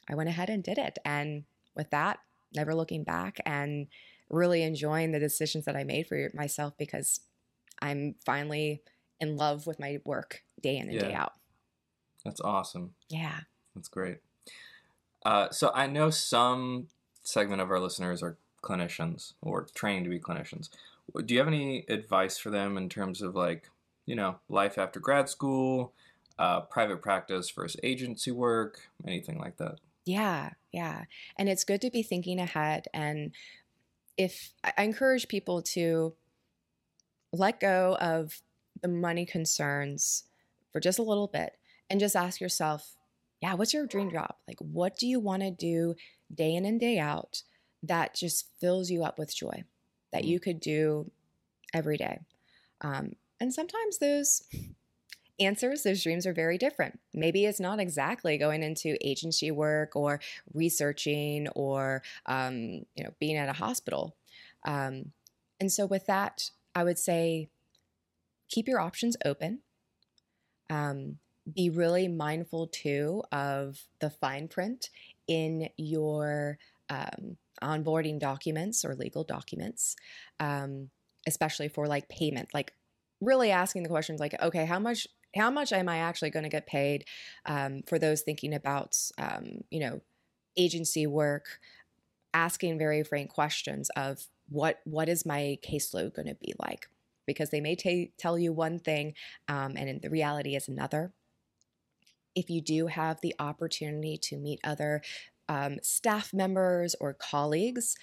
I 0.08 0.14
went 0.14 0.28
ahead 0.28 0.50
and 0.50 0.62
did 0.62 0.78
it. 0.78 0.98
And 1.04 1.44
with 1.74 1.90
that, 1.90 2.18
never 2.54 2.74
looking 2.74 3.04
back 3.04 3.40
and 3.46 3.86
really 4.28 4.62
enjoying 4.62 5.12
the 5.12 5.18
decisions 5.18 5.64
that 5.64 5.76
I 5.76 5.84
made 5.84 6.06
for 6.06 6.30
myself 6.34 6.74
because 6.78 7.20
I'm 7.82 8.14
finally 8.24 8.82
in 9.18 9.36
love 9.36 9.66
with 9.66 9.78
my 9.80 10.00
work 10.04 10.42
day 10.62 10.76
in 10.76 10.88
and 10.88 10.94
yeah. 10.94 11.00
day 11.00 11.14
out. 11.14 11.32
That's 12.24 12.40
awesome. 12.40 12.94
Yeah. 13.08 13.40
That's 13.74 13.88
great. 13.88 14.18
Uh, 15.24 15.50
so 15.50 15.70
I 15.74 15.86
know 15.86 16.10
some 16.10 16.88
segment 17.22 17.60
of 17.60 17.70
our 17.70 17.80
listeners 17.80 18.22
are 18.22 18.36
clinicians 18.62 19.34
or 19.42 19.66
training 19.74 20.04
to 20.04 20.10
be 20.10 20.18
clinicians. 20.18 20.68
Do 21.24 21.34
you 21.34 21.40
have 21.40 21.48
any 21.48 21.84
advice 21.88 22.38
for 22.38 22.50
them 22.50 22.76
in 22.76 22.88
terms 22.88 23.22
of 23.22 23.34
like 23.34 23.68
you 24.06 24.14
know 24.14 24.36
life 24.48 24.78
after 24.78 25.00
grad 25.00 25.28
school 25.28 25.92
uh, 26.38 26.60
private 26.62 27.02
practice 27.02 27.50
versus 27.50 27.80
agency 27.82 28.30
work 28.30 28.88
anything 29.06 29.38
like 29.38 29.56
that? 29.58 29.78
Yeah 30.04 30.50
yeah. 30.72 31.04
And 31.36 31.48
it's 31.48 31.64
good 31.64 31.80
to 31.82 31.90
be 31.90 32.02
thinking 32.02 32.38
ahead 32.38 32.86
and 32.94 33.32
if 34.16 34.52
i 34.62 34.82
encourage 34.82 35.28
people 35.28 35.62
to 35.62 36.12
let 37.32 37.60
go 37.60 37.96
of 38.00 38.42
the 38.82 38.88
money 38.88 39.24
concerns 39.24 40.24
for 40.72 40.80
just 40.80 40.98
a 40.98 41.02
little 41.02 41.28
bit 41.28 41.56
and 41.88 42.00
just 42.00 42.16
ask 42.16 42.40
yourself 42.40 42.96
yeah 43.40 43.54
what's 43.54 43.74
your 43.74 43.86
dream 43.86 44.10
job 44.10 44.34
like 44.46 44.58
what 44.60 44.96
do 44.96 45.06
you 45.06 45.20
want 45.20 45.42
to 45.42 45.50
do 45.50 45.94
day 46.34 46.54
in 46.54 46.64
and 46.64 46.80
day 46.80 46.98
out 46.98 47.42
that 47.82 48.14
just 48.14 48.48
fills 48.60 48.90
you 48.90 49.02
up 49.02 49.18
with 49.18 49.34
joy 49.34 49.64
that 50.12 50.24
you 50.24 50.40
could 50.40 50.60
do 50.60 51.10
every 51.72 51.96
day. 51.96 52.20
Um, 52.80 53.12
and 53.40 53.52
sometimes 53.52 53.98
those 53.98 54.42
answers, 55.38 55.82
those 55.82 56.02
dreams 56.02 56.26
are 56.26 56.32
very 56.32 56.58
different. 56.58 56.98
Maybe 57.14 57.46
it's 57.46 57.60
not 57.60 57.80
exactly 57.80 58.36
going 58.36 58.62
into 58.62 58.96
agency 59.06 59.50
work 59.50 59.96
or 59.96 60.20
researching 60.52 61.48
or 61.48 62.02
um, 62.26 62.84
you 62.94 63.04
know 63.04 63.14
being 63.18 63.36
at 63.36 63.48
a 63.48 63.54
hospital. 63.54 64.16
Um, 64.66 65.12
and 65.58 65.72
so 65.72 65.86
with 65.86 66.06
that, 66.06 66.50
I 66.74 66.84
would 66.84 66.98
say 66.98 67.48
keep 68.48 68.68
your 68.68 68.80
options 68.80 69.16
open. 69.24 69.60
Um, 70.68 71.18
be 71.54 71.70
really 71.70 72.08
mindful 72.08 72.66
too 72.68 73.22
of 73.32 73.80
the 74.00 74.10
fine 74.10 74.48
print 74.48 74.90
in 75.26 75.68
your 75.76 76.58
um, 76.88 77.36
onboarding 77.62 78.18
documents 78.18 78.84
or 78.84 78.94
legal 78.94 79.24
documents, 79.24 79.96
um, 80.40 80.90
especially 81.26 81.68
for 81.68 81.86
like 81.86 82.08
payment, 82.08 82.48
like 82.52 82.72
really 83.20 83.50
asking 83.50 83.82
the 83.82 83.88
questions 83.88 84.20
like, 84.20 84.34
okay, 84.42 84.64
how 84.66 84.78
much 84.78 85.06
how 85.36 85.50
much 85.50 85.72
am 85.72 85.88
I 85.88 85.98
actually 85.98 86.30
going 86.30 86.42
to 86.42 86.48
get 86.48 86.66
paid 86.66 87.04
um, 87.46 87.82
for 87.86 88.00
those 88.00 88.22
thinking 88.22 88.52
about, 88.52 88.96
um, 89.16 89.60
you 89.70 89.78
know, 89.78 90.00
agency 90.56 91.06
work, 91.06 91.60
asking 92.34 92.78
very 92.78 93.04
frank 93.04 93.30
questions 93.30 93.90
of 93.90 94.26
what 94.48 94.80
what 94.84 95.08
is 95.08 95.24
my 95.24 95.58
caseload 95.64 96.14
going 96.14 96.28
to 96.28 96.34
be 96.34 96.52
like? 96.58 96.88
Because 97.26 97.50
they 97.50 97.60
may 97.60 97.76
t- 97.76 98.12
tell 98.18 98.38
you 98.38 98.52
one 98.52 98.80
thing, 98.80 99.14
um, 99.46 99.74
and 99.76 100.02
the 100.02 100.10
reality 100.10 100.56
is 100.56 100.66
another. 100.66 101.12
If 102.34 102.50
you 102.50 102.60
do 102.60 102.86
have 102.86 103.20
the 103.20 103.34
opportunity 103.38 104.16
to 104.18 104.36
meet 104.36 104.60
other 104.64 105.02
um, 105.48 105.78
staff 105.82 106.32
members 106.32 106.94
or 107.00 107.12
colleagues, 107.12 107.96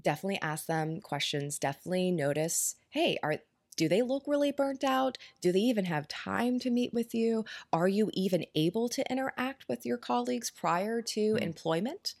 definitely 0.00 0.40
ask 0.42 0.66
them 0.66 1.00
questions. 1.00 1.58
Definitely 1.58 2.10
notice, 2.10 2.76
hey, 2.90 3.18
are 3.22 3.38
do 3.76 3.88
they 3.88 4.02
look 4.02 4.24
really 4.26 4.52
burnt 4.52 4.84
out? 4.84 5.18
Do 5.40 5.50
they 5.50 5.58
even 5.58 5.86
have 5.86 6.06
time 6.06 6.58
to 6.60 6.70
meet 6.70 6.94
with 6.94 7.12
you? 7.12 7.44
Are 7.72 7.88
you 7.88 8.10
even 8.12 8.44
able 8.54 8.88
to 8.90 9.10
interact 9.10 9.66
with 9.68 9.84
your 9.84 9.98
colleagues 9.98 10.50
prior 10.50 11.02
to 11.02 11.20
mm-hmm. 11.20 11.42
employment? 11.42 12.14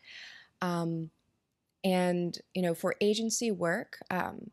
Um, 0.60 1.10
and 1.84 2.36
you 2.54 2.62
know, 2.62 2.74
for 2.74 2.96
agency 3.00 3.50
work, 3.50 3.98
um, 4.10 4.50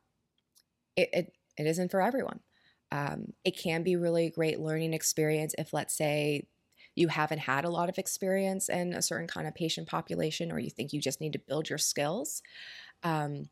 it, 0.96 1.10
it, 1.14 1.34
it 1.58 1.66
isn't 1.66 1.92
for 1.92 2.02
everyone. 2.02 2.42
Um, 2.92 3.34
it 3.46 3.58
can 3.58 3.84
be 3.84 3.96
really 3.96 4.30
great 4.30 4.60
learning 4.60 4.94
experience 4.94 5.56
if, 5.58 5.74
let's 5.74 5.96
say, 5.98 6.48
you 6.96 7.08
haven't 7.08 7.40
had 7.40 7.64
a 7.64 7.70
lot 7.70 7.90
of 7.90 7.98
experience 7.98 8.68
in 8.68 8.94
a 8.94 9.02
certain 9.02 9.28
kind 9.28 9.48
of 9.48 9.56
patient 9.56 9.88
population 9.88 10.52
or 10.52 10.60
you 10.60 10.70
think 10.70 10.92
you 10.92 11.00
just 11.00 11.22
need 11.22 11.34
to 11.34 11.40
build 11.40 11.70
your 11.70 11.78
skills. 11.78 12.42
Um, 13.04 13.50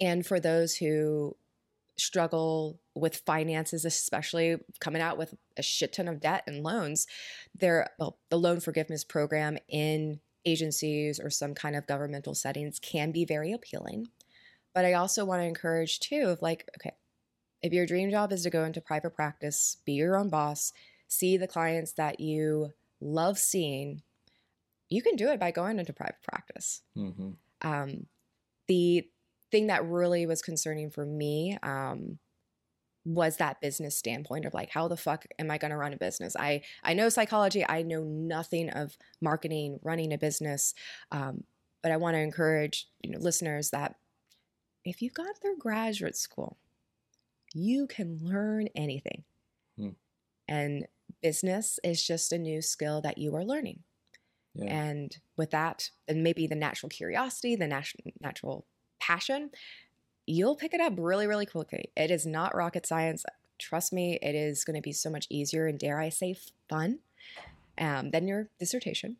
and 0.00 0.26
for 0.26 0.40
those 0.40 0.76
who 0.76 1.36
struggle 1.98 2.78
with 2.94 3.22
finances, 3.26 3.84
especially 3.84 4.56
coming 4.80 5.02
out 5.02 5.18
with 5.18 5.34
a 5.56 5.62
shit 5.62 5.92
ton 5.92 6.08
of 6.08 6.20
debt 6.20 6.44
and 6.46 6.62
loans, 6.62 7.06
there 7.54 7.90
well, 7.98 8.18
the 8.30 8.38
loan 8.38 8.60
forgiveness 8.60 9.04
program 9.04 9.58
in 9.68 10.20
agencies 10.44 11.18
or 11.18 11.30
some 11.30 11.54
kind 11.54 11.74
of 11.74 11.86
governmental 11.86 12.34
settings 12.34 12.78
can 12.78 13.12
be 13.12 13.24
very 13.24 13.52
appealing. 13.52 14.06
But 14.74 14.84
I 14.84 14.92
also 14.92 15.24
want 15.24 15.40
to 15.42 15.46
encourage 15.46 16.00
too 16.00 16.28
of 16.28 16.42
like, 16.42 16.68
okay, 16.78 16.94
if 17.66 17.72
your 17.72 17.86
dream 17.86 18.10
job 18.10 18.32
is 18.32 18.44
to 18.44 18.50
go 18.50 18.64
into 18.64 18.80
private 18.80 19.14
practice, 19.14 19.76
be 19.84 19.92
your 19.92 20.16
own 20.16 20.28
boss, 20.28 20.72
see 21.08 21.36
the 21.36 21.48
clients 21.48 21.92
that 21.92 22.20
you 22.20 22.72
love 23.00 23.38
seeing, 23.38 24.02
you 24.88 25.02
can 25.02 25.16
do 25.16 25.28
it 25.28 25.40
by 25.40 25.50
going 25.50 25.78
into 25.78 25.92
private 25.92 26.22
practice. 26.22 26.82
Mm-hmm. 26.96 27.30
Um, 27.62 28.06
the 28.68 29.08
thing 29.50 29.66
that 29.68 29.84
really 29.84 30.26
was 30.26 30.42
concerning 30.42 30.90
for 30.90 31.04
me 31.04 31.58
um, 31.62 32.18
was 33.04 33.36
that 33.36 33.60
business 33.60 33.96
standpoint 33.96 34.44
of 34.44 34.52
like 34.52 34.70
how 34.70 34.88
the 34.88 34.96
fuck 34.96 35.24
am 35.38 35.48
i 35.48 35.58
going 35.58 35.70
to 35.70 35.76
run 35.76 35.92
a 35.92 35.96
business 35.96 36.34
i 36.36 36.60
i 36.82 36.92
know 36.92 37.08
psychology 37.08 37.64
i 37.68 37.80
know 37.80 38.02
nothing 38.02 38.68
of 38.70 38.98
marketing 39.20 39.78
running 39.84 40.12
a 40.12 40.18
business 40.18 40.74
um, 41.12 41.44
but 41.84 41.92
i 41.92 41.96
want 41.96 42.16
to 42.16 42.20
encourage 42.20 42.88
you 43.02 43.10
know 43.10 43.18
listeners 43.20 43.70
that 43.70 43.94
if 44.84 45.00
you've 45.00 45.14
gone 45.14 45.32
through 45.40 45.56
graduate 45.56 46.16
school 46.16 46.58
you 47.56 47.86
can 47.86 48.18
learn 48.22 48.68
anything 48.76 49.24
Hmm. 49.76 49.90
and 50.48 50.86
business 51.22 51.78
is 51.82 52.06
just 52.06 52.32
a 52.32 52.38
new 52.38 52.60
skill 52.62 53.00
that 53.02 53.18
you 53.18 53.34
are 53.34 53.44
learning 53.44 53.82
Yeah. 54.54 54.66
and 54.74 55.16
with 55.36 55.50
that, 55.50 55.90
and 56.08 56.22
maybe 56.22 56.46
the 56.46 56.54
natural 56.54 56.88
curiosity, 56.90 57.56
the 57.56 57.66
nat- 57.66 57.92
natural 58.20 58.66
passion, 59.00 59.50
you'll 60.26 60.56
pick 60.56 60.74
it 60.74 60.80
up 60.80 60.94
really, 60.98 61.26
really 61.26 61.46
quickly. 61.46 61.90
It 61.96 62.10
is 62.10 62.26
not 62.26 62.54
rocket 62.54 62.86
science. 62.86 63.24
Trust 63.58 63.92
me, 63.92 64.18
it 64.22 64.34
is 64.34 64.64
going 64.64 64.76
to 64.76 64.82
be 64.82 64.92
so 64.92 65.10
much 65.10 65.26
easier 65.30 65.66
and, 65.66 65.78
dare 65.78 66.00
I 66.00 66.08
say, 66.10 66.36
fun 66.68 67.00
um, 67.78 68.10
than 68.10 68.26
your 68.28 68.50
dissertation. 68.58 69.18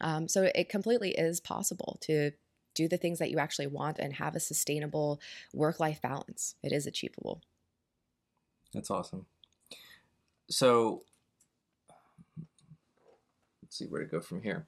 Um, 0.00 0.28
so 0.28 0.50
it 0.54 0.68
completely 0.68 1.10
is 1.12 1.40
possible 1.40 1.98
to 2.02 2.32
do 2.78 2.86
the 2.88 2.96
things 2.96 3.18
that 3.18 3.30
you 3.30 3.38
actually 3.38 3.66
want 3.66 3.98
and 3.98 4.14
have 4.14 4.36
a 4.36 4.40
sustainable 4.40 5.20
work 5.52 5.80
life 5.80 6.00
balance. 6.00 6.54
It 6.62 6.72
is 6.72 6.86
achievable. 6.86 7.42
That's 8.72 8.90
awesome. 8.90 9.26
So, 10.48 11.02
let's 13.62 13.76
see 13.76 13.86
where 13.86 14.00
to 14.00 14.06
go 14.06 14.20
from 14.20 14.42
here. 14.42 14.64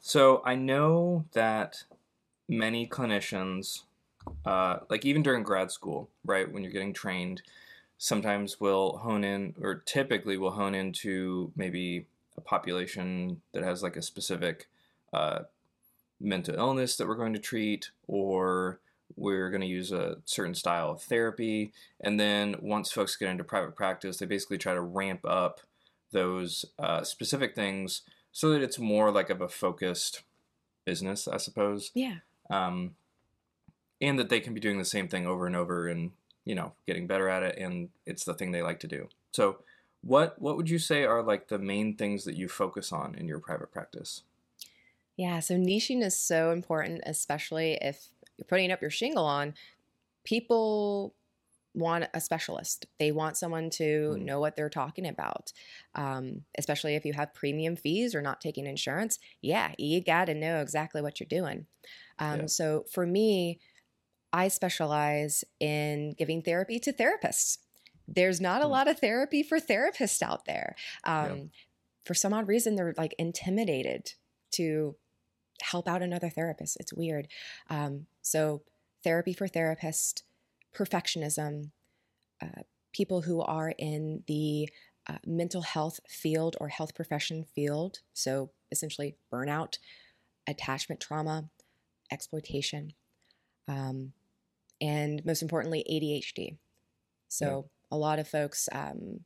So, 0.00 0.42
I 0.44 0.54
know 0.54 1.24
that 1.32 1.82
many 2.48 2.86
clinicians, 2.86 3.82
uh, 4.44 4.78
like 4.88 5.04
even 5.04 5.22
during 5.22 5.42
grad 5.42 5.72
school, 5.72 6.08
right, 6.24 6.50
when 6.50 6.62
you're 6.62 6.72
getting 6.72 6.92
trained, 6.92 7.42
sometimes 7.98 8.60
will 8.60 8.98
hone 8.98 9.24
in, 9.24 9.54
or 9.60 9.74
typically 9.74 10.36
will 10.36 10.52
hone 10.52 10.74
into 10.74 11.50
maybe 11.56 12.06
a 12.36 12.40
population 12.40 13.42
that 13.52 13.64
has 13.64 13.82
like 13.82 13.96
a 13.96 14.02
specific 14.02 14.68
uh, 15.12 15.40
mental 16.20 16.54
illness 16.54 16.96
that 16.96 17.08
we're 17.08 17.14
going 17.14 17.32
to 17.32 17.38
treat, 17.38 17.90
or 18.06 18.80
we're 19.16 19.50
going 19.50 19.60
to 19.60 19.66
use 19.66 19.92
a 19.92 20.18
certain 20.24 20.54
style 20.54 20.90
of 20.90 21.02
therapy. 21.02 21.72
And 22.00 22.18
then 22.18 22.56
once 22.60 22.92
folks 22.92 23.16
get 23.16 23.30
into 23.30 23.44
private 23.44 23.74
practice, 23.74 24.18
they 24.18 24.26
basically 24.26 24.58
try 24.58 24.74
to 24.74 24.80
ramp 24.80 25.20
up 25.24 25.60
those 26.12 26.64
uh, 26.78 27.02
specific 27.04 27.54
things 27.54 28.02
so 28.32 28.50
that 28.50 28.62
it's 28.62 28.78
more 28.78 29.10
like 29.10 29.30
of 29.30 29.40
a 29.40 29.48
focused 29.48 30.22
business, 30.84 31.26
I 31.28 31.36
suppose. 31.36 31.90
Yeah. 31.94 32.16
Um, 32.48 32.94
and 34.00 34.18
that 34.18 34.28
they 34.28 34.40
can 34.40 34.54
be 34.54 34.60
doing 34.60 34.78
the 34.78 34.84
same 34.84 35.08
thing 35.08 35.26
over 35.26 35.46
and 35.46 35.54
over 35.54 35.88
and, 35.88 36.12
you 36.44 36.54
know, 36.54 36.72
getting 36.86 37.06
better 37.06 37.28
at 37.28 37.42
it. 37.42 37.58
And 37.58 37.90
it's 38.06 38.24
the 38.24 38.34
thing 38.34 38.50
they 38.50 38.62
like 38.62 38.80
to 38.80 38.88
do. 38.88 39.08
So, 39.32 39.58
what 40.02 40.40
what 40.40 40.56
would 40.56 40.70
you 40.70 40.78
say 40.78 41.04
are 41.04 41.22
like 41.22 41.48
the 41.48 41.58
main 41.58 41.94
things 41.94 42.24
that 42.24 42.34
you 42.34 42.48
focus 42.48 42.90
on 42.90 43.14
in 43.14 43.28
your 43.28 43.38
private 43.38 43.70
practice? 43.70 44.22
Yeah, 45.20 45.40
so 45.40 45.54
niching 45.56 46.02
is 46.02 46.18
so 46.18 46.50
important, 46.50 47.02
especially 47.04 47.74
if 47.82 48.08
you're 48.38 48.46
putting 48.46 48.72
up 48.72 48.80
your 48.80 48.90
shingle 48.90 49.26
on. 49.26 49.52
People 50.24 51.14
want 51.74 52.06
a 52.14 52.20
specialist. 52.22 52.86
They 52.98 53.12
want 53.12 53.36
someone 53.36 53.68
to 53.72 54.16
Mm. 54.16 54.22
know 54.22 54.40
what 54.40 54.56
they're 54.56 54.70
talking 54.70 55.06
about, 55.06 55.52
um, 55.94 56.46
especially 56.56 56.94
if 56.94 57.04
you 57.04 57.12
have 57.12 57.34
premium 57.34 57.76
fees 57.76 58.14
or 58.14 58.22
not 58.22 58.40
taking 58.40 58.66
insurance. 58.66 59.18
Yeah, 59.42 59.74
you 59.76 60.00
got 60.02 60.24
to 60.24 60.34
know 60.34 60.62
exactly 60.62 61.02
what 61.02 61.20
you're 61.20 61.28
doing. 61.40 61.66
Um, 62.18 62.40
Yeah. 62.40 62.46
So 62.46 62.84
for 62.90 63.04
me, 63.06 63.60
I 64.32 64.48
specialize 64.48 65.44
in 65.60 66.12
giving 66.12 66.40
therapy 66.40 66.78
to 66.80 66.94
therapists. 66.94 67.58
There's 68.08 68.40
not 68.40 68.62
a 68.62 68.64
Mm. 68.64 68.70
lot 68.70 68.88
of 68.88 68.98
therapy 68.98 69.42
for 69.42 69.60
therapists 69.60 70.22
out 70.22 70.46
there. 70.46 70.76
Yeah. 71.04 71.32
Um, 71.32 71.50
For 72.06 72.14
some 72.14 72.32
odd 72.32 72.48
reason, 72.48 72.76
they're 72.76 72.94
like 72.96 73.14
intimidated 73.18 74.14
to 74.52 74.96
help 75.62 75.88
out 75.88 76.02
another 76.02 76.30
therapist. 76.30 76.76
It's 76.80 76.92
weird. 76.92 77.28
Um, 77.68 78.06
so, 78.22 78.62
therapy 79.02 79.32
for 79.32 79.48
therapists, 79.48 80.22
perfectionism, 80.74 81.70
uh, 82.42 82.62
people 82.92 83.22
who 83.22 83.40
are 83.40 83.74
in 83.78 84.22
the 84.26 84.68
uh, 85.08 85.18
mental 85.26 85.62
health 85.62 86.00
field 86.08 86.56
or 86.60 86.68
health 86.68 86.94
profession 86.94 87.44
field. 87.54 88.00
So, 88.12 88.50
essentially, 88.70 89.16
burnout, 89.32 89.78
attachment 90.46 91.00
trauma, 91.00 91.48
exploitation, 92.10 92.92
um, 93.68 94.12
and 94.80 95.24
most 95.24 95.42
importantly, 95.42 95.84
ADHD. 95.90 96.56
So, 97.28 97.70
a 97.90 97.96
lot 97.96 98.18
of 98.18 98.28
folks 98.28 98.68
um, 98.72 99.20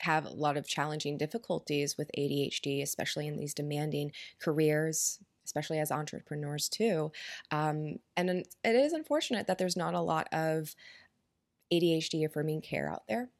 have 0.00 0.26
a 0.26 0.30
lot 0.30 0.56
of 0.56 0.66
challenging 0.66 1.16
difficulties 1.16 1.96
with 1.96 2.10
ADHD, 2.18 2.82
especially 2.82 3.26
in 3.28 3.36
these 3.36 3.54
demanding 3.54 4.12
careers, 4.40 5.20
especially 5.44 5.78
as 5.78 5.90
entrepreneurs 5.90 6.68
too. 6.68 7.12
Um, 7.50 7.96
and 8.16 8.30
it 8.30 8.46
is 8.64 8.92
unfortunate 8.92 9.46
that 9.46 9.58
there's 9.58 9.76
not 9.76 9.94
a 9.94 10.00
lot 10.00 10.28
of 10.32 10.74
ADHD 11.72 12.24
affirming 12.24 12.60
care 12.60 12.90
out 12.90 13.02
there. 13.08 13.30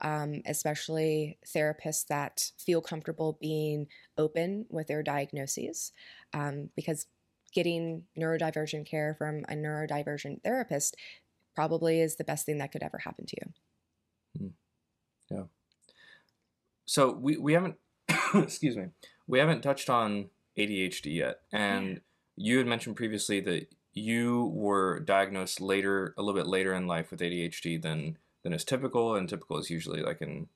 Um, 0.00 0.42
especially 0.46 1.38
therapists 1.44 2.06
that 2.06 2.52
feel 2.56 2.80
comfortable 2.80 3.36
being 3.40 3.88
open 4.16 4.64
with 4.70 4.86
their 4.86 5.02
diagnoses, 5.02 5.90
um, 6.32 6.70
because 6.76 7.06
getting 7.52 8.04
neurodivergent 8.16 8.86
care 8.86 9.16
from 9.18 9.44
a 9.48 9.54
neurodivergent 9.54 10.44
therapist 10.44 10.96
probably 11.56 12.00
is 12.00 12.14
the 12.14 12.22
best 12.22 12.46
thing 12.46 12.58
that 12.58 12.70
could 12.70 12.84
ever 12.84 12.98
happen 12.98 13.26
to 13.26 13.36
you. 13.42 14.50
Yeah. 15.30 15.42
So 16.86 17.10
we, 17.10 17.36
we 17.36 17.52
haven't 17.52 17.76
excuse 18.34 18.76
me 18.76 18.86
we 19.26 19.38
haven't 19.38 19.62
touched 19.62 19.90
on 19.90 20.30
ADHD 20.58 21.14
yet, 21.14 21.40
and 21.52 22.00
you 22.36 22.58
had 22.58 22.66
mentioned 22.66 22.96
previously 22.96 23.40
that 23.40 23.68
you 23.92 24.52
were 24.54 25.00
diagnosed 25.00 25.60
later 25.60 26.14
a 26.16 26.22
little 26.22 26.38
bit 26.40 26.48
later 26.48 26.74
in 26.74 26.86
life 26.86 27.10
with 27.10 27.20
ADHD 27.20 27.80
than 27.80 28.18
than 28.42 28.52
is 28.52 28.64
typical, 28.64 29.14
and 29.14 29.28
typical 29.28 29.58
is 29.58 29.70
usually 29.70 30.02
like 30.02 30.20
in 30.20 30.40
would 30.40 30.48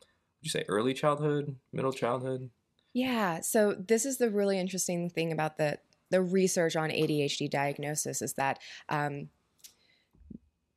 you 0.42 0.50
say 0.50 0.64
early 0.68 0.94
childhood, 0.94 1.56
middle 1.72 1.92
childhood? 1.92 2.50
Yeah. 2.92 3.40
So 3.40 3.74
this 3.74 4.04
is 4.04 4.18
the 4.18 4.30
really 4.30 4.58
interesting 4.58 5.08
thing 5.08 5.32
about 5.32 5.56
the 5.56 5.78
the 6.10 6.20
research 6.20 6.76
on 6.76 6.90
ADHD 6.90 7.48
diagnosis 7.48 8.20
is 8.20 8.34
that 8.34 8.58
um, 8.88 9.30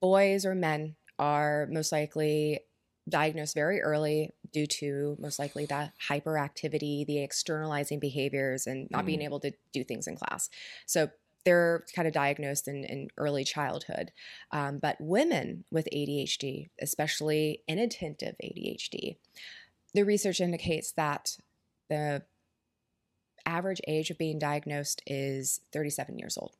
boys 0.01 0.45
or 0.45 0.55
men 0.55 0.95
are 1.19 1.67
most 1.69 1.91
likely 1.91 2.61
diagnosed 3.09 3.53
very 3.53 3.81
early 3.81 4.31
due 4.55 4.65
to 4.65 5.17
most 5.19 5.37
likely 5.37 5.65
that 5.65 5.91
hyperactivity, 6.09 7.05
the 7.05 7.21
externalizing 7.21 7.99
behaviors, 7.99 8.65
and 8.65 8.89
not 8.89 9.05
being 9.05 9.19
Mm. 9.19 9.25
able 9.25 9.41
to 9.41 9.51
do 9.73 9.83
things 9.83 10.07
in 10.07 10.15
class. 10.15 10.49
So 10.85 11.09
they're 11.43 11.83
kind 11.93 12.07
of 12.07 12.13
diagnosed 12.13 12.69
in, 12.69 12.85
in 12.85 13.09
early 13.17 13.43
childhood. 13.43 14.13
Um, 14.51 14.79
but 14.79 14.95
women 15.01 15.65
with 15.71 15.89
ADHD, 15.91 16.69
especially 16.79 17.63
inattentive 17.67 18.35
ADHD, 18.41 19.17
the 19.93 20.05
research 20.05 20.39
indicates 20.39 20.93
that 20.93 21.37
the 21.89 22.23
average 23.45 23.81
age 23.89 24.09
of 24.09 24.17
being 24.17 24.39
diagnosed 24.39 25.01
is 25.05 25.59
37 25.73 26.17
years 26.17 26.37
old. 26.37 26.55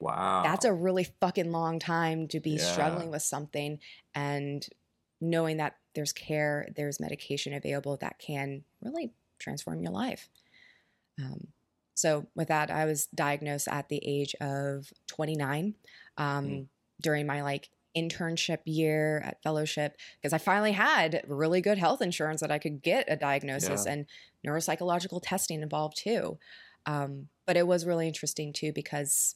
Wow, 0.00 0.42
That's 0.42 0.64
a 0.64 0.72
really 0.74 1.04
fucking 1.04 1.52
long 1.52 1.78
time 1.78 2.26
to 2.28 2.40
be 2.40 2.56
Yeah. 2.56 2.64
struggling 2.72 3.10
with 3.12 3.22
something 3.22 3.78
and 4.12 4.66
knowing 5.20 5.58
that 5.58 5.76
there's 5.94 6.12
care, 6.12 6.68
there's 6.76 7.00
medication 7.00 7.52
available 7.54 7.96
that 7.98 8.18
can 8.18 8.64
really 8.82 9.12
transform 9.38 9.82
your 9.82 9.92
life. 9.92 10.28
Um, 11.20 11.48
so, 11.94 12.26
with 12.34 12.48
that, 12.48 12.70
I 12.70 12.84
was 12.86 13.06
diagnosed 13.08 13.68
at 13.68 13.88
the 13.88 14.00
age 14.04 14.34
of 14.40 14.92
29 15.06 15.74
um, 16.16 16.46
Mm. 16.46 16.68
during 17.00 17.26
my 17.26 17.42
like 17.42 17.70
internship 17.96 18.60
year 18.66 19.18
at 19.24 19.42
fellowship 19.42 19.96
because 20.20 20.32
I 20.32 20.38
finally 20.38 20.72
had 20.72 21.22
really 21.26 21.60
good 21.60 21.76
health 21.78 22.00
insurance 22.00 22.40
that 22.40 22.52
I 22.52 22.58
could 22.58 22.82
get 22.82 23.06
a 23.08 23.16
diagnosis 23.16 23.84
Yeah. 23.84 23.92
and 23.92 24.06
neuropsychological 24.46 25.20
testing 25.22 25.60
involved 25.62 25.96
too. 25.96 26.38
Um, 26.86 27.28
but 27.46 27.56
it 27.56 27.66
was 27.66 27.84
really 27.84 28.06
interesting 28.06 28.52
too 28.52 28.72
because 28.72 29.34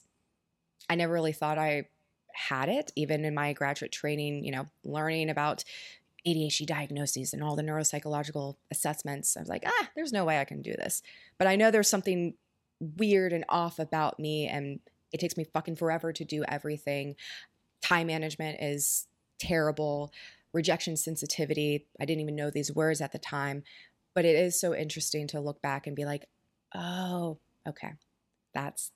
I 0.89 0.95
never 0.95 1.13
really 1.13 1.33
thought 1.33 1.57
I 1.57 1.89
had 2.33 2.69
it, 2.69 2.91
even 2.95 3.25
in 3.25 3.33
my 3.33 3.53
graduate 3.53 3.91
training, 3.91 4.43
you 4.43 4.51
know, 4.51 4.65
learning 4.83 5.29
about 5.29 5.63
ADHD 6.27 6.65
diagnoses 6.65 7.33
and 7.33 7.43
all 7.43 7.55
the 7.55 7.63
neuropsychological 7.63 8.55
assessments. 8.71 9.37
I 9.37 9.41
was 9.41 9.49
like, 9.49 9.63
ah, 9.65 9.89
there's 9.95 10.13
no 10.13 10.25
way 10.25 10.39
I 10.39 10.45
can 10.45 10.61
do 10.61 10.73
this. 10.73 11.01
But 11.37 11.47
I 11.47 11.55
know 11.55 11.71
there's 11.71 11.89
something 11.89 12.33
weird 12.79 13.31
and 13.33 13.45
off 13.47 13.79
about 13.79 14.19
me, 14.19 14.47
and 14.47 14.79
it 15.11 15.19
takes 15.19 15.37
me 15.37 15.45
fucking 15.45 15.75
forever 15.75 16.11
to 16.13 16.25
do 16.25 16.43
everything. 16.47 17.15
Time 17.81 18.07
management 18.07 18.57
is 18.61 19.07
terrible. 19.39 20.11
Rejection 20.53 20.97
sensitivity, 20.97 21.85
I 21.99 22.05
didn't 22.05 22.21
even 22.21 22.35
know 22.35 22.49
these 22.49 22.73
words 22.73 23.01
at 23.01 23.11
the 23.11 23.19
time. 23.19 23.63
But 24.13 24.25
it 24.25 24.35
is 24.35 24.59
so 24.59 24.73
interesting 24.73 25.27
to 25.27 25.39
look 25.41 25.61
back 25.61 25.85
and 25.87 25.95
be 25.95 26.05
like, 26.05 26.25
oh, 26.73 27.37
okay, 27.67 27.93
that's 28.53 28.91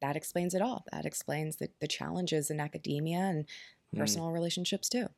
that 0.00 0.14
explains 0.14 0.54
it 0.54 0.62
all. 0.62 0.84
That 0.92 1.04
explains 1.06 1.56
the, 1.56 1.70
the 1.80 1.88
challenges 1.88 2.50
in 2.50 2.60
academia 2.60 3.18
and 3.18 3.46
Hmm. 3.92 4.00
personal 4.00 4.30
relationships 4.32 4.88
too. 4.88 5.08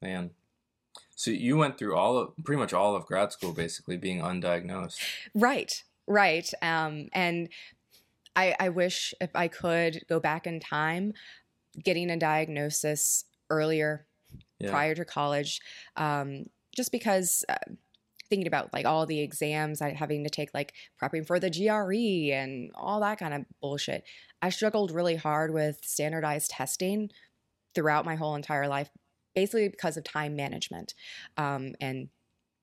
Man. 0.00 0.30
So 1.14 1.30
you 1.30 1.56
went 1.56 1.78
through 1.78 1.96
all 1.96 2.16
of 2.16 2.32
pretty 2.44 2.60
much 2.60 2.72
all 2.72 2.94
of 2.94 3.06
grad 3.06 3.32
school 3.32 3.52
basically 3.52 3.96
being 3.96 4.20
undiagnosed. 4.20 4.98
Right, 5.34 5.82
right. 6.06 6.48
Um, 6.62 7.08
and 7.12 7.48
I, 8.36 8.54
I 8.60 8.68
wish 8.68 9.14
if 9.20 9.30
I 9.34 9.48
could 9.48 10.04
go 10.08 10.20
back 10.20 10.46
in 10.46 10.60
time, 10.60 11.12
getting 11.82 12.10
a 12.10 12.16
diagnosis 12.16 13.24
earlier, 13.50 14.06
Yeah. 14.60 14.70
prior 14.70 14.94
to 14.94 15.04
college, 15.04 15.60
um, 15.96 16.46
just 16.74 16.92
because. 16.92 17.44
Uh, 17.48 17.56
thinking 18.30 18.46
about 18.46 18.70
like 18.74 18.84
all 18.84 19.06
the 19.06 19.20
exams 19.20 19.80
I 19.80 19.94
having 19.94 20.22
to 20.24 20.28
take 20.28 20.50
like 20.52 20.74
prepping 21.02 21.26
for 21.26 21.40
the 21.40 21.48
GRE 21.48 22.30
and 22.34 22.70
all 22.74 23.00
that 23.00 23.18
kind 23.18 23.32
of 23.32 23.46
bullshit. 23.62 24.04
I 24.42 24.50
struggled 24.50 24.90
really 24.90 25.16
hard 25.16 25.50
with 25.54 25.80
standardized 25.82 26.50
testing 26.50 27.10
throughout 27.74 28.04
my 28.04 28.16
whole 28.16 28.34
entire 28.34 28.68
life 28.68 28.90
basically 29.38 29.68
because 29.68 29.96
of 29.96 30.02
time 30.02 30.34
management. 30.34 30.94
Um, 31.36 31.74
and 31.80 32.08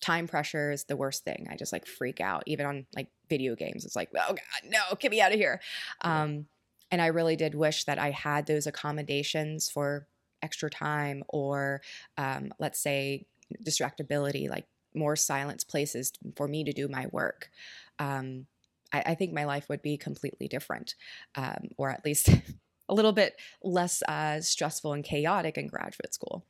time 0.02 0.28
pressure 0.28 0.72
is 0.72 0.84
the 0.84 0.98
worst 0.98 1.24
thing. 1.24 1.48
I 1.50 1.56
just 1.56 1.72
like 1.72 1.88
freak 1.88 2.20
out 2.20 2.44
even 2.48 2.66
on 2.66 2.86
like 2.94 3.08
video 3.30 3.56
games. 3.56 3.86
It's 3.86 3.96
like, 3.96 4.10
"Oh 4.14 4.34
god, 4.34 4.70
no, 4.70 4.82
get 5.00 5.12
me 5.12 5.22
out 5.22 5.32
of 5.32 5.40
here." 5.40 5.62
Yeah. 6.04 6.24
Um, 6.24 6.48
and 6.92 7.02
I 7.02 7.08
really 7.08 7.38
did 7.38 7.56
wish 7.56 7.86
that 7.86 7.98
I 7.98 8.12
had 8.12 8.46
those 8.46 8.68
accommodations 8.68 9.70
for 9.70 10.08
extra 10.42 10.70
time 10.70 11.24
or 11.30 11.82
um, 12.18 12.52
let's 12.60 12.80
say 12.80 13.26
distractibility 13.64 14.50
like 14.50 14.66
more 14.94 15.16
silence 15.16 15.64
places 15.64 16.12
for 16.36 16.48
me 16.48 16.64
to 16.66 16.74
do 16.74 16.88
my 16.88 17.08
work. 17.12 17.50
Um, 18.00 18.46
I, 18.94 19.04
I 19.08 19.16
think 19.16 19.34
my 19.34 19.46
life 19.46 19.68
would 19.70 19.82
be 19.82 19.98
completely 19.98 20.48
different, 20.48 20.96
um, 21.36 21.70
or 21.78 21.90
at 21.90 22.06
least 22.06 22.30
a 22.90 22.94
little 22.94 23.12
bit 23.12 23.36
less 23.64 24.04
uh, 24.04 24.42
stressful 24.42 24.94
and 24.94 25.04
chaotic 25.04 25.58
in 25.58 25.68
graduate 25.68 26.14
school. 26.14 26.46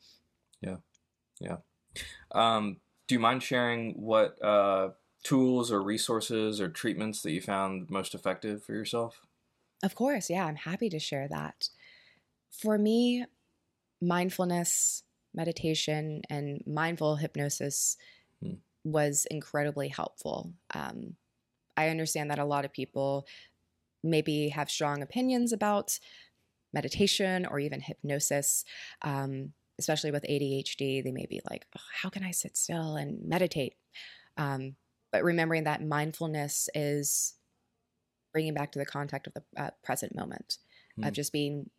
Um, 2.32 2.82
do 3.07 3.16
you 3.16 3.20
mind 3.20 3.43
sharing 3.43 4.01
what 4.01 4.41
uh, 4.43 4.91
tools 5.24 5.72
or 5.72 5.82
resources 5.82 6.59
or 6.59 6.70
treatments 6.70 7.22
that 7.22 7.32
you 7.32 7.41
found 7.41 7.89
most 7.89 8.13
effective 8.16 8.63
for 8.63 8.74
yourself? 8.74 9.26
Of 9.84 9.95
course, 9.95 10.30
yeah, 10.30 10.45
I'm 10.45 10.55
happy 10.55 10.89
to 10.89 10.99
share 10.99 11.28
that. 11.28 11.70
For 12.51 12.78
me, 12.78 13.26
mindfulness, 14.01 15.03
meditation, 15.34 16.24
and 16.30 16.63
mindful 16.68 17.18
hypnosis 17.18 17.97
Hmm. 18.41 18.55
was 18.84 19.28
incredibly 19.32 19.89
helpful. 19.89 20.53
Um, 20.74 21.18
I 21.78 21.89
understand 21.89 22.32
that 22.32 22.39
a 22.39 22.45
lot 22.45 22.66
of 22.66 22.74
people 22.74 23.28
maybe 24.03 24.49
have 24.49 24.72
strong 24.72 25.01
opinions 25.01 25.53
about 25.53 25.99
meditation 26.74 27.45
or 27.45 27.59
even 27.59 27.82
hypnosis, 27.82 28.66
um, 29.03 29.53
especially 29.80 30.11
with 30.11 30.23
ADHD. 30.23 31.01
They 31.03 31.11
may 31.11 31.26
be 31.26 31.41
like, 31.49 31.65
"Oh, 31.78 31.82
how 32.01 32.09
can 32.09 32.23
I 32.23 32.32
sit 32.32 32.57
still 32.57 32.95
and 32.95 33.23
meditate? 33.28 33.76
Um, 34.38 34.76
but 35.11 35.23
remembering 35.23 35.63
that 35.65 35.84
mindfulness 35.84 36.69
is 36.76 37.36
bringing 38.34 38.53
back 38.53 38.71
to 38.73 38.80
the 38.80 38.86
contact 38.86 39.28
of 39.28 39.34
the 39.34 39.43
uh, 39.57 39.69
present 39.84 40.15
moment 40.15 40.57
Hmm. 40.97 41.07
of 41.07 41.13
just 41.13 41.34
being 41.34 41.69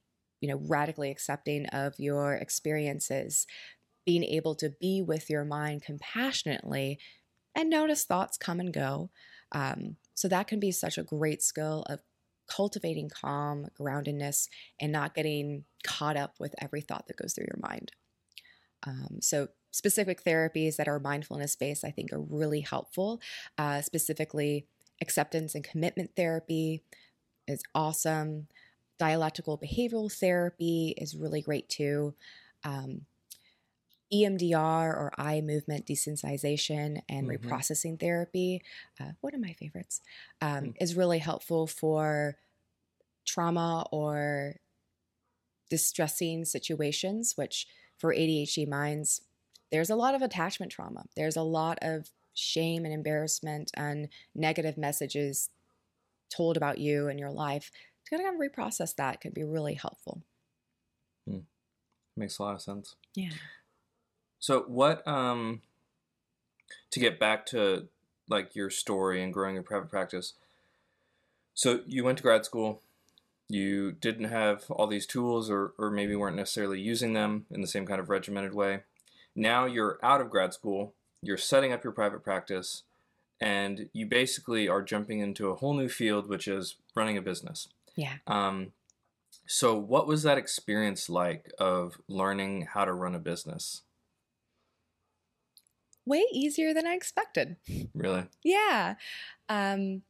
you 0.41 0.49
know 0.49 0.61
radically 0.69 1.11
accepting 1.11 1.67
of 1.67 1.95
your 1.99 2.35
experiences 2.35 3.47
being 4.05 4.25
able 4.25 4.55
to 4.57 4.71
be 4.81 5.03
with 5.03 5.31
your 5.31 5.45
mind 5.45 5.83
compassionately 5.83 6.99
and 7.55 7.71
notice 7.71 8.05
thoughts 8.05 8.37
come 8.37 8.61
and 8.61 8.75
go 8.75 9.11
um, 9.53 9.97
so 10.15 10.29
that 10.29 10.47
can 10.49 10.61
be 10.61 10.71
such 10.71 10.99
a 10.99 11.03
great 11.03 11.43
skill 11.43 11.85
of 11.89 12.01
cultivating 12.47 13.09
calm 13.09 13.67
groundedness 13.79 14.49
and 14.81 14.93
not 14.93 15.15
getting 15.15 15.65
caught 15.85 16.17
up 16.17 16.35
with 16.39 16.55
every 16.61 16.81
thought 16.81 17.07
that 17.07 17.17
goes 17.17 17.35
through 17.35 17.47
your 17.49 17.61
mind. 17.61 17.93
Um, 18.87 19.19
so 19.21 19.49
specific 19.71 20.25
therapies 20.25 20.77
that 20.77 20.89
are 20.89 20.99
mindfulness 20.99 21.55
based 21.55 21.85
i 21.85 21.91
think 21.91 22.13
are 22.13 22.21
really 22.21 22.61
helpful. 22.61 23.21
Uh, 23.59 23.83
specifically 23.83 24.67
acceptance 25.03 25.55
and 25.55 25.65
commitment 25.65 26.11
therapy 26.17 26.83
is 27.47 27.63
awesome. 27.75 28.49
Dialectical 28.99 29.59
behavioral 29.59 30.13
therapy 30.13 30.95
is 30.97 31.17
really 31.17 31.43
great 31.43 31.69
too. 31.69 32.15
Um, 32.65 33.03
EMDR 34.13 34.95
or 34.97 35.13
eye 35.19 35.41
movement 35.41 35.87
desensitization 35.87 37.03
and 37.09 37.29
Mhm. 37.29 37.29
reprocessing 37.29 37.99
therapy, 37.99 38.63
uh, 39.01 39.13
one 39.21 39.35
of 39.35 39.41
my 39.41 39.53
favorites, 39.55 40.01
um, 40.41 40.67
Mm. 40.67 40.77
is 40.81 40.95
really 40.97 41.19
helpful 41.19 41.67
for 41.67 42.39
trauma 43.27 43.87
or 43.93 44.57
distressing 45.71 46.45
situations, 46.45 47.37
which 47.37 47.67
for 47.99 48.13
ADHD 48.13 48.67
minds, 48.67 49.23
there's 49.71 49.91
a 49.91 49.97
lot 49.97 50.15
of 50.15 50.23
attachment 50.23 50.71
trauma. 50.71 51.07
There's 51.17 51.37
a 51.37 51.43
lot 51.43 51.79
of 51.83 52.13
shame 52.35 52.85
and 52.85 52.95
embarrassment 52.95 53.71
and 53.75 54.09
negative 54.35 54.77
messages 54.77 55.51
told 56.31 56.57
about 56.57 56.79
you 56.79 57.09
and 57.09 57.19
your 57.21 57.33
life. 57.33 57.71
To 58.07 58.19
kind 58.19 58.29
of 58.29 58.41
reprocess 58.41 58.95
that 58.97 59.21
could 59.21 59.35
be 59.35 59.45
really 59.45 59.75
helpful. 59.75 60.23
Makes 62.17 62.39
a 62.39 62.43
lot 62.43 62.55
of 62.55 62.63
sense. 62.63 62.97
Yeah. 63.15 63.39
So 64.47 64.61
what 64.69 65.05
um 65.09 65.61
to 66.93 67.01
get 67.01 67.19
back 67.19 67.47
to 67.47 67.89
like 68.29 68.55
your 68.55 68.71
story 68.71 69.21
and 69.21 69.35
growing 69.35 69.55
your 69.55 69.65
private 69.65 69.91
practice. 69.91 70.35
So 71.53 71.81
you 71.85 72.05
went 72.05 72.19
to 72.19 72.23
grad 72.23 72.45
school, 72.45 72.81
you 73.49 73.91
didn't 73.91 74.27
have 74.27 74.71
all 74.71 74.87
these 74.87 75.05
tools 75.05 75.51
or 75.51 75.73
or 75.79 75.91
maybe 75.91 76.15
weren't 76.15 76.37
necessarily 76.37 76.81
using 76.81 77.13
them 77.13 77.47
in 77.51 77.61
the 77.61 77.67
same 77.67 77.89
kind 77.89 77.99
of 77.99 78.09
regimented 78.09 78.55
way. 78.55 78.83
Now 79.35 79.65
you're 79.65 79.99
out 80.01 80.21
of 80.21 80.31
grad 80.31 80.55
school, 80.55 80.95
you're 81.21 81.37
setting 81.37 81.73
up 81.73 81.83
your 81.83 81.93
private 81.93 82.23
practice 82.23 82.85
and 83.41 83.89
you 83.93 84.07
basically 84.07 84.69
are 84.69 84.81
jumping 84.81 85.19
into 85.19 85.51
a 85.51 85.57
whole 85.57 85.75
new 85.75 85.89
field 85.89 86.29
which 86.29 86.47
is 86.47 86.77
running 86.95 87.17
a 87.17 87.21
business. 87.21 87.67
Yeah. 87.97 88.19
Um 88.29 88.75
so 89.45 89.77
what 89.77 90.07
was 90.07 90.23
that 90.23 90.39
experience 90.39 91.11
like 91.11 91.51
of 91.59 92.01
learning 92.07 92.69
how 92.75 92.85
to 92.85 92.93
run 92.93 93.17
a 93.17 93.19
business? 93.19 93.83
Way 96.07 96.25
easier 96.33 96.73
than 96.73 96.87
I 96.87 96.95
expected. 96.95 97.57
Really? 97.95 98.25
Yeah. 98.45 98.95
Um, 99.49 100.03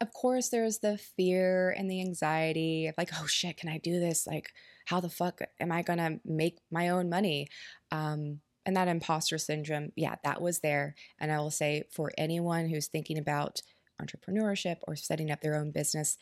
of 0.00 0.12
course, 0.12 0.48
there's 0.50 0.78
the 0.78 0.98
fear 0.98 1.70
and 1.70 1.90
the 1.90 2.00
anxiety 2.00 2.86
of 2.86 2.94
like, 2.98 3.10
oh 3.20 3.26
shit, 3.26 3.56
can 3.56 3.68
I 3.68 3.78
do 3.78 3.98
this? 3.98 4.26
Like, 4.26 4.50
how 4.86 5.00
the 5.00 5.08
fuck 5.08 5.40
am 5.60 5.72
I 5.72 5.82
gonna 5.82 6.18
make 6.24 6.58
my 6.70 6.88
own 6.88 7.08
money? 7.08 7.48
Um, 7.90 8.40
and 8.66 8.76
that 8.76 8.88
imposter 8.88 9.38
syndrome, 9.38 9.92
yeah, 9.96 10.16
that 10.24 10.40
was 10.42 10.60
there. 10.60 10.94
And 11.18 11.32
I 11.32 11.38
will 11.38 11.50
say 11.50 11.84
for 11.90 12.12
anyone 12.18 12.68
who's 12.68 12.86
thinking 12.88 13.18
about 13.18 13.60
entrepreneurship 14.00 14.76
or 14.82 14.96
setting 14.96 15.30
up 15.30 15.40
their 15.40 15.56
own 15.56 15.70
business, 15.70 16.18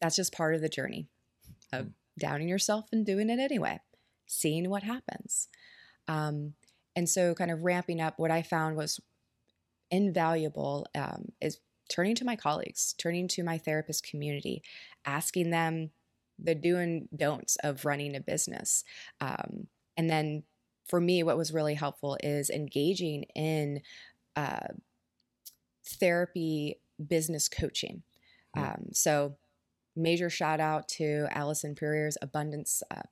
that's 0.00 0.16
just 0.16 0.32
part 0.32 0.54
of 0.54 0.60
the 0.60 0.68
journey 0.68 1.08
of 1.72 1.86
Mm. 1.86 1.92
downing 2.18 2.48
yourself 2.48 2.86
and 2.92 3.04
doing 3.06 3.30
it 3.30 3.38
anyway, 3.40 3.80
seeing 4.26 4.68
what 4.68 4.82
happens. 4.82 5.48
Um, 6.08 6.54
and 6.96 7.08
so, 7.08 7.34
kind 7.34 7.50
of 7.50 7.62
ramping 7.62 8.00
up, 8.00 8.18
what 8.18 8.30
I 8.30 8.42
found 8.42 8.76
was 8.76 8.98
invaluable 9.90 10.86
um, 10.94 11.32
is 11.40 11.60
turning 11.88 12.16
to 12.16 12.24
my 12.24 12.34
colleagues, 12.34 12.94
turning 12.98 13.28
to 13.28 13.44
my 13.44 13.58
therapist 13.58 14.08
community, 14.08 14.62
asking 15.04 15.50
them 15.50 15.90
the 16.38 16.54
do 16.54 16.78
and 16.78 17.08
don'ts 17.14 17.56
of 17.56 17.84
running 17.84 18.16
a 18.16 18.20
business. 18.20 18.82
Um, 19.20 19.68
and 19.96 20.10
then 20.10 20.42
for 20.86 21.00
me, 21.00 21.22
what 21.22 21.36
was 21.36 21.52
really 21.52 21.74
helpful 21.74 22.16
is 22.22 22.50
engaging 22.50 23.24
in 23.34 23.82
uh, 24.34 24.68
therapy 25.84 26.80
business 27.06 27.48
coaching. 27.48 28.02
Hmm. 28.54 28.62
Um, 28.62 28.86
so, 28.92 29.36
major 29.94 30.30
shout 30.30 30.60
out 30.60 30.88
to 30.88 31.26
Allison 31.30 31.74
Puryear's 31.74 32.18
Abundance 32.22 32.82
uh, 32.90 33.02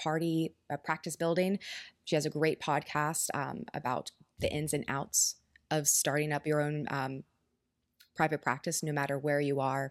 Party 0.00 0.54
uh, 0.72 0.76
Practice 0.76 1.16
Building. 1.16 1.58
She 2.04 2.16
has 2.16 2.26
a 2.26 2.30
great 2.30 2.60
podcast 2.60 3.28
um, 3.34 3.64
about 3.72 4.10
the 4.38 4.52
ins 4.52 4.72
and 4.72 4.84
outs 4.88 5.36
of 5.70 5.88
starting 5.88 6.32
up 6.32 6.46
your 6.46 6.60
own 6.60 6.86
um, 6.90 7.24
private 8.14 8.42
practice, 8.42 8.82
no 8.82 8.92
matter 8.92 9.18
where 9.18 9.40
you 9.40 9.60
are 9.60 9.90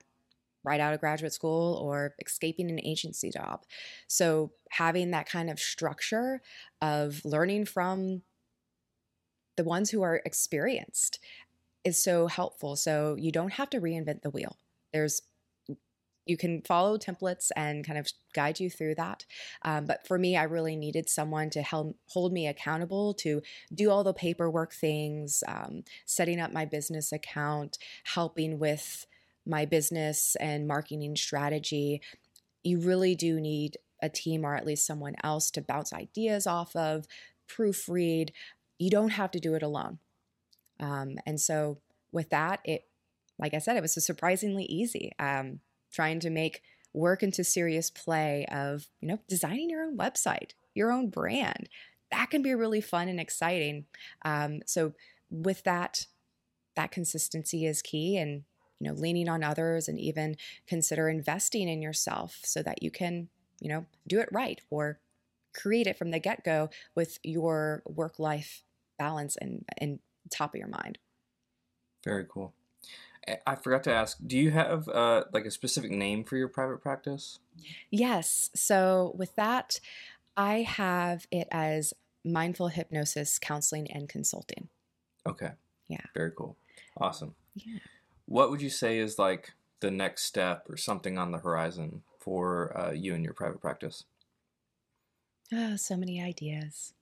right 0.64 0.80
out 0.80 0.94
of 0.94 1.00
graduate 1.00 1.34
school 1.34 1.76
or 1.82 2.16
escaping 2.26 2.70
an 2.70 2.80
agency 2.80 3.30
job. 3.30 3.64
So, 4.08 4.52
having 4.72 5.12
that 5.12 5.28
kind 5.28 5.50
of 5.50 5.60
structure 5.60 6.42
of 6.82 7.22
learning 7.26 7.66
from 7.66 8.22
the 9.56 9.64
ones 9.64 9.90
who 9.90 10.02
are 10.02 10.22
experienced 10.26 11.20
is 11.84 12.02
so 12.02 12.28
helpful. 12.28 12.76
So, 12.76 13.16
you 13.20 13.32
don't 13.32 13.54
have 13.54 13.70
to 13.72 13.82
reinvent 13.82 14.22
the 14.22 14.30
wheel. 14.30 14.58
There's 14.94 15.22
you 16.26 16.38
can 16.38 16.62
follow 16.62 16.98
templates 16.98 17.50
and 17.56 17.86
kind 17.86 18.00
of 18.00 18.08
guide 18.34 18.60
you 18.60 18.70
through 18.70 18.96
that. 18.96 19.26
Um, 19.64 19.86
but 19.86 20.08
for 20.08 20.18
me, 20.18 20.38
I 20.38 20.44
really 20.44 20.76
needed 20.76 21.10
someone 21.10 21.50
to 21.52 21.62
help 21.62 21.98
hold 22.08 22.32
me 22.32 22.48
accountable 22.48 23.14
to 23.16 23.42
do 23.74 23.90
all 23.90 24.04
the 24.04 24.14
paperwork 24.14 24.74
things, 24.74 25.44
um, 25.48 25.84
setting 26.06 26.40
up 26.40 26.54
my 26.54 26.66
business 26.66 27.12
account, 27.12 27.78
helping 28.04 28.60
with 28.60 29.06
my 29.46 29.66
business 29.66 30.36
and 30.40 30.68
marketing 30.68 31.16
strategy, 31.16 32.02
you 32.64 32.80
really 32.80 33.16
do 33.16 33.40
need 33.40 33.78
a 34.02 34.10
team 34.10 34.46
or 34.46 34.56
at 34.56 34.66
least 34.66 34.86
someone 34.86 35.16
else 35.24 35.52
to 35.52 35.62
bounce 35.62 35.94
ideas 35.94 36.48
off 36.48 36.76
of, 36.76 37.06
proofread. 37.48 38.30
You 38.80 38.90
don't 38.90 39.10
have 39.10 39.32
to 39.32 39.40
do 39.40 39.54
it 39.54 39.64
alone. 39.64 40.00
Um, 40.80 41.18
and 41.26 41.40
so 41.40 41.80
with 42.12 42.30
that, 42.30 42.60
it, 42.64 42.88
like 43.38 43.54
I 43.54 43.60
said, 43.60 43.78
it 43.78 43.82
was 43.82 43.94
surprisingly 44.06 44.66
easy. 44.66 45.12
Um, 45.20 45.60
trying 45.94 46.20
to 46.22 46.30
make 46.30 46.62
work 46.94 47.24
into 47.24 47.44
serious 47.44 47.90
play 47.90 48.46
of, 48.52 48.88
you 49.00 49.08
know, 49.08 49.20
designing 49.28 49.70
your 49.70 49.84
own 49.84 49.98
website, 49.98 50.52
your 50.76 50.92
own 50.92 51.10
brand. 51.10 51.70
That 52.12 52.30
can 52.30 52.42
be 52.42 52.54
really 52.54 52.82
fun 52.82 53.08
and 53.08 53.20
exciting. 53.20 53.86
Um, 54.24 54.62
so 54.66 54.94
with 55.30 55.64
that, 55.64 56.06
that 56.76 56.92
consistency 56.92 57.66
is 57.66 57.82
key 57.82 58.18
and 58.18 58.44
you 58.80 58.90
know 58.90 59.00
leaning 59.00 59.30
on 59.30 59.44
others 59.44 59.88
and 59.88 60.00
even 60.00 60.36
consider 60.68 61.08
investing 61.08 61.70
in 61.70 61.82
yourself 61.82 62.40
so 62.44 62.62
that 62.62 62.84
you 62.84 62.92
can 62.92 63.30
you 63.60 63.70
know 63.70 63.86
do 64.08 64.20
it 64.20 64.30
right 64.32 64.62
or 64.70 65.00
create 65.54 65.88
it 65.88 65.98
from 65.98 66.12
the 66.12 66.20
get-go 66.20 66.70
with 66.96 67.20
your 67.24 67.84
work 67.86 68.20
life 68.20 68.64
balance 68.98 69.38
and 69.38 69.66
and 69.78 70.00
top 70.30 70.54
of 70.54 70.60
your 70.60 70.68
mind 70.68 70.98
very 72.04 72.26
cool 72.28 72.54
i 73.48 73.56
forgot 73.56 73.84
to 73.84 73.94
ask 73.94 74.18
do 74.26 74.38
you 74.38 74.52
have 74.52 74.88
uh, 74.90 75.24
like 75.34 75.46
a 75.46 75.52
specific 75.52 75.92
name 75.92 76.24
for 76.24 76.38
your 76.38 76.48
private 76.48 76.82
practice? 76.82 77.40
Yes. 77.90 78.50
So 78.56 79.14
with 79.18 79.36
that 79.36 79.80
i 80.36 80.62
have 80.62 81.28
it 81.32 81.48
as 81.52 81.94
mindful 82.26 82.70
hypnosis 82.70 83.38
counseling 83.40 83.92
and 83.92 84.08
consulting. 84.08 84.70
Okay. 85.28 85.52
Yeah. 85.88 86.02
Very 86.14 86.32
cool. 86.32 86.58
Awesome. 86.98 87.36
Yeah. 87.56 87.80
What 88.26 88.50
would 88.50 88.62
you 88.62 88.70
say 88.70 88.98
is 89.00 89.20
like 89.20 89.52
the 89.80 89.92
next 89.92 90.24
step 90.24 90.68
or 90.70 90.78
something 90.78 91.18
on 91.18 91.32
the 91.32 91.40
horizon 91.40 92.04
for 92.20 92.78
uh, 92.78 92.92
you 92.92 93.14
and 93.14 93.24
your 93.24 93.34
private 93.34 93.62
practice? 93.62 94.06
Oh, 95.54 95.76
so 95.76 95.98
many 95.98 96.22
ideas. 96.22 96.94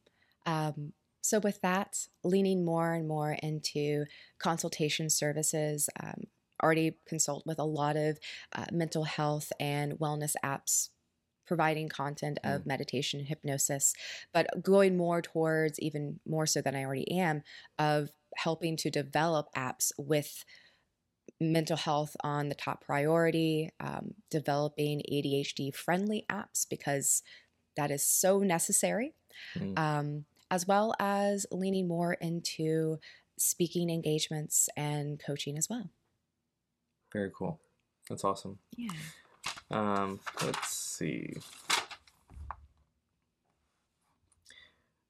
Um, 0.46 0.94
so, 1.22 1.40
with 1.40 1.62
that, 1.62 2.08
leaning 2.24 2.66
more 2.66 2.94
and 2.94 3.08
more 3.08 3.38
into 3.44 4.06
consultation 4.40 5.10
services, 5.10 5.90
um, 6.02 6.24
already 6.62 6.98
consult 7.08 7.44
with 7.46 7.60
a 7.60 7.64
lot 7.64 7.96
of 7.96 8.20
uh, 8.54 8.66
mental 8.72 9.04
health 9.04 9.52
and 9.60 9.94
wellness 9.94 10.34
apps 10.44 10.90
providing 11.48 11.90
content 11.90 12.40
of 12.44 12.62
mm. 12.62 12.66
meditation 12.68 13.20
and 13.20 13.28
hypnosis, 13.28 13.94
but 14.34 14.48
going 14.62 14.96
more 14.96 15.22
towards 15.22 15.80
even 15.80 16.20
more 16.26 16.46
so 16.46 16.62
than 16.62 16.76
I 16.76 16.86
already 16.86 17.12
am 17.12 17.44
of 17.78 18.10
helping 18.38 18.78
to 18.78 18.90
develop 18.90 19.48
apps 19.56 19.92
with 19.98 20.46
mental 21.42 21.76
health 21.76 22.16
on 22.24 22.50
the 22.50 22.56
top 22.56 22.86
priority, 22.86 23.70
um, 23.80 24.14
developing 24.30 25.02
ADHD 25.12 25.76
friendly 25.76 26.26
apps 26.32 26.66
because 26.70 27.24
that 27.76 27.92
is 27.92 28.06
so 28.06 28.40
necessary, 28.40 29.14
mm. 29.58 29.78
um, 29.78 30.26
as 30.52 30.68
well 30.68 30.94
as 31.00 31.48
leaning 31.52 31.88
more 31.88 32.14
into 32.14 33.00
speaking 33.38 33.90
engagements 33.90 34.70
and 34.78 35.20
coaching 35.20 35.58
as 35.58 35.68
well. 35.70 35.90
Very 37.12 37.32
cool. 37.36 37.60
That's 38.10 38.24
awesome. 38.24 38.60
Yeah. 38.78 38.92
Um, 39.72 40.20
let's 40.44 40.70
see. 40.70 41.34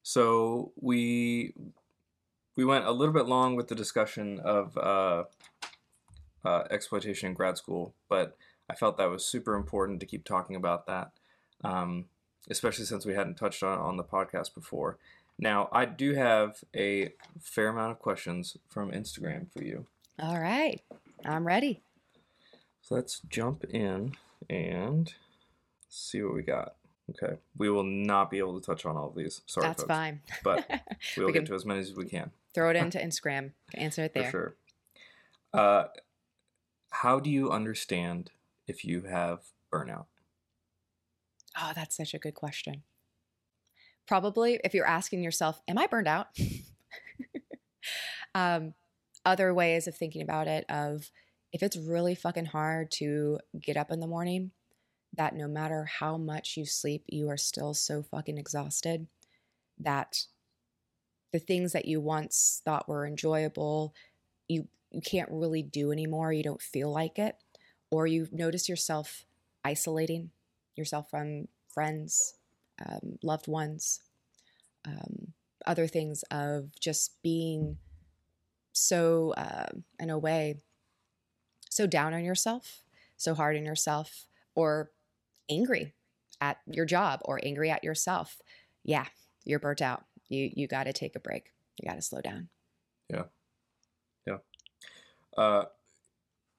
So 0.02 0.72
we 0.80 1.52
we 2.56 2.64
went 2.64 2.84
a 2.84 2.92
little 2.92 3.14
bit 3.14 3.26
long 3.26 3.56
with 3.56 3.68
the 3.68 3.74
discussion 3.74 4.40
of 4.40 4.76
uh, 4.76 5.24
uh, 6.44 6.64
exploitation 6.70 7.30
in 7.30 7.34
grad 7.34 7.56
school, 7.56 7.94
but 8.08 8.36
I 8.70 8.74
felt 8.74 8.98
that 8.98 9.10
was 9.10 9.24
super 9.24 9.54
important 9.54 10.00
to 10.00 10.06
keep 10.06 10.24
talking 10.24 10.54
about 10.54 10.86
that, 10.86 11.12
um, 11.64 12.06
especially 12.50 12.84
since 12.84 13.06
we 13.06 13.14
hadn't 13.14 13.36
touched 13.36 13.62
on 13.62 13.78
on 13.78 13.96
the 13.96 14.04
podcast 14.04 14.54
before. 14.54 14.98
Now, 15.42 15.68
I 15.72 15.86
do 15.86 16.14
have 16.14 16.62
a 16.74 17.14
fair 17.40 17.66
amount 17.66 17.90
of 17.90 17.98
questions 17.98 18.56
from 18.68 18.92
Instagram 18.92 19.50
for 19.52 19.64
you. 19.64 19.86
All 20.20 20.38
right, 20.38 20.80
I'm 21.24 21.44
ready. 21.44 21.82
So 22.80 22.94
let's 22.94 23.18
jump 23.28 23.64
in 23.64 24.14
and 24.48 25.12
see 25.88 26.22
what 26.22 26.34
we 26.34 26.42
got. 26.42 26.76
Okay, 27.10 27.38
we 27.58 27.68
will 27.68 27.82
not 27.82 28.30
be 28.30 28.38
able 28.38 28.60
to 28.60 28.64
touch 28.64 28.86
on 28.86 28.96
all 28.96 29.08
of 29.08 29.16
these. 29.16 29.40
Sorry, 29.46 29.66
that's 29.66 29.82
folks. 29.82 29.88
fine. 29.88 30.20
but 30.44 30.64
we'll 31.16 31.26
we 31.26 31.32
get 31.32 31.46
to 31.46 31.54
as 31.56 31.66
many 31.66 31.80
as 31.80 31.92
we 31.92 32.04
can. 32.04 32.30
Throw 32.54 32.70
it 32.70 32.76
into 32.84 32.98
Instagram. 32.98 33.50
Answer 33.74 34.04
it 34.04 34.14
there. 34.14 34.30
For 34.30 34.30
sure. 34.30 34.56
Uh, 35.52 35.84
how 36.90 37.18
do 37.18 37.28
you 37.28 37.50
understand 37.50 38.30
if 38.68 38.84
you 38.84 39.02
have 39.02 39.40
burnout? 39.72 40.04
Oh, 41.60 41.72
that's 41.74 41.96
such 41.96 42.14
a 42.14 42.18
good 42.18 42.34
question. 42.34 42.84
Probably 44.06 44.60
if 44.64 44.74
you're 44.74 44.86
asking 44.86 45.22
yourself, 45.22 45.60
Am 45.68 45.78
I 45.78 45.86
burned 45.86 46.08
out? 46.08 46.28
um, 48.34 48.74
other 49.24 49.54
ways 49.54 49.86
of 49.86 49.96
thinking 49.96 50.22
about 50.22 50.48
it 50.48 50.64
of 50.68 51.10
if 51.52 51.62
it's 51.62 51.76
really 51.76 52.14
fucking 52.14 52.46
hard 52.46 52.90
to 52.90 53.38
get 53.60 53.76
up 53.76 53.90
in 53.90 54.00
the 54.00 54.06
morning, 54.06 54.50
that 55.14 55.34
no 55.34 55.46
matter 55.46 55.84
how 55.84 56.16
much 56.16 56.56
you 56.56 56.64
sleep, 56.64 57.04
you 57.06 57.28
are 57.28 57.36
still 57.36 57.74
so 57.74 58.02
fucking 58.02 58.38
exhausted 58.38 59.06
that 59.78 60.24
the 61.32 61.38
things 61.38 61.72
that 61.72 61.84
you 61.84 62.00
once 62.00 62.62
thought 62.64 62.88
were 62.88 63.06
enjoyable, 63.06 63.94
you 64.48 64.68
you 64.90 65.00
can't 65.00 65.30
really 65.30 65.62
do 65.62 65.90
anymore, 65.90 66.32
you 66.32 66.42
don't 66.42 66.60
feel 66.60 66.92
like 66.92 67.18
it, 67.18 67.36
or 67.90 68.06
you 68.06 68.28
notice 68.30 68.68
yourself 68.68 69.24
isolating 69.64 70.30
yourself 70.76 71.08
from 71.10 71.48
friends, 71.72 72.34
um, 72.84 73.18
loved 73.22 73.48
ones, 73.48 74.00
um, 74.86 75.32
other 75.66 75.86
things 75.86 76.24
of 76.30 76.78
just 76.80 77.22
being 77.22 77.78
so, 78.72 79.34
uh, 79.36 79.66
in 80.00 80.10
a 80.10 80.18
way, 80.18 80.58
so 81.68 81.86
down 81.86 82.14
on 82.14 82.24
yourself, 82.24 82.82
so 83.16 83.34
hard 83.34 83.56
on 83.56 83.64
yourself, 83.64 84.26
or 84.54 84.90
angry 85.50 85.94
at 86.40 86.58
your 86.66 86.84
job 86.84 87.20
or 87.24 87.40
angry 87.42 87.70
at 87.70 87.84
yourself. 87.84 88.40
Yeah, 88.82 89.06
you're 89.44 89.60
burnt 89.60 89.80
out. 89.80 90.04
You 90.28 90.50
you 90.54 90.66
got 90.66 90.84
to 90.84 90.92
take 90.92 91.14
a 91.14 91.20
break. 91.20 91.52
You 91.78 91.88
got 91.88 91.96
to 91.96 92.02
slow 92.02 92.20
down. 92.20 92.48
Yeah. 93.08 93.24
Yeah. 94.26 94.38
Uh, 95.36 95.64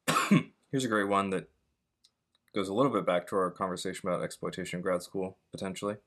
here's 0.72 0.86
a 0.86 0.90
great 0.90 1.08
one 1.08 1.30
that 1.32 1.50
goes 2.56 2.70
a 2.70 2.74
little 2.74 2.92
bit 2.92 3.06
back 3.06 3.28
to 3.28 3.36
our 3.36 3.52
conversation 3.52 4.08
about 4.08 4.24
exploitation 4.24 4.78
in 4.78 4.84
grad 4.84 5.02
school, 5.02 5.38
potentially. 5.52 5.98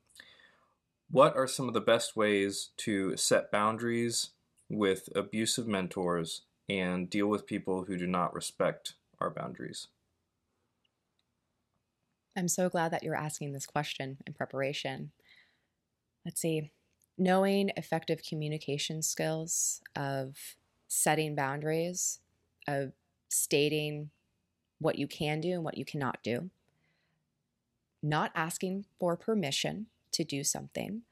What 1.10 1.36
are 1.36 1.46
some 1.46 1.68
of 1.68 1.74
the 1.74 1.80
best 1.80 2.16
ways 2.16 2.70
to 2.78 3.16
set 3.16 3.52
boundaries 3.52 4.30
with 4.68 5.08
abusive 5.14 5.66
mentors 5.66 6.42
and 6.68 7.08
deal 7.08 7.28
with 7.28 7.46
people 7.46 7.84
who 7.84 7.96
do 7.96 8.06
not 8.06 8.34
respect 8.34 8.94
our 9.20 9.30
boundaries? 9.30 9.86
I'm 12.36 12.48
so 12.48 12.68
glad 12.68 12.92
that 12.92 13.02
you're 13.02 13.14
asking 13.14 13.52
this 13.52 13.66
question 13.66 14.18
in 14.26 14.34
preparation. 14.34 15.12
Let's 16.24 16.40
see. 16.40 16.72
Knowing 17.16 17.70
effective 17.76 18.22
communication 18.28 19.00
skills 19.00 19.80
of 19.94 20.36
setting 20.88 21.34
boundaries 21.34 22.18
of 22.68 22.92
stating 23.28 24.10
what 24.80 24.98
you 24.98 25.06
can 25.06 25.40
do 25.40 25.52
and 25.52 25.64
what 25.64 25.78
you 25.78 25.84
cannot 25.84 26.18
do, 26.22 26.50
not 28.02 28.32
asking 28.34 28.84
for 28.98 29.16
permission 29.16 29.86
to 30.16 30.24
do 30.24 30.42
something, 30.42 31.02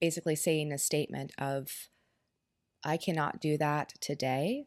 basically 0.00 0.36
saying 0.36 0.72
a 0.72 0.78
statement 0.78 1.32
of, 1.38 1.88
I 2.84 2.96
cannot 2.96 3.40
do 3.40 3.56
that 3.58 3.94
today, 4.00 4.66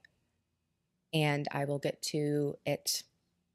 and 1.13 1.47
I 1.51 1.65
will 1.65 1.79
get 1.79 2.01
to 2.03 2.57
it, 2.65 3.03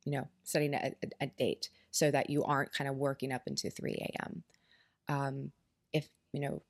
you 0.04 0.12
know, 0.12 0.28
setting 0.44 0.74
a, 0.74 0.92
a, 1.20 1.26
date 1.26 1.68
so 1.90 2.10
that 2.10 2.30
you 2.30 2.44
aren't 2.44 2.72
kind 2.72 2.88
of 2.88 2.96
working 2.96 3.32
up 3.32 3.42
into 3.46 3.70
3 3.70 3.94
a.m. 3.94 4.42
Um, 5.08 5.52
if, 5.92 6.08
you 6.32 6.40
know, 6.40 6.62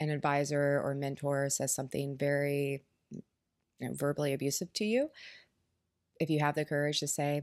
an 0.00 0.10
advisor 0.10 0.80
or 0.82 0.94
mentor 0.94 1.48
says 1.48 1.74
something 1.74 2.16
very 2.16 2.82
you 3.10 3.88
know, 3.88 3.94
verbally 3.94 4.32
abusive 4.32 4.72
to 4.74 4.84
you, 4.84 5.10
if 6.20 6.30
you 6.30 6.40
have 6.40 6.54
the 6.54 6.64
courage 6.64 7.00
to 7.00 7.08
say, 7.08 7.42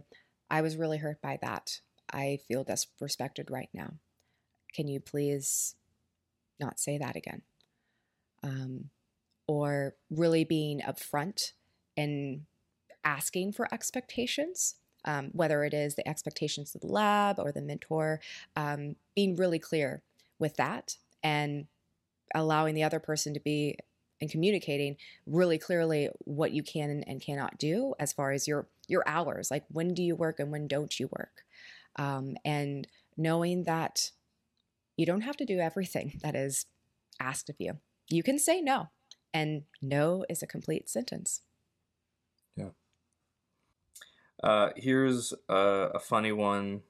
I 0.49 0.61
was 0.61 0.77
really 0.77 0.97
hurt 0.97 1.21
by 1.21 1.37
that. 1.41 1.81
I 2.11 2.39
feel 2.47 2.65
disrespected 2.65 3.51
right 3.51 3.69
now. 3.73 3.93
Can 4.73 4.87
you 4.87 4.99
please 4.99 5.75
not 6.59 6.79
say 6.79 6.97
that 6.97 7.15
again? 7.15 7.41
Um, 8.43 8.89
or 9.47 9.95
really 10.09 10.43
being 10.43 10.81
upfront 10.81 11.53
and 11.97 12.45
asking 13.03 13.53
for 13.53 13.67
expectations, 13.73 14.75
um, 15.05 15.29
whether 15.33 15.63
it 15.63 15.73
is 15.73 15.95
the 15.95 16.07
expectations 16.07 16.75
of 16.75 16.81
the 16.81 16.87
lab 16.87 17.39
or 17.39 17.51
the 17.51 17.61
mentor, 17.61 18.21
um, 18.55 18.95
being 19.15 19.35
really 19.35 19.59
clear 19.59 20.03
with 20.37 20.55
that 20.57 20.97
and 21.23 21.65
allowing 22.35 22.75
the 22.75 22.83
other 22.83 22.99
person 22.99 23.33
to 23.33 23.39
be 23.39 23.77
and 24.21 24.29
communicating 24.29 24.97
really 25.25 25.57
clearly 25.57 26.09
what 26.25 26.51
you 26.51 26.61
can 26.63 27.03
and 27.07 27.21
cannot 27.21 27.57
do 27.57 27.93
as 27.99 28.13
far 28.13 28.31
as 28.31 28.47
your 28.47 28.67
your 28.87 29.03
hours 29.07 29.49
like 29.49 29.63
when 29.69 29.93
do 29.93 30.03
you 30.03 30.15
work 30.15 30.39
and 30.39 30.51
when 30.51 30.67
don't 30.67 30.99
you 30.99 31.09
work 31.17 31.43
um, 31.95 32.35
and 32.43 32.87
knowing 33.17 33.63
that 33.63 34.11
you 34.99 35.05
don't 35.05 35.21
have 35.21 35.37
to 35.37 35.45
do 35.45 35.59
everything 35.59 36.19
that 36.21 36.35
is 36.35 36.65
asked 37.19 37.49
of 37.49 37.55
you 37.59 37.77
you 38.09 38.23
can 38.23 38.37
say 38.37 38.61
no 38.61 38.87
and 39.33 39.63
no 39.81 40.25
is 40.29 40.43
a 40.43 40.47
complete 40.47 40.89
sentence 40.89 41.41
yeah 42.55 42.69
uh, 44.43 44.69
here's 44.75 45.33
a, 45.49 45.91
a 45.95 45.99
funny 45.99 46.31
one 46.31 46.81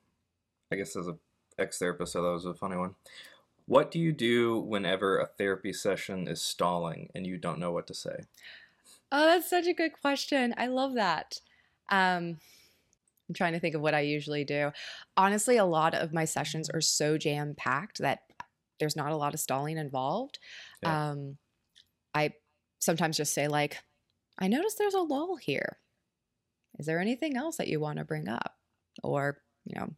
i 0.71 0.75
guess 0.75 0.95
as 0.95 1.07
a 1.07 1.17
ex-therapist 1.57 2.13
so 2.13 2.21
that 2.21 2.29
was 2.29 2.45
a 2.45 2.53
funny 2.53 2.77
one 2.77 2.95
what 3.69 3.91
do 3.91 3.99
you 3.99 4.11
do 4.11 4.57
whenever 4.61 5.19
a 5.19 5.27
therapy 5.27 5.73
session 5.73 6.27
is 6.27 6.41
stalling 6.41 7.11
and 7.13 7.27
you 7.27 7.37
don't 7.37 7.59
know 7.59 7.71
what 7.71 7.85
to 7.85 7.93
say? 7.93 8.21
Oh, 9.11 9.25
that's 9.25 9.47
such 9.47 9.67
a 9.67 9.75
good 9.75 9.91
question. 10.01 10.55
I 10.57 10.65
love 10.65 10.95
that. 10.95 11.39
Um, 11.87 12.39
I'm 13.29 13.35
trying 13.35 13.53
to 13.53 13.59
think 13.59 13.75
of 13.75 13.81
what 13.81 13.93
I 13.93 14.01
usually 14.01 14.43
do. 14.43 14.71
Honestly, 15.15 15.57
a 15.57 15.65
lot 15.65 15.93
of 15.93 16.11
my 16.11 16.25
sessions 16.25 16.69
are 16.69 16.81
so 16.81 17.17
jam 17.17 17.53
packed 17.55 17.99
that 17.99 18.21
there's 18.79 18.95
not 18.95 19.11
a 19.11 19.17
lot 19.17 19.33
of 19.33 19.39
stalling 19.39 19.77
involved. 19.77 20.39
Yeah. 20.81 21.11
Um, 21.11 21.37
I 22.13 22.33
sometimes 22.79 23.17
just 23.17 23.33
say, 23.33 23.47
like, 23.47 23.77
I 24.39 24.47
notice 24.47 24.75
there's 24.75 24.95
a 24.95 25.01
lull 25.01 25.35
here. 25.35 25.77
Is 26.79 26.85
there 26.85 26.99
anything 26.99 27.37
else 27.37 27.57
that 27.57 27.67
you 27.67 27.79
want 27.79 27.99
to 27.99 28.05
bring 28.05 28.27
up? 28.27 28.55
Or, 29.03 29.37
you 29.65 29.79
know, 29.79 29.89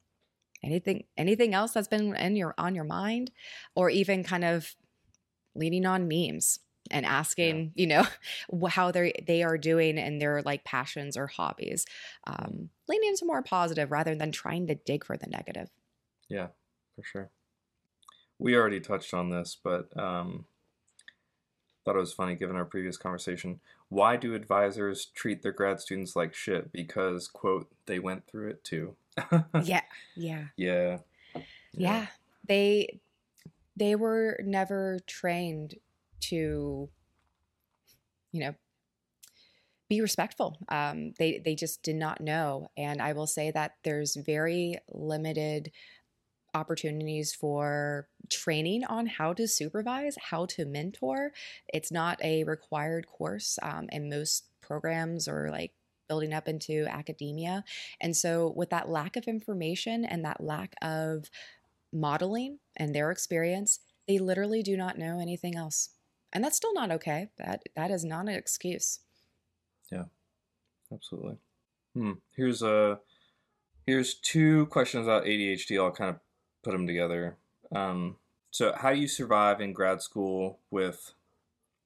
anything 0.64 1.06
anything 1.18 1.54
else 1.54 1.72
that's 1.72 1.88
been 1.88 2.16
in 2.16 2.36
your 2.36 2.54
on 2.58 2.76
your 2.76 2.84
mind 2.84 3.32
or 3.76 3.90
even 3.90 4.24
kind 4.24 4.44
of 4.44 4.76
leaning 5.56 5.86
on 5.86 6.08
memes 6.08 6.60
and 6.92 7.06
asking 7.06 7.72
yeah. 7.76 7.82
you 7.82 7.88
know 7.88 8.68
how 8.70 8.92
they 8.92 9.14
they 9.26 9.44
are 9.44 9.58
doing 9.58 9.98
and 9.98 10.22
their 10.22 10.42
like 10.44 10.64
passions 10.64 11.18
or 11.18 11.28
hobbies 11.28 11.86
um 12.28 12.70
leaning 12.88 13.10
into 13.10 13.26
more 13.26 13.42
positive 13.42 13.92
rather 13.92 14.16
than 14.16 14.32
trying 14.32 14.68
to 14.68 14.76
dig 14.76 15.04
for 15.04 15.18
the 15.18 15.28
negative 15.28 15.70
yeah 16.30 16.48
for 16.96 17.04
sure 17.04 17.30
we 18.40 18.56
already 18.56 18.80
touched 18.80 19.14
on 19.14 19.30
this 19.30 19.58
but 19.64 19.96
um 19.98 20.46
thought 21.84 21.96
it 21.96 22.00
was 22.00 22.14
funny 22.14 22.36
given 22.36 22.56
our 22.56 22.66
previous 22.66 22.98
conversation 22.98 23.60
why 23.90 24.16
do 24.16 24.36
advisors 24.36 25.08
treat 25.08 25.42
their 25.42 25.52
grad 25.52 25.80
students 25.80 26.16
like 26.16 26.34
shit 26.34 26.72
because 26.72 27.28
quote 27.28 27.68
they 27.88 27.98
went 27.98 28.28
through 28.28 28.50
it 28.50 28.64
too 28.64 28.96
yeah. 29.64 29.82
Yeah. 30.16 30.46
Yeah. 30.56 30.98
Yeah. 31.74 32.08
They 32.48 33.00
they 33.76 33.96
were 33.96 34.40
never 34.44 35.00
trained 35.08 35.76
to 36.22 36.90
you 38.32 38.40
know 38.40 38.56
be 39.90 40.02
respectful. 40.02 40.58
Um, 40.70 41.14
they 41.20 41.42
they 41.44 41.56
just 41.56 41.84
did 41.84 41.98
not 41.98 42.22
know, 42.22 42.70
and 42.78 43.02
I 43.02 43.14
will 43.14 43.28
say 43.28 43.52
that 43.52 43.74
there's 43.84 44.16
very 44.16 44.78
limited 44.90 45.72
opportunities 46.54 47.34
for 47.34 48.08
training 48.30 48.84
on 48.86 49.06
how 49.06 49.34
to 49.34 49.48
supervise, 49.48 50.16
how 50.30 50.46
to 50.46 50.66
mentor. 50.66 51.32
It's 51.74 51.92
not 51.92 52.24
a 52.24 52.44
required 52.44 53.08
course 53.08 53.58
um, 53.62 53.88
in 53.92 54.10
most 54.10 54.46
programs 54.62 55.28
or 55.28 55.50
like 55.50 55.72
building 56.08 56.34
up 56.34 56.48
into 56.48 56.86
academia. 56.90 57.64
And 58.00 58.16
so, 58.16 58.54
with 58.56 58.70
that 58.72 58.90
lack 58.90 59.16
of 59.16 59.26
information 59.26 60.06
and 60.06 60.26
that 60.26 60.42
lack 60.42 60.74
of 60.82 61.30
modeling 61.94 62.60
and 62.78 62.94
their 62.94 63.12
experience, 63.12 63.80
they 64.08 64.20
literally 64.20 64.64
do 64.64 64.78
not 64.78 64.98
know 64.98 65.20
anything 65.20 65.56
else. 65.56 65.90
And 66.34 66.44
that's 66.44 66.58
still 66.58 66.74
not 66.74 66.92
okay. 66.92 67.30
That 67.38 67.64
that 67.76 67.92
is 67.92 68.06
not 68.06 68.30
an 68.30 68.36
excuse. 68.36 69.00
Yeah. 69.92 70.06
Absolutely. 70.92 71.38
Hmm. 71.94 72.14
Here's 72.36 72.62
a 72.62 73.00
here's 73.86 74.16
two 74.16 74.66
questions 74.68 75.08
about 75.08 75.26
ADHD. 75.26 75.82
I'll 75.82 75.92
kind 75.92 76.10
of 76.10 76.20
put 76.64 76.72
them 76.72 76.88
together. 76.88 77.38
Um, 77.74 78.18
so, 78.52 78.74
how 78.76 78.94
do 78.94 79.00
you 79.00 79.08
survive 79.08 79.62
in 79.62 79.74
grad 79.74 80.02
school 80.02 80.60
with 80.70 81.14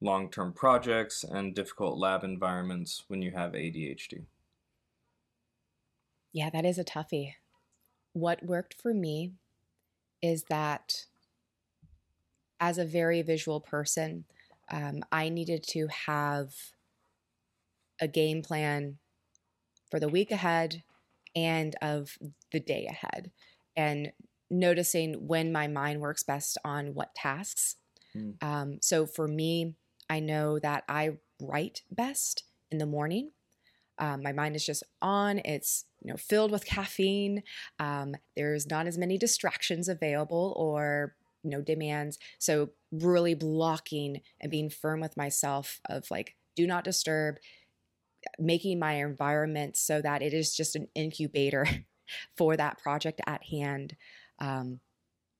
long 0.01 0.29
term 0.29 0.53
projects 0.53 1.23
and 1.23 1.55
difficult 1.55 1.97
lab 1.97 2.23
environments 2.23 3.03
when 3.07 3.21
you 3.21 3.31
have 3.31 3.51
ADHD? 3.51 4.23
Yeah, 6.33 6.49
that 6.49 6.65
is 6.65 6.77
a 6.77 6.83
toughie. 6.83 7.35
What 8.13 8.43
worked 8.43 8.73
for 8.73 8.93
me 8.93 9.33
is 10.21 10.43
that 10.43 11.05
as 12.59 12.77
a 12.77 12.85
very 12.85 13.21
visual 13.21 13.59
person, 13.59 14.25
um, 14.71 15.03
I 15.11 15.29
needed 15.29 15.63
to 15.69 15.87
have 16.05 16.53
a 18.01 18.07
game 18.07 18.41
plan 18.41 18.97
for 19.89 19.99
the 19.99 20.09
week 20.09 20.31
ahead 20.31 20.83
and 21.35 21.75
of 21.81 22.17
the 22.51 22.59
day 22.59 22.87
ahead, 22.89 23.31
and 23.75 24.11
noticing 24.49 25.27
when 25.27 25.51
my 25.51 25.67
mind 25.67 26.01
works 26.01 26.23
best 26.23 26.57
on 26.63 26.93
what 26.93 27.15
tasks. 27.15 27.75
Mm. 28.15 28.41
Um, 28.41 28.77
so 28.81 29.05
for 29.05 29.27
me, 29.27 29.75
I 30.09 30.19
know 30.19 30.59
that 30.59 30.83
I 30.87 31.17
write 31.41 31.81
best 31.91 32.43
in 32.71 32.77
the 32.77 32.85
morning. 32.85 33.31
Um, 33.97 34.23
my 34.23 34.31
mind 34.31 34.55
is 34.55 34.65
just 34.65 34.83
on. 35.01 35.39
It's 35.45 35.85
you 36.01 36.11
know 36.11 36.17
filled 36.17 36.51
with 36.51 36.65
caffeine. 36.65 37.43
Um, 37.79 38.15
there's 38.35 38.67
not 38.67 38.87
as 38.87 38.97
many 38.97 39.17
distractions 39.17 39.87
available 39.87 40.53
or 40.57 41.15
know 41.45 41.61
demands. 41.61 42.17
So 42.39 42.71
really 42.91 43.33
blocking 43.33 44.21
and 44.41 44.51
being 44.51 44.69
firm 44.69 45.01
with 45.01 45.17
myself 45.17 45.79
of 45.89 46.09
like 46.09 46.35
do 46.55 46.65
not 46.67 46.83
disturb, 46.83 47.37
making 48.39 48.79
my 48.79 48.93
environment 48.93 49.77
so 49.77 50.01
that 50.01 50.21
it 50.21 50.33
is 50.33 50.55
just 50.55 50.75
an 50.75 50.87
incubator 50.95 51.67
for 52.37 52.55
that 52.57 52.77
project 52.79 53.21
at 53.27 53.43
hand. 53.45 53.95
Um, 54.39 54.79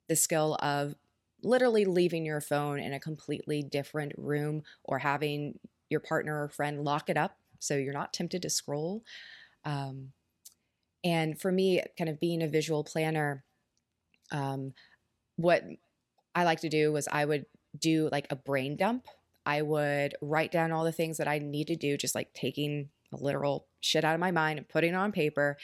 the 0.08 0.16
skill 0.16 0.56
of 0.62 0.96
literally 1.44 1.86
leaving 1.86 2.26
your 2.26 2.42
phone 2.42 2.80
in 2.80 2.94
a 2.94 3.00
completely 3.00 3.62
different 3.62 4.14
room 4.18 4.64
or 4.84 5.00
having 5.00 5.60
your 5.90 6.00
partner 6.00 6.44
or 6.44 6.50
friend 6.50 6.84
lock 6.84 7.10
it 7.10 7.18
up 7.18 7.38
so 7.60 7.76
you're 7.76 7.94
not 7.94 8.14
tempted 8.14 8.42
to 8.42 8.50
scroll. 8.50 9.04
Um, 9.64 10.12
and 11.04 11.40
for 11.40 11.52
me, 11.52 11.82
kind 11.98 12.10
of 12.10 12.20
being 12.20 12.42
a 12.42 12.48
visual 12.48 12.84
planner, 12.84 13.44
um, 14.32 14.74
what 15.36 15.64
I 16.36 16.44
like 16.44 16.60
to 16.62 16.70
do 16.70 16.92
was 16.92 17.08
I 17.12 17.26
would 17.26 17.46
do 17.78 18.10
like 18.12 18.28
a 18.30 18.36
brain 18.36 18.76
dump. 18.76 19.08
I 19.46 19.62
would 19.62 20.16
write 20.22 20.52
down 20.52 20.72
all 20.72 20.84
the 20.84 20.92
things 20.92 21.18
that 21.18 21.28
I 21.28 21.40
need 21.40 21.68
to 21.68 21.76
do, 21.76 21.98
just 21.98 22.16
like 22.16 22.34
taking 22.34 22.90
a 23.14 23.18
literal 23.18 23.68
shit 23.80 24.04
out 24.04 24.14
of 24.14 24.20
my 24.20 24.32
mind 24.32 24.60
and 24.60 24.68
putting 24.68 24.94
it 24.94 24.98
on 24.98 25.12
paper 25.12 25.58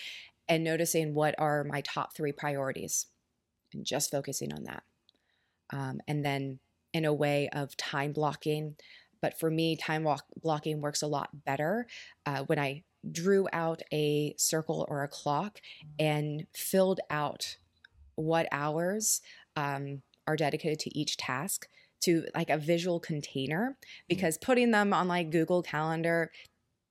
and 0.48 0.64
noticing 0.64 1.14
what 1.14 1.36
are 1.38 1.64
my 1.64 1.82
top 1.82 2.16
three 2.16 2.32
priorities 2.32 3.08
and 3.74 3.86
just 3.86 4.12
focusing 4.12 4.54
on 4.54 4.64
that 4.64 4.84
um, 5.72 6.02
and 6.08 6.24
then 6.24 6.60
in 6.94 7.06
a 7.06 7.14
way 7.14 7.50
of 7.54 7.76
time 7.78 8.12
blocking. 8.12 8.76
But 9.22 9.40
for 9.40 9.50
me, 9.50 9.76
time 9.76 10.04
walk- 10.04 10.26
blocking 10.42 10.82
works 10.82 11.02
a 11.02 11.08
lot 11.08 11.46
better 11.46 11.88
uh, 12.26 12.44
when 12.44 12.60
I 12.60 12.84
drew 13.10 13.48
out 13.54 13.82
a 13.92 14.36
circle 14.38 14.86
or 14.90 15.04
a 15.04 15.08
clock 15.08 15.60
and 16.00 16.46
filled 16.54 17.00
out 17.10 17.58
what 18.16 18.48
hours 18.52 19.22
um, 19.56 20.02
are 20.28 20.36
dedicated 20.36 20.80
to 20.80 20.98
each 20.98 21.18
task 21.18 21.68
to 22.02 22.26
like 22.34 22.50
a 22.50 22.58
visual 22.58 23.00
container 23.00 23.78
mm. 23.78 23.88
because 24.08 24.38
putting 24.38 24.72
them 24.72 24.94
on 24.94 25.08
like 25.08 25.32
Google 25.32 25.62
Calendar, 25.62 26.32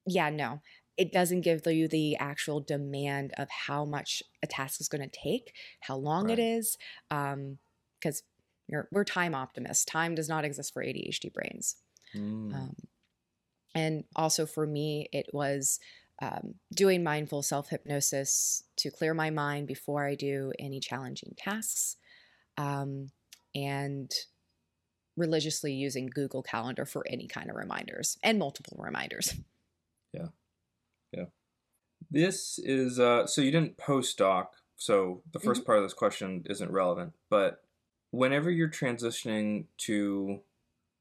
yeah, 0.07 0.31
no, 0.31 0.61
it 0.97 1.13
doesn't 1.13 1.41
give 1.41 1.67
you 1.67 1.89
the 1.89 2.17
actual 2.17 2.61
demand 2.61 3.33
of 3.39 3.49
how 3.49 3.85
much 3.85 4.23
a 4.43 4.47
task 4.47 4.81
is 4.81 4.89
going 4.89 5.09
to 5.09 5.19
take, 5.23 5.55
how 5.81 5.97
long 5.97 6.27
right. 6.27 6.39
it 6.39 6.43
is, 6.43 6.77
because 7.09 7.33
um, 7.33 8.27
you're, 8.69 8.89
we're 8.93 9.05
time 9.05 9.35
optimists. 9.35 9.85
Time 9.85 10.15
does 10.15 10.29
not 10.29 10.45
exist 10.45 10.73
for 10.73 10.85
ADHD 10.85 11.33
brains. 11.33 11.77
Mm. 12.15 12.55
Um, 12.55 12.77
and 13.75 14.05
also 14.17 14.47
for 14.47 14.67
me, 14.67 15.09
it 15.13 15.27
was 15.33 15.79
um, 16.21 16.55
doing 16.75 17.03
mindful 17.03 17.43
self 17.43 17.71
hypnosis 17.71 18.65
to 18.77 18.91
clear 18.91 19.15
my 19.15 19.31
mind 19.31 19.67
before 19.67 20.07
I 20.07 20.15
do 20.15 20.53
any 20.59 20.81
challenging 20.81 21.35
tasks, 21.37 21.97
um, 22.59 23.11
and 23.55 24.11
religiously 25.17 25.73
using 25.73 26.07
Google 26.07 26.43
Calendar 26.43 26.85
for 26.87 27.05
any 27.09 27.27
kind 27.27 27.51
of 27.51 27.57
reminders 27.57 28.17
and 28.23 28.39
multiple 28.39 28.77
reminders. 28.81 29.35
Yeah. 30.13 30.29
Yeah. 31.13 31.25
This 32.11 32.59
is 32.59 32.99
uh, 32.99 33.27
so 33.27 33.41
you 33.43 33.51
didn't 33.51 33.77
postdoc, 33.77 34.47
so 34.77 35.23
the 35.33 35.39
1st 35.39 35.45
Mm-hmm. 35.45 35.63
part 35.65 35.79
of 35.79 35.85
this 35.85 35.93
question 35.95 36.45
isn't 36.49 36.71
relevant. 36.71 37.13
But 37.29 37.63
whenever 38.11 38.51
you're 38.51 38.69
transitioning 38.71 39.67
to 39.79 40.41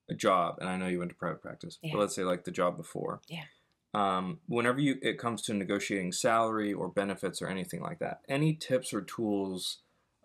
a 0.09 0.13
job, 0.15 0.57
and 0.59 0.67
I 0.69 0.75
know 0.77 0.87
you 0.87 0.99
went 0.99 1.09
to 1.11 1.15
private 1.15 1.41
practice, 1.41 1.77
Yeah. 1.81 1.91
but 1.93 1.99
let's 1.99 2.15
say 2.15 2.23
like 2.23 2.43
the 2.43 2.51
job 2.51 2.77
before, 2.77 3.21
Yeah. 3.27 3.43
Um, 3.91 4.39
whenever 4.47 4.79
you 4.79 4.99
it 5.01 5.17
comes 5.17 5.41
to 5.43 5.53
negotiating 5.55 6.11
salary 6.11 6.71
or 6.73 6.89
benefits 6.89 7.41
or 7.41 7.47
anything 7.47 7.81
like 7.81 7.97
that, 7.99 8.21
any 8.29 8.53
tips 8.53 8.93
or 8.93 9.01
tools 9.01 9.79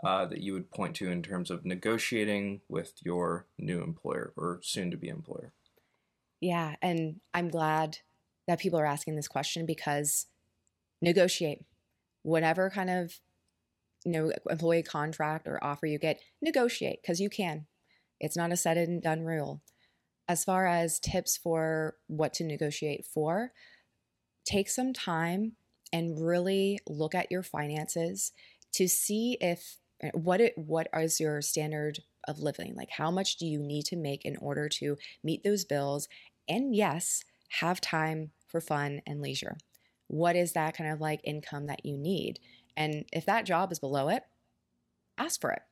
uh, 0.05 0.27
that 0.27 0.41
you 0.41 0.53
would 0.53 0.71
point 0.71 0.95
to 0.97 1.11
in 1.11 1.23
terms 1.23 1.51
of 1.51 1.65
negotiating 1.65 2.61
with 2.69 2.93
your 3.03 3.47
new 3.59 3.83
employer 3.83 4.33
or 4.37 4.61
soon 4.63 4.91
to 4.91 4.97
be 4.97 5.09
employer? 5.09 5.53
Yeah, 6.41 6.77
and 6.83 7.21
I'm 7.33 7.49
glad 7.49 7.99
that 8.47 8.61
people 8.61 8.79
are 8.79 8.87
asking 8.87 9.17
this 9.17 9.29
question 9.29 9.65
because 9.65 10.27
negotiate 11.01 11.65
whatever 12.23 12.71
kind 12.71 12.91
of 12.91 13.19
you 14.05 14.13
know 14.13 14.33
employee 14.51 14.83
contract 14.83 15.49
or 15.49 15.63
offer 15.65 15.87
you 15.87 15.99
get, 15.99 16.21
negotiate 16.43 17.01
because 17.03 17.21
you 17.21 17.31
can. 17.31 17.67
It's 18.21 18.37
not 18.37 18.53
a 18.53 18.57
set 18.57 18.77
and 18.77 19.03
done 19.03 19.23
rule. 19.23 19.63
As 20.29 20.45
far 20.45 20.67
as 20.67 21.01
tips 21.01 21.37
for 21.37 21.97
what 22.07 22.33
to 22.35 22.45
negotiate 22.45 23.07
for, 23.07 23.53
take 24.45 24.69
some 24.69 24.93
time 24.93 25.53
and 25.93 26.21
really 26.21 26.79
look 26.89 27.15
at 27.15 27.31
your 27.31 27.43
finances 27.43 28.33
to 28.73 28.89
see 28.89 29.37
if 29.41 29.79
what 30.13 30.41
it 30.41 30.55
what 30.57 30.89
is 30.95 31.21
your 31.21 31.41
standard 31.41 32.01
of 32.27 32.39
living? 32.39 32.75
Like 32.75 32.91
how 32.91 33.11
much 33.11 33.37
do 33.37 33.47
you 33.47 33.61
need 33.61 33.85
to 33.87 33.97
make 33.97 34.25
in 34.25 34.37
order 34.37 34.69
to 34.81 34.97
meet 35.23 35.43
those 35.45 35.65
bills? 35.65 36.09
And 36.49 36.75
yes 36.75 37.25
have 37.61 37.81
time 37.81 38.31
for 38.49 38.61
fun 38.61 39.01
and 39.07 39.21
leisure. 39.21 39.57
What 40.09 40.37
is 40.37 40.53
that 40.53 40.77
kind 40.77 40.91
of 40.91 41.01
like 41.01 41.21
income 41.25 41.67
that 41.67 41.85
you 41.85 41.97
need? 41.97 42.41
And 42.77 43.05
if 43.13 43.25
that 43.27 43.47
job 43.47 43.71
is 43.73 43.79
below 43.79 44.09
it 44.09 44.25
ask 45.19 45.41
for 45.41 45.53
it. 45.53 45.63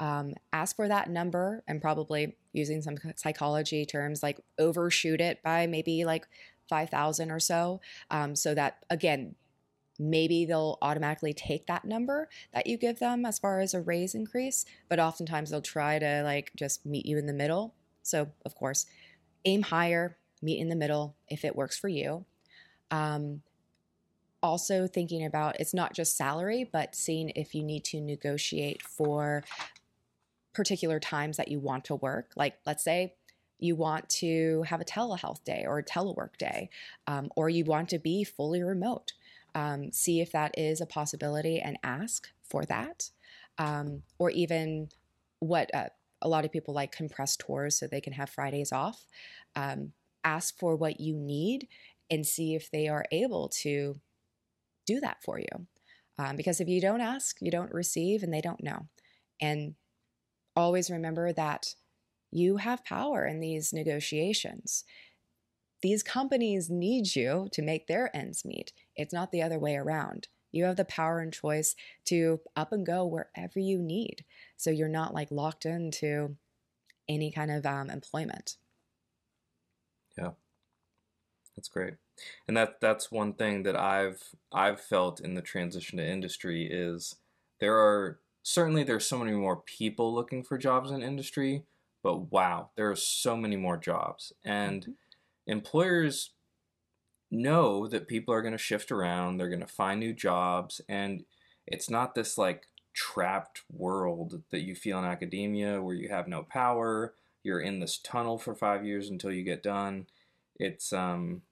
Um, 0.00 0.34
ask 0.52 0.74
for 0.74 0.88
that 0.88 1.08
number 1.08 1.62
and 1.68 1.80
probably 1.80 2.36
using 2.52 2.82
some 2.82 2.96
psychology 3.16 3.86
terms 3.86 4.22
like 4.22 4.40
overshoot 4.58 5.20
it 5.20 5.42
by 5.42 5.66
maybe 5.66 6.04
like 6.04 6.26
5000 6.68 7.30
or 7.30 7.38
so. 7.38 7.80
Um, 8.10 8.34
so 8.34 8.54
that 8.54 8.78
again 8.90 9.36
maybe 9.98 10.44
they'll 10.44 10.78
automatically 10.82 11.32
take 11.32 11.66
that 11.66 11.84
number 11.84 12.28
that 12.52 12.66
you 12.66 12.76
give 12.76 12.98
them 12.98 13.24
as 13.24 13.38
far 13.38 13.60
as 13.60 13.74
a 13.74 13.80
raise 13.80 14.14
increase 14.14 14.64
but 14.88 14.98
oftentimes 14.98 15.50
they'll 15.50 15.62
try 15.62 15.98
to 15.98 16.22
like 16.22 16.52
just 16.56 16.84
meet 16.84 17.06
you 17.06 17.18
in 17.18 17.26
the 17.26 17.32
middle. 17.32 17.74
So 18.02 18.28
of 18.44 18.54
course 18.54 18.86
aim 19.44 19.62
higher 19.62 20.16
meet 20.42 20.58
in 20.58 20.68
the 20.68 20.76
middle 20.76 21.16
if 21.28 21.44
it 21.44 21.56
works 21.56 21.78
for 21.78 21.88
you. 21.88 22.24
Um, 22.90 23.42
also 24.42 24.86
thinking 24.86 25.24
about 25.24 25.58
it's 25.58 25.72
not 25.72 25.94
just 25.94 26.16
salary 26.16 26.68
but 26.70 26.94
seeing 26.94 27.30
if 27.34 27.54
you 27.54 27.62
need 27.62 27.84
to 27.84 28.00
negotiate 28.00 28.82
for 28.82 29.42
particular 30.52 31.00
times 31.00 31.36
that 31.36 31.48
you 31.48 31.58
want 31.58 31.84
to 31.84 31.94
work. 31.96 32.32
Like 32.36 32.58
let's 32.66 32.84
say 32.84 33.14
you 33.58 33.76
want 33.76 34.08
to 34.08 34.62
have 34.66 34.80
a 34.80 34.84
telehealth 34.84 35.42
day 35.44 35.64
or 35.66 35.78
a 35.78 35.84
telework 35.84 36.36
day 36.38 36.70
um, 37.06 37.30
or 37.36 37.48
you 37.48 37.64
want 37.64 37.88
to 37.88 37.98
be 37.98 38.24
fully 38.24 38.62
remote 38.62 39.12
um, 39.54 39.92
see 39.92 40.20
if 40.20 40.32
that 40.32 40.56
is 40.58 40.80
a 40.80 40.86
possibility 40.86 41.60
and 41.60 41.78
ask 41.82 42.28
for 42.42 42.64
that. 42.66 43.10
Um, 43.58 44.02
or 44.18 44.30
even 44.30 44.88
what 45.38 45.72
uh, 45.74 45.88
a 46.22 46.28
lot 46.28 46.44
of 46.44 46.52
people 46.52 46.74
like 46.74 46.90
compressed 46.90 47.40
tours 47.40 47.78
so 47.78 47.86
they 47.86 48.00
can 48.00 48.14
have 48.14 48.30
Fridays 48.30 48.72
off. 48.72 49.06
Um, 49.54 49.92
ask 50.24 50.58
for 50.58 50.74
what 50.74 50.98
you 50.98 51.14
need 51.14 51.68
and 52.10 52.26
see 52.26 52.54
if 52.54 52.70
they 52.70 52.88
are 52.88 53.04
able 53.12 53.48
to 53.48 54.00
do 54.86 55.00
that 55.00 55.22
for 55.22 55.38
you. 55.38 55.66
Um, 56.18 56.36
because 56.36 56.60
if 56.60 56.68
you 56.68 56.80
don't 56.80 57.00
ask, 57.00 57.36
you 57.40 57.50
don't 57.50 57.72
receive, 57.72 58.22
and 58.22 58.32
they 58.32 58.40
don't 58.40 58.62
know. 58.62 58.86
And 59.40 59.74
always 60.56 60.90
remember 60.90 61.32
that 61.32 61.74
you 62.30 62.58
have 62.58 62.84
power 62.84 63.26
in 63.26 63.40
these 63.40 63.72
negotiations 63.72 64.84
these 65.84 66.02
companies 66.02 66.70
need 66.70 67.14
you 67.16 67.48
to 67.52 67.62
make 67.62 67.86
their 67.86 68.14
ends 68.16 68.44
meet. 68.44 68.74
It's 68.96 69.14
not 69.14 69.32
the 69.32 69.42
other 69.42 69.60
way 69.60 69.76
around. 69.76 70.28
You 70.52 70.64
have 70.66 70.76
the 70.76 70.84
power 70.86 71.20
and 71.20 71.32
choice 71.32 71.76
to 72.06 72.42
up 72.56 72.72
and 72.72 72.86
go 72.86 73.06
wherever 73.06 73.60
you 73.60 73.78
need. 73.80 74.26
So 74.56 74.70
you're 74.70 74.88
not 74.88 75.14
like 75.14 75.30
locked 75.30 75.66
into 75.66 76.38
any 77.08 77.32
kind 77.32 77.50
of 77.50 77.66
um, 77.66 77.90
employment. 77.90 78.58
Yeah, 80.18 80.34
that's 81.56 81.68
great. 81.68 81.94
And 82.48 82.56
that 82.56 82.80
that's 82.80 83.10
one 83.10 83.34
thing 83.34 83.62
that 83.64 83.76
I've 83.76 84.34
I've 84.52 84.80
felt 84.80 85.20
in 85.20 85.34
the 85.34 85.42
transition 85.42 85.98
to 85.98 86.06
industry 86.06 86.66
is 86.70 87.16
there 87.60 87.76
are 87.78 88.20
certainly 88.42 88.82
there's 88.84 89.06
so 89.06 89.18
many 89.18 89.32
more 89.32 89.62
people 89.62 90.12
looking 90.14 90.42
for 90.42 90.58
jobs 90.58 90.90
in 90.90 91.02
industry, 91.02 91.64
but 92.02 92.32
wow, 92.32 92.70
there 92.76 92.90
are 92.90 92.96
so 92.96 93.36
many 93.36 93.56
more 93.56 93.76
jobs. 93.76 94.32
And 94.44 94.88
Mhm. 94.88 94.94
Employers 95.46 96.30
know 97.30 97.86
that 97.88 98.08
people 98.08 98.32
are 98.34 98.42
going 98.42 98.52
to 98.52 98.58
shift 98.58 98.90
around, 98.92 99.36
they're 99.36 99.48
going 99.48 99.60
to 99.60 99.66
find 99.66 100.00
new 100.00 100.12
jobs 100.12 100.80
and 100.88 101.24
it's 101.66 101.88
not 101.88 102.14
this 102.14 102.36
like 102.38 102.68
trapped 102.92 103.62
world 103.72 104.42
that 104.50 104.62
you 104.62 104.74
feel 104.74 104.98
in 104.98 105.04
academia 105.04 105.82
where 105.82 105.94
you 105.94 106.08
have 106.08 106.28
no 106.28 106.42
power, 106.42 107.14
you're 107.42 107.60
in 107.60 107.80
this 107.80 107.98
tunnel 107.98 108.38
for 108.38 108.54
5 108.54 108.84
years 108.84 109.08
until 109.08 109.32
you 109.32 109.42
get 109.42 109.62
done. 109.62 110.06
It's 110.56 110.92
um 110.92 111.42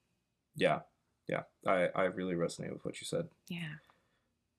yeah. 0.54 0.80
Yeah. 1.28 1.42
I 1.66 1.88
I 1.94 2.04
really 2.04 2.34
resonate 2.34 2.72
with 2.72 2.84
what 2.84 3.00
you 3.00 3.06
said. 3.06 3.28
Yeah. 3.48 3.74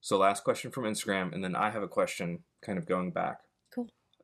So 0.01 0.17
last 0.17 0.43
question 0.43 0.71
from 0.71 0.83
Instagram 0.83 1.33
and 1.33 1.43
then 1.43 1.55
I 1.55 1.69
have 1.69 1.83
a 1.83 1.87
question 1.87 2.43
kind 2.61 2.77
of 2.77 2.85
going 2.85 3.11
back. 3.11 3.39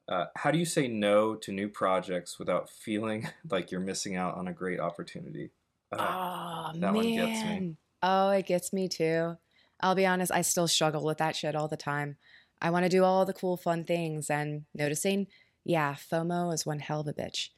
Uh, 0.09 0.25
how 0.35 0.49
do 0.49 0.57
you 0.57 0.65
say 0.65 0.87
no 0.87 1.35
to 1.35 1.51
new 1.51 1.69
projects 1.69 2.39
without 2.39 2.67
feeling 2.69 3.27
like 3.49 3.71
you're 3.71 3.79
missing 3.79 4.15
out 4.15 4.35
on 4.35 4.47
a 4.47 4.53
great 4.53 4.79
opportunity? 4.79 5.51
Uh, 5.91 5.97
oh, 5.99 6.79
that 6.79 6.93
man. 6.93 6.95
one 6.95 7.15
gets 7.15 7.43
me. 7.43 7.75
Oh, 8.01 8.29
it 8.31 8.45
gets 8.45 8.73
me 8.73 8.87
too. 8.87 9.37
I'll 9.81 9.95
be 9.95 10.05
honest, 10.05 10.31
I 10.31 10.41
still 10.41 10.67
struggle 10.67 11.05
with 11.05 11.19
that 11.19 11.35
shit 11.35 11.55
all 11.55 11.67
the 11.67 11.77
time. 11.77 12.17
I 12.61 12.71
want 12.71 12.83
to 12.83 12.89
do 12.89 13.03
all 13.03 13.25
the 13.25 13.33
cool, 13.33 13.55
fun 13.55 13.85
things 13.85 14.29
and 14.29 14.65
noticing, 14.73 15.27
yeah, 15.63 15.93
FOMO 15.93 16.53
is 16.53 16.65
one 16.65 16.79
hell 16.79 17.01
of 17.01 17.07
a 17.07 17.13
bitch. 17.13 17.49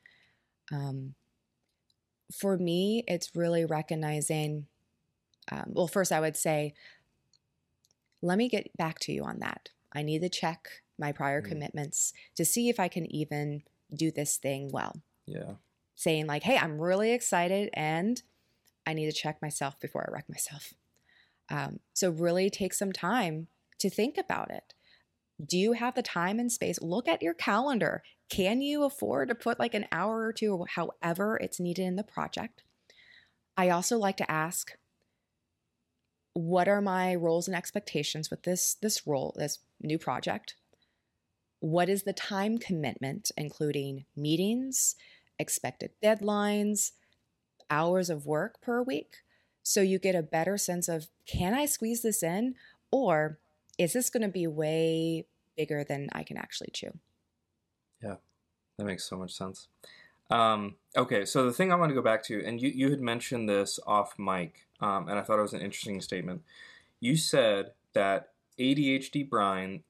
Um, 0.71 1.15
for 2.31 2.57
me, 2.57 3.03
it's 3.07 3.35
really 3.35 3.65
recognizing. 3.65 4.67
Um, 5.51 5.65
well, 5.67 5.87
first, 5.87 6.11
I 6.11 6.19
would 6.19 6.37
say, 6.37 6.73
let 8.21 8.37
me 8.37 8.47
get 8.47 8.75
back 8.77 8.99
to 8.99 9.11
you 9.11 9.23
on 9.23 9.39
that. 9.39 9.69
I 9.91 10.03
need 10.03 10.21
to 10.21 10.29
check 10.29 10.80
my 10.97 11.11
prior 11.11 11.41
Mm. 11.41 11.45
commitments 11.49 12.13
to 12.35 12.45
see 12.45 12.69
if 12.69 12.79
I 12.79 12.87
can 12.87 13.05
even 13.13 13.63
do 13.93 14.11
this 14.11 14.37
thing 14.37 14.69
well. 14.71 15.01
yeah. 15.25 15.55
Saying, 15.95 16.25
like, 16.25 16.43
hey, 16.43 16.57
I'm 16.57 16.79
really 16.81 17.11
excited 17.11 17.69
and 17.73 18.21
I 18.87 18.93
need 18.93 19.05
to 19.05 19.11
check 19.11 19.39
myself 19.41 19.79
before 19.79 20.03
I 20.07 20.11
wreck 20.11 20.27
myself. 20.27 20.73
Um, 21.49 21.79
so, 21.93 22.09
really 22.09 22.49
take 22.49 22.73
some 22.73 22.91
time 22.91 23.47
to 23.77 23.89
think 23.89 24.17
about 24.17 24.49
it. 24.49 24.73
Do 25.43 25.57
you 25.57 25.73
have 25.73 25.93
the 25.95 26.01
time 26.01 26.39
and 26.39 26.51
space? 26.51 26.81
Look 26.81 27.07
at 27.07 27.21
your 27.21 27.33
calendar. 27.35 28.03
Can 28.29 28.61
you 28.61 28.83
afford 28.83 29.27
to 29.29 29.35
put 29.35 29.59
like 29.59 29.73
an 29.75 29.85
hour 29.91 30.21
or 30.21 30.33
two, 30.33 30.65
however 30.69 31.37
it's 31.37 31.59
needed 31.59 31.83
in 31.83 31.97
the 31.97 32.03
project? 32.03 32.63
I 33.57 33.69
also 33.69 33.97
like 33.97 34.17
to 34.17 34.31
ask, 34.31 34.75
what 36.33 36.67
are 36.67 36.81
my 36.81 37.13
roles 37.13 37.47
and 37.47 37.55
expectations 37.55 38.29
with 38.29 38.43
this 38.43 38.75
this 38.75 39.05
role, 39.05 39.35
this 39.37 39.59
new 39.81 39.99
project? 39.99 40.55
What 41.61 41.89
is 41.89 42.03
the 42.03 42.13
time 42.13 42.57
commitment, 42.57 43.31
including 43.37 44.05
meetings, 44.15 44.95
expected 45.39 45.91
deadlines, 46.03 46.91
hours 47.69 48.09
of 48.09 48.25
work 48.25 48.59
per 48.61 48.81
week? 48.81 49.17
So 49.63 49.81
you 49.81 49.99
get 49.99 50.15
a 50.15 50.23
better 50.23 50.57
sense 50.57 50.89
of 50.89 51.07
can 51.25 51.53
I 51.53 51.67
squeeze 51.67 52.01
this 52.01 52.23
in 52.23 52.55
or 52.91 53.39
is 53.77 53.93
this 53.93 54.09
going 54.09 54.23
to 54.23 54.27
be 54.27 54.47
way 54.47 55.27
bigger 55.55 55.83
than 55.83 56.09
I 56.13 56.23
can 56.23 56.35
actually 56.35 56.71
chew? 56.73 56.97
Yeah, 58.01 58.15
that 58.77 58.85
makes 58.85 59.07
so 59.07 59.17
much 59.17 59.31
sense. 59.31 59.67
Um, 60.31 60.77
okay, 60.97 61.25
so 61.25 61.45
the 61.45 61.53
thing 61.53 61.71
I 61.71 61.75
want 61.75 61.91
to 61.91 61.95
go 61.95 62.01
back 62.01 62.23
to, 62.25 62.43
and 62.43 62.59
you, 62.59 62.69
you 62.69 62.89
had 62.89 63.01
mentioned 63.01 63.47
this 63.47 63.79
off 63.85 64.17
mic, 64.17 64.65
um, 64.79 65.07
and 65.07 65.19
I 65.19 65.21
thought 65.21 65.37
it 65.37 65.43
was 65.43 65.53
an 65.53 65.61
interesting 65.61 66.01
statement. 66.01 66.41
You 66.99 67.17
said 67.17 67.73
that 67.93 68.29
ADHD 68.59 69.29
brain, 69.29 69.83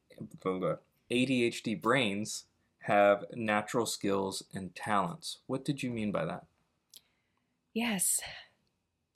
ADHD 1.11 1.79
brains 1.79 2.45
have 2.85 3.25
natural 3.33 3.85
skills 3.85 4.43
and 4.53 4.73
talents. 4.73 5.39
What 5.45 5.65
did 5.65 5.83
you 5.83 5.91
mean 5.91 6.11
by 6.11 6.25
that? 6.25 6.45
Yes. 7.73 8.19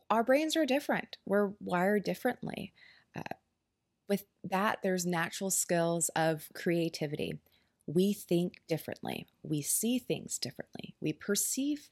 Our 0.10 0.24
brains 0.24 0.56
are 0.56 0.66
different. 0.66 1.18
We're 1.26 1.54
wired 1.60 2.04
differently. 2.04 2.74
Uh, 3.16 3.22
with 4.08 4.26
that, 4.44 4.80
there's 4.84 5.06
natural 5.06 5.50
skills 5.50 6.10
of 6.16 6.50
creativity. 6.54 7.40
We 7.88 8.14
think 8.14 8.62
differently. 8.68 9.28
We 9.42 9.62
see 9.62 9.98
things 9.98 10.38
differently. 10.38 10.96
We 11.02 11.14
perceive 11.14 11.90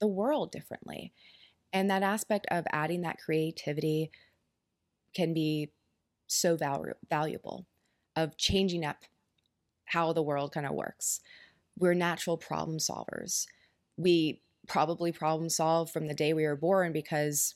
the 0.00 0.06
world 0.06 0.50
differently. 0.50 1.12
And 1.72 1.90
that 1.90 2.02
aspect 2.02 2.46
of 2.50 2.64
adding 2.72 3.02
that 3.02 3.18
creativity 3.18 4.10
can 5.14 5.34
be 5.34 5.70
so 6.26 6.56
val- 6.56 6.84
valuable 7.08 7.66
of 8.16 8.36
changing 8.36 8.84
up 8.84 9.04
how 9.92 10.12
the 10.12 10.22
world 10.22 10.52
kind 10.52 10.66
of 10.66 10.72
works. 10.74 11.20
We're 11.78 11.94
natural 11.94 12.36
problem 12.36 12.78
solvers. 12.78 13.46
We 13.96 14.40
probably 14.66 15.12
problem 15.12 15.48
solve 15.48 15.90
from 15.90 16.06
the 16.06 16.14
day 16.14 16.32
we 16.32 16.46
were 16.46 16.56
born 16.56 16.92
because 16.92 17.54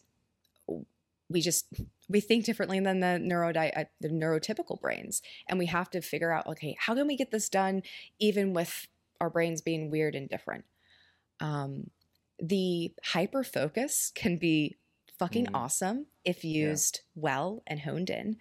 we 1.29 1.41
just 1.41 1.67
we 2.09 2.21
think 2.21 2.45
differently 2.45 2.79
than 2.81 3.01
the 3.01 3.19
neurodi- 3.21 3.77
uh, 3.77 3.85
the 4.01 4.09
neurotypical 4.09 4.81
brains 4.81 5.23
and 5.49 5.59
we 5.59 5.67
have 5.67 5.91
to 5.91 6.01
figure 6.01 6.33
out 6.33 6.47
okay 6.47 6.77
how 6.79 6.95
can 6.95 7.07
we 7.07 7.17
get 7.17 7.31
this 7.31 7.49
done 7.49 7.83
even 8.19 8.53
with 8.53 8.87
our 9.21 9.31
brains 9.31 9.61
being 9.61 9.91
weird 9.91 10.15
and 10.15 10.29
different 10.29 10.65
um, 11.41 11.91
the 12.41 12.93
hyper 13.05 13.43
focus 13.43 14.13
can 14.15 14.37
be 14.37 14.77
fucking 15.19 15.47
Mm. 15.47 15.55
awesome 15.55 16.07
if 16.25 16.45
used 16.45 17.01
well 17.15 17.63
and 17.67 17.81
honed 17.81 18.11
in 18.11 18.37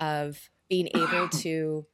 of 0.00 0.48
being 0.68 0.88
able 0.94 1.28
to 1.28 1.86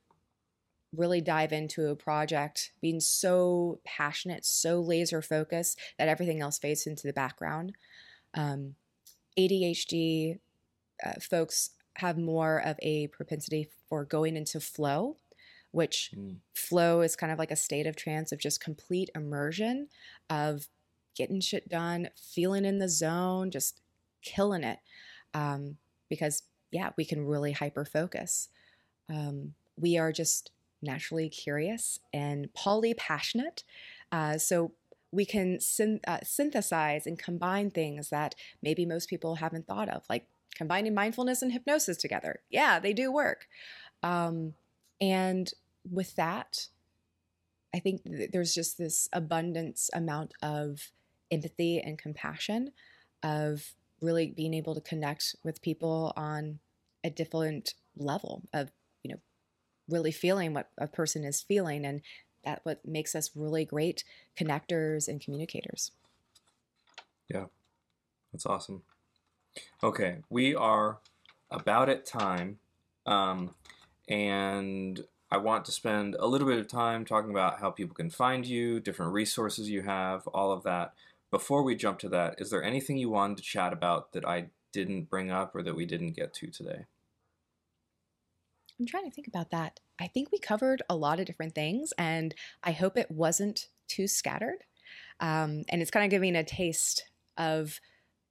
really 0.97 1.21
dive 1.21 1.53
into 1.53 1.89
a 1.89 1.97
project 1.97 2.73
being 2.81 3.01
so 3.01 3.79
passionate 3.85 4.45
so 4.45 4.81
laser 4.81 5.21
focused 5.21 5.79
that 5.99 6.09
everything 6.09 6.41
else 6.41 6.59
fades 6.59 6.87
into 6.87 7.07
the 7.07 7.13
background 7.13 7.73
um, 8.35 8.75
adhd 9.39 10.39
uh, 11.05 11.13
folks 11.21 11.71
have 11.97 12.17
more 12.17 12.59
of 12.59 12.77
a 12.83 13.07
propensity 13.09 13.69
for 13.89 14.05
going 14.05 14.37
into 14.37 14.61
flow 14.61 15.17
which 15.71 16.11
Mm. 16.17 16.37
flow 16.55 17.03
is 17.03 17.15
kind 17.17 17.31
of 17.31 17.39
like 17.39 17.51
a 17.51 17.57
state 17.57 17.87
of 17.87 17.95
trance 17.95 18.33
of 18.33 18.39
just 18.39 18.59
complete 18.61 19.11
immersion 19.15 19.89
of 20.31 20.67
getting 21.15 21.41
shit 21.41 21.69
done 21.69 22.09
feeling 22.17 22.65
in 22.65 22.79
the 22.79 22.89
zone 22.89 23.51
just 23.51 23.83
killing 24.23 24.65
it 24.65 24.79
um, 25.35 25.77
because 26.09 26.45
yeah 26.71 26.91
we 26.97 27.05
can 27.05 27.27
really 27.27 27.53
hyper 27.53 27.85
focus 27.85 28.49
um, 29.11 29.55
we 29.77 29.99
are 29.99 30.13
just 30.13 30.51
naturally 30.83 31.29
curious 31.29 31.99
and 32.13 32.53
poly 32.55 32.95
passionate 32.95 33.65
uh, 34.13 34.39
so 34.39 34.73
we 35.11 35.25
can 35.25 35.59
syn- 35.61 36.01
uh, 36.07 36.19
synthesize 36.23 37.07
and 37.07 37.19
combine 37.19 37.71
things 37.71 38.11
that 38.11 38.35
maybe 38.63 38.85
most 38.85 39.09
people 39.09 39.37
haven't 39.37 39.67
thought 39.67 39.89
of 39.89 40.03
like 40.09 40.27
combining 40.55 40.95
mindfulness 40.95 41.41
and 41.41 41.53
hypnosis 41.53 41.97
together. 41.97 42.41
Yeah 42.51 42.79
they 42.79 42.93
do 42.93 43.13
work. 43.13 43.47
Um, 44.03 44.55
and 45.01 45.53
with 45.91 46.17
that 46.17 46.69
i 47.75 47.79
think 47.79 48.03
th- 48.05 48.31
there's 48.31 48.55
just 48.55 48.79
this 48.79 49.09
abundance 49.13 49.91
amount 49.95 50.33
of 50.43 50.91
empathy 51.31 51.81
and 51.81 51.99
compassion 51.99 52.73
of 53.23 53.75
really 54.01 54.29
being 54.29 54.55
able 54.55 54.75
to 54.75 54.81
connect 54.81 55.37
with 55.45 55.63
people 55.63 56.13
on 56.17 56.59
a 57.05 57.11
different 57.11 57.75
level 57.97 58.43
of 58.53 58.71
really 59.89 60.13
feeling 60.13 60.55
what 60.55 60.71
a 60.79 60.87
person 60.87 61.25
is 61.25 61.41
feeling 61.41 61.85
and 61.85 62.03
that 62.45 62.61
what 62.63 62.85
makes 62.87 63.15
us 63.15 63.31
really 63.35 63.65
great 63.65 64.05
connectors 64.39 65.09
and 65.09 65.21
communicators 65.21 65.93
yeah 67.29 67.45
That's 68.33 68.47
awesome. 68.47 68.83
Okay, 69.83 70.19
we 70.29 70.55
are 70.55 70.99
about 71.51 71.89
at 71.89 72.07
time, 72.07 72.59
um, 73.07 73.55
and 74.09 75.05
I 75.31 75.39
want 75.39 75.65
to 75.67 75.73
spend 75.73 76.15
a 76.19 76.27
little 76.27 76.47
bit 76.47 76.59
of 76.59 76.69
time 76.69 77.05
talking 77.05 77.31
about 77.31 77.61
how 77.61 77.71
people 77.71 77.95
can 77.95 78.11
find 78.11 78.47
you, 78.47 78.81
different 78.81 79.13
resources 79.13 79.69
you 79.69 79.83
have, 79.83 80.27
all 80.29 80.53
of 80.53 80.63
that. 80.65 80.95
Before 81.31 81.63
we 81.63 81.75
jump 81.75 81.99
to 82.01 82.09
that, 82.11 82.37
is 82.39 82.51
there 82.51 82.63
anything 82.63 82.97
you 82.97 83.11
wanted 83.11 83.39
to 83.39 83.43
chat 83.43 83.73
about 83.73 84.13
that 84.13 84.25
I 84.25 84.47
didn't 84.73 85.11
bring 85.11 85.31
up 85.31 85.55
or 85.55 85.63
that 85.63 85.77
we 85.77 85.87
didn't 85.87 86.13
get 86.13 86.33
to 86.35 86.47
today? 86.49 86.85
I'm 88.79 88.87
trying 88.87 89.05
to 89.05 89.11
think 89.11 89.27
about 89.27 89.51
that. 89.51 89.81
I 90.01 90.07
think 90.07 90.31
we 90.31 90.39
covered 90.39 90.83
a 90.89 90.97
lot 90.97 91.19
of 91.21 91.27
different 91.27 91.55
things, 91.55 91.93
and 91.99 92.35
I 92.63 92.73
hope 92.73 92.97
it 92.97 93.11
wasn't 93.11 93.69
too 93.89 94.07
scattered. 94.07 94.59
Um, 95.21 95.65
and 95.69 95.83
it's 95.83 95.91
kind 95.91 96.05
of 96.05 96.11
giving 96.11 96.37
a 96.37 96.45
taste 96.45 97.05
of 97.37 97.81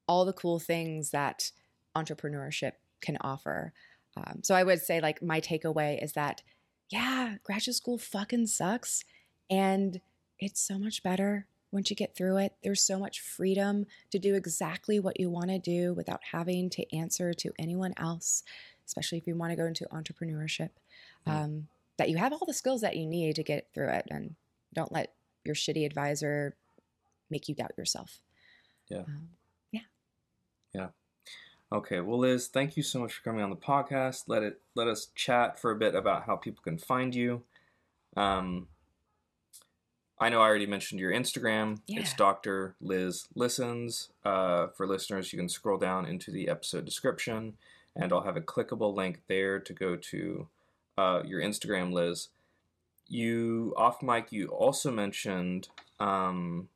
all 0.08 0.24
the 0.24 0.34
cool 0.34 0.60
things 0.60 1.12
that 1.12 1.52
entrepreneurship 1.95 2.74
can 3.02 3.18
offer. 3.22 3.74
Um, 4.16 4.41
so 4.43 4.56
I 4.56 4.64
would 4.64 4.82
say, 4.82 5.02
like, 5.02 5.22
my 5.22 5.41
takeaway 5.41 6.02
is 6.02 6.14
that, 6.14 6.41
yeah, 6.89 7.36
graduate 7.43 7.76
school 7.76 7.98
fucking 7.98 8.48
sucks. 8.48 9.04
And 9.50 10.00
it's 10.39 10.62
so 10.62 10.80
much 10.80 11.04
better 11.04 11.48
once 11.72 11.89
you 11.89 11.95
get 11.95 12.16
through 12.16 12.38
it. 12.38 12.54
There's 12.64 12.82
so 12.82 12.98
much 12.98 13.20
freedom 13.20 13.86
to 14.12 14.20
do 14.20 14.36
exactly 14.36 15.00
what 15.00 15.20
you 15.20 15.30
want 15.30 15.50
to 15.50 15.60
do 15.60 15.93
without 15.93 16.22
having 16.32 16.70
to 16.72 16.95
answer 16.95 17.34
to 17.34 17.52
anyone 17.60 17.93
else, 17.98 18.43
especially 18.88 19.18
if 19.18 19.28
you 19.28 19.36
want 19.36 19.52
to 19.52 19.56
go 19.56 19.66
into 19.66 19.86
entrepreneurship. 19.92 20.70
Um, 21.26 21.68
that 21.98 22.10
you 22.10 22.18
have 22.18 22.32
all 22.32 22.46
the 22.48 22.54
skills 22.54 22.82
that 22.82 22.96
you 22.96 23.06
need 23.06 23.36
to 23.36 23.44
get 23.44 23.68
through 23.74 23.90
it 23.90 24.06
and 24.10 24.36
don't 24.74 24.92
let 24.92 25.14
your 25.44 25.56
shitty 25.56 25.86
advisor 25.86 26.56
make 27.30 27.50
you 27.50 27.56
doubt 27.56 27.72
yourself. 27.78 28.22
Yeah. 28.90 29.00
Um, 29.00 29.30
yeah. 29.72 29.82
Yeah. 30.74 30.88
Okay, 31.72 32.00
well, 32.00 32.20
Liz, 32.20 32.48
thank 32.48 32.78
you 32.78 32.84
so 32.84 33.00
much 33.00 33.14
for 33.14 33.24
coming 33.24 33.44
on 33.44 33.50
the 33.50 33.58
podcast. 33.58 34.24
Let 34.28 34.44
it 34.44 34.62
let 34.76 34.88
us 34.88 35.10
chat 35.16 35.60
for 35.60 35.72
a 35.72 35.76
bit 35.76 35.96
about 35.96 36.24
how 36.24 36.38
people 36.38 36.64
can 36.64 36.78
find 36.78 37.14
you. 37.14 37.44
Um, 38.16 38.68
I 40.20 40.30
know 40.30 40.42
I 40.42 40.46
already 40.46 40.66
mentioned 40.66 41.00
your 41.00 41.12
Instagram. 41.12 41.80
Yeah. 41.86 42.00
It's 42.00 42.14
Dr. 42.14 42.76
Liz 42.82 43.28
Listens. 43.36 44.10
Uh, 44.24 44.68
for 44.68 44.88
listeners, 44.88 45.32
you 45.34 45.38
can 45.38 45.50
scroll 45.50 45.78
down 45.78 46.06
into 46.06 46.32
the 46.32 46.48
episode 46.48 46.86
description, 46.86 47.58
and 47.98 48.14
I'll 48.14 48.24
have 48.24 48.38
a 48.38 48.41
clickable 48.41 48.95
link 48.95 49.22
there 49.28 49.60
to 49.60 49.74
go 49.74 49.95
to 49.95 50.48
uh, 50.98 51.22
your 51.26 51.41
Instagram, 51.41 51.91
Liz. 51.91 52.30
You 53.08 53.74
off 53.78 54.02
mic. 54.02 54.32
You 54.32 54.48
also 54.48 54.91
mentioned 54.91 55.70
um, 56.00 56.70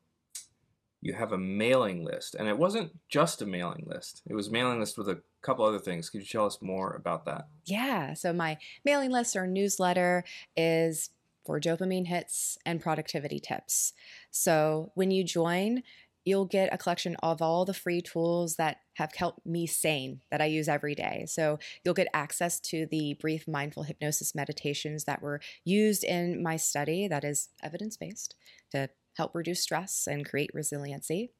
you 1.01 1.13
have 1.13 1.31
a 1.31 1.37
mailing 1.37 2.03
list, 2.03 2.35
and 2.35 2.47
it 2.47 2.57
wasn't 2.57 2.97
just 3.09 3.41
a 3.41 3.45
mailing 3.45 3.85
list. 3.87 4.21
It 4.27 4.33
was 4.33 4.49
mailing 4.49 4.79
list 4.79 4.97
with 4.97 5.09
a 5.09 5.21
couple 5.41 5.65
other 5.65 5.79
things. 5.79 6.09
Could 6.09 6.21
you 6.21 6.27
tell 6.27 6.45
us 6.45 6.61
more 6.61 6.93
about 6.93 7.25
that? 7.25 7.47
Yeah. 7.65 8.13
So 8.13 8.31
my 8.31 8.57
mailing 8.85 9.11
list 9.11 9.35
or 9.35 9.47
newsletter 9.47 10.23
is 10.55 11.09
for 11.45 11.59
dopamine 11.59 12.07
hits 12.07 12.57
and 12.65 12.79
productivity 12.79 13.39
tips. 13.39 13.93
So 14.29 14.91
when 14.93 15.11
you 15.11 15.23
join, 15.23 15.81
you'll 16.25 16.45
get 16.45 16.73
a 16.73 16.77
collection 16.77 17.15
of 17.23 17.41
all 17.41 17.65
the 17.65 17.73
free 17.73 18.01
tools 18.01 18.55
that 18.55 18.77
have 18.93 19.13
helped 19.15 19.45
me 19.45 19.65
sane 19.65 20.21
that 20.29 20.41
I 20.41 20.45
use 20.45 20.67
every 20.67 20.95
day. 20.95 21.25
So 21.27 21.59
you'll 21.83 21.93
get 21.93 22.07
access 22.13 22.59
to 22.61 22.85
the 22.85 23.15
brief 23.19 23.47
mindful 23.47 23.83
hypnosis 23.83 24.35
meditations 24.35 25.05
that 25.05 25.21
were 25.21 25.41
used 25.63 26.03
in 26.03 26.43
my 26.43 26.57
study 26.57 27.07
that 27.07 27.23
is 27.23 27.49
evidence 27.63 27.97
based 27.97 28.35
to 28.71 28.89
help 29.15 29.33
reduce 29.33 29.61
stress 29.61 30.07
and 30.07 30.27
create 30.27 30.51
resiliency. 30.53 31.31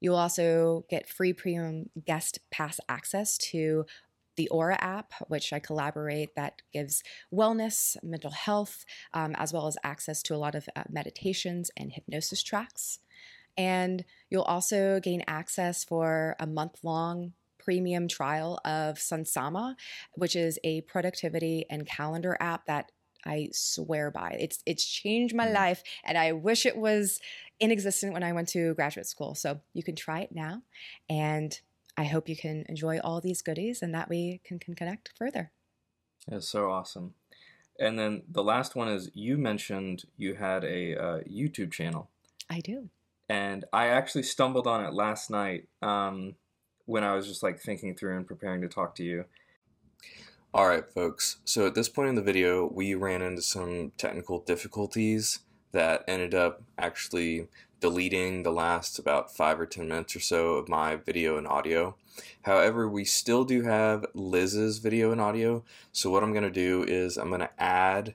You'll 0.00 0.16
also 0.16 0.84
get 0.90 1.08
free 1.08 1.32
premium 1.32 1.90
guest 2.04 2.40
pass 2.50 2.78
access 2.88 3.38
to 3.38 3.86
the 4.36 4.48
Aura 4.48 4.76
app, 4.80 5.14
which 5.28 5.52
I 5.52 5.58
collaborate, 5.58 6.34
that 6.36 6.60
gives 6.72 7.02
wellness, 7.32 7.96
mental 8.02 8.30
health, 8.30 8.84
um, 9.14 9.34
as 9.38 9.52
well 9.52 9.66
as 9.66 9.78
access 9.82 10.22
to 10.24 10.34
a 10.34 10.36
lot 10.36 10.54
of 10.54 10.68
uh, 10.76 10.84
meditations 10.90 11.70
and 11.76 11.92
hypnosis 11.92 12.42
tracks. 12.42 12.98
And 13.56 14.04
you'll 14.30 14.42
also 14.42 15.00
gain 15.00 15.24
access 15.26 15.84
for 15.84 16.36
a 16.38 16.46
month 16.46 16.78
long 16.82 17.32
premium 17.58 18.06
trial 18.06 18.60
of 18.64 18.96
Sunsama, 18.96 19.74
which 20.14 20.36
is 20.36 20.58
a 20.62 20.82
productivity 20.82 21.64
and 21.68 21.86
calendar 21.86 22.36
app 22.40 22.66
that 22.66 22.92
I 23.24 23.48
swear 23.52 24.12
by. 24.12 24.36
It's 24.38 24.62
it's 24.66 24.84
changed 24.84 25.34
my 25.34 25.46
Mm. 25.46 25.54
life, 25.54 25.82
and 26.04 26.16
I 26.16 26.32
wish 26.32 26.64
it 26.64 26.76
was 26.76 27.18
in 27.58 27.72
existence 27.72 28.12
when 28.12 28.22
I 28.22 28.32
went 28.32 28.48
to 28.50 28.74
graduate 28.74 29.06
school. 29.06 29.34
So 29.34 29.60
you 29.72 29.82
can 29.82 29.96
try 29.96 30.20
it 30.20 30.32
now, 30.32 30.62
and 31.08 31.58
I 31.96 32.04
hope 32.04 32.28
you 32.28 32.36
can 32.36 32.64
enjoy 32.68 33.00
all 33.00 33.20
these 33.20 33.42
goodies, 33.42 33.82
and 33.82 33.92
that 33.94 34.08
we 34.08 34.40
can, 34.44 34.60
can 34.60 34.74
connect 34.74 35.12
further. 35.18 35.50
It's 36.30 36.48
so 36.48 36.70
awesome. 36.70 37.14
And 37.80 37.98
then 37.98 38.22
the 38.30 38.44
last 38.44 38.76
one 38.76 38.88
is 38.88 39.10
you 39.12 39.36
mentioned 39.36 40.04
you 40.16 40.34
had 40.34 40.64
a 40.64 40.96
uh, 40.96 41.18
YouTube 41.24 41.72
channel, 41.72 42.10
I 42.48 42.60
do. 42.60 42.90
And 43.28 43.64
I 43.72 43.88
actually 43.88 44.22
stumbled 44.22 44.66
on 44.66 44.84
it 44.84 44.94
last 44.94 45.30
night 45.30 45.68
um, 45.82 46.34
when 46.84 47.04
I 47.04 47.14
was 47.14 47.26
just 47.26 47.42
like 47.42 47.60
thinking 47.60 47.94
through 47.94 48.16
and 48.16 48.26
preparing 48.26 48.62
to 48.62 48.68
talk 48.68 48.94
to 48.96 49.04
you. 49.04 49.24
All 50.54 50.68
right, 50.68 50.90
folks. 50.90 51.38
So 51.44 51.66
at 51.66 51.74
this 51.74 51.88
point 51.88 52.08
in 52.08 52.14
the 52.14 52.22
video, 52.22 52.70
we 52.72 52.94
ran 52.94 53.20
into 53.20 53.42
some 53.42 53.92
technical 53.98 54.40
difficulties 54.40 55.40
that 55.72 56.04
ended 56.08 56.34
up 56.34 56.62
actually 56.78 57.48
deleting 57.80 58.42
the 58.42 58.52
last 58.52 58.98
about 58.98 59.36
five 59.36 59.60
or 59.60 59.66
ten 59.66 59.88
minutes 59.88 60.16
or 60.16 60.20
so 60.20 60.54
of 60.54 60.68
my 60.68 60.96
video 60.96 61.36
and 61.36 61.46
audio. 61.46 61.94
However, 62.42 62.88
we 62.88 63.04
still 63.04 63.44
do 63.44 63.62
have 63.62 64.06
Liz's 64.14 64.78
video 64.78 65.12
and 65.12 65.20
audio. 65.20 65.62
So 65.92 66.10
what 66.10 66.22
I'm 66.22 66.32
going 66.32 66.44
to 66.44 66.50
do 66.50 66.84
is 66.88 67.18
I'm 67.18 67.28
going 67.28 67.40
to 67.40 67.62
add 67.62 68.14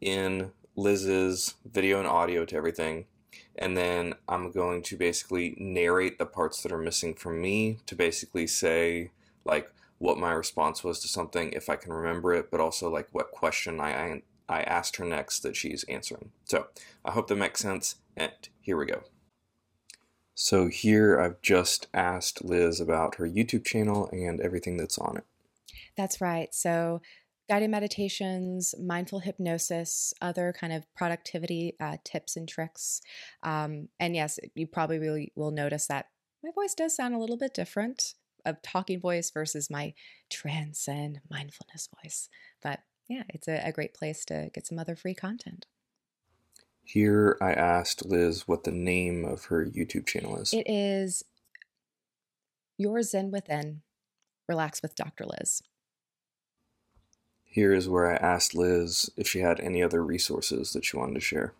in 0.00 0.52
Liz's 0.74 1.56
video 1.70 1.98
and 1.98 2.08
audio 2.08 2.46
to 2.46 2.56
everything. 2.56 3.04
And 3.56 3.76
then 3.76 4.14
I'm 4.28 4.50
going 4.50 4.82
to 4.82 4.96
basically 4.96 5.54
narrate 5.58 6.18
the 6.18 6.26
parts 6.26 6.62
that 6.62 6.72
are 6.72 6.78
missing 6.78 7.14
from 7.14 7.40
me 7.40 7.78
to 7.86 7.94
basically 7.94 8.46
say, 8.46 9.10
like, 9.44 9.70
what 10.02 10.18
my 10.18 10.32
response 10.32 10.82
was 10.82 10.98
to 10.98 11.06
something 11.06 11.52
if 11.52 11.68
I 11.68 11.76
can 11.76 11.92
remember 11.92 12.34
it, 12.34 12.50
but 12.50 12.60
also 12.60 12.90
like 12.90 13.08
what 13.12 13.30
question 13.30 13.78
I 13.78 14.20
I, 14.48 14.60
asked 14.62 14.96
her 14.96 15.04
next 15.04 15.40
that 15.40 15.56
she's 15.56 15.84
answering. 15.84 16.32
So 16.44 16.66
I 17.04 17.12
hope 17.12 17.28
that 17.28 17.36
makes 17.36 17.60
sense. 17.60 17.94
And 18.16 18.32
here 18.60 18.76
we 18.76 18.84
go. 18.84 19.04
So 20.34 20.66
here 20.66 21.20
I've 21.20 21.40
just 21.40 21.86
asked 21.94 22.44
Liz 22.44 22.80
about 22.80 23.14
her 23.14 23.28
YouTube 23.28 23.64
channel 23.64 24.08
and 24.12 24.40
everything 24.40 24.76
that's 24.76 24.98
on 24.98 25.18
it. 25.18 25.24
That's 25.96 26.20
right. 26.20 26.52
So 26.52 27.00
guided 27.52 27.68
meditations, 27.68 28.74
mindful 28.82 29.18
hypnosis, 29.18 30.14
other 30.22 30.54
kind 30.58 30.72
of 30.72 30.86
productivity 30.96 31.76
uh, 31.80 31.98
tips 32.02 32.34
and 32.34 32.48
tricks. 32.48 33.02
Um, 33.42 33.88
and 34.00 34.16
yes, 34.16 34.38
you 34.54 34.66
probably 34.66 34.98
will, 34.98 35.26
will 35.36 35.50
notice 35.50 35.86
that 35.88 36.06
my 36.42 36.48
voice 36.54 36.72
does 36.72 36.96
sound 36.96 37.14
a 37.14 37.18
little 37.18 37.36
bit 37.36 37.52
different 37.52 38.14
of 38.46 38.62
talking 38.62 38.98
voice 38.98 39.30
versus 39.30 39.68
my 39.68 39.92
transcend 40.30 41.20
mindfulness 41.30 41.90
voice. 42.02 42.30
But 42.62 42.80
yeah, 43.06 43.24
it's 43.28 43.48
a, 43.48 43.60
a 43.62 43.70
great 43.70 43.92
place 43.92 44.24
to 44.26 44.48
get 44.54 44.66
some 44.66 44.78
other 44.78 44.96
free 44.96 45.14
content. 45.14 45.66
Here 46.82 47.36
I 47.42 47.52
asked 47.52 48.06
Liz 48.06 48.48
what 48.48 48.64
the 48.64 48.72
name 48.72 49.26
of 49.26 49.44
her 49.44 49.66
YouTube 49.66 50.06
channel 50.06 50.38
is. 50.38 50.54
It 50.54 50.66
is 50.66 51.22
Your 52.78 53.02
Zen 53.02 53.30
Within, 53.30 53.82
Relax 54.48 54.80
with 54.80 54.94
Dr. 54.94 55.26
Liz. 55.26 55.60
Here 57.52 57.74
is 57.74 57.86
where 57.86 58.10
I 58.10 58.16
asked 58.16 58.54
Liz 58.54 59.10
if 59.14 59.28
she 59.28 59.40
had 59.40 59.60
any 59.60 59.82
other 59.82 60.02
resources 60.02 60.72
that 60.72 60.86
she 60.86 60.96
wanted 60.96 61.14
to 61.14 61.20
share. 61.20 61.52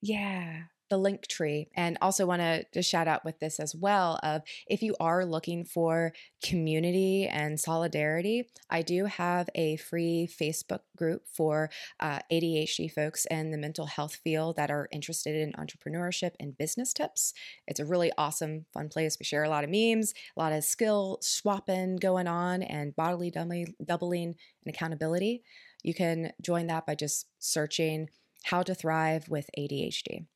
Yeah 0.00 0.64
the 0.90 0.98
link 0.98 1.26
tree 1.26 1.68
and 1.74 1.98
also 2.00 2.26
want 2.26 2.40
to 2.40 2.64
just 2.72 2.90
shout 2.90 3.08
out 3.08 3.24
with 3.24 3.38
this 3.40 3.58
as 3.58 3.74
well 3.74 4.18
of 4.22 4.42
if 4.66 4.82
you 4.82 4.94
are 5.00 5.24
looking 5.24 5.64
for 5.64 6.12
community 6.42 7.26
and 7.26 7.58
solidarity 7.58 8.48
i 8.70 8.82
do 8.82 9.06
have 9.06 9.48
a 9.54 9.76
free 9.76 10.28
facebook 10.30 10.80
group 10.96 11.22
for 11.26 11.70
uh, 12.00 12.18
adhd 12.30 12.90
folks 12.92 13.26
and 13.26 13.52
the 13.52 13.58
mental 13.58 13.86
health 13.86 14.16
field 14.16 14.56
that 14.56 14.70
are 14.70 14.88
interested 14.92 15.34
in 15.34 15.52
entrepreneurship 15.52 16.32
and 16.40 16.56
business 16.56 16.92
tips. 16.92 17.34
It's 17.66 17.80
a 17.80 17.84
really 17.84 18.12
awesome 18.16 18.66
fun 18.72 18.88
place. 18.88 19.16
We 19.18 19.24
share 19.24 19.44
a 19.44 19.48
lot 19.48 19.64
of 19.64 19.70
memes 19.70 20.14
a 20.36 20.40
lot 20.40 20.52
of 20.52 20.64
skill 20.64 21.18
swapping 21.20 21.96
going 21.96 22.26
on 22.26 22.62
and 22.62 22.94
bodily 22.96 23.30
doubling 23.30 24.34
and 24.64 24.74
accountability. 24.74 25.42
You 25.82 25.94
can 25.94 26.32
join 26.40 26.66
that 26.68 26.86
by 26.86 26.94
just 26.94 27.26
searching 27.38 28.08
how 28.44 28.62
to 28.62 28.74
thrive 28.74 29.28
with 29.28 29.48
adhd 29.58 30.26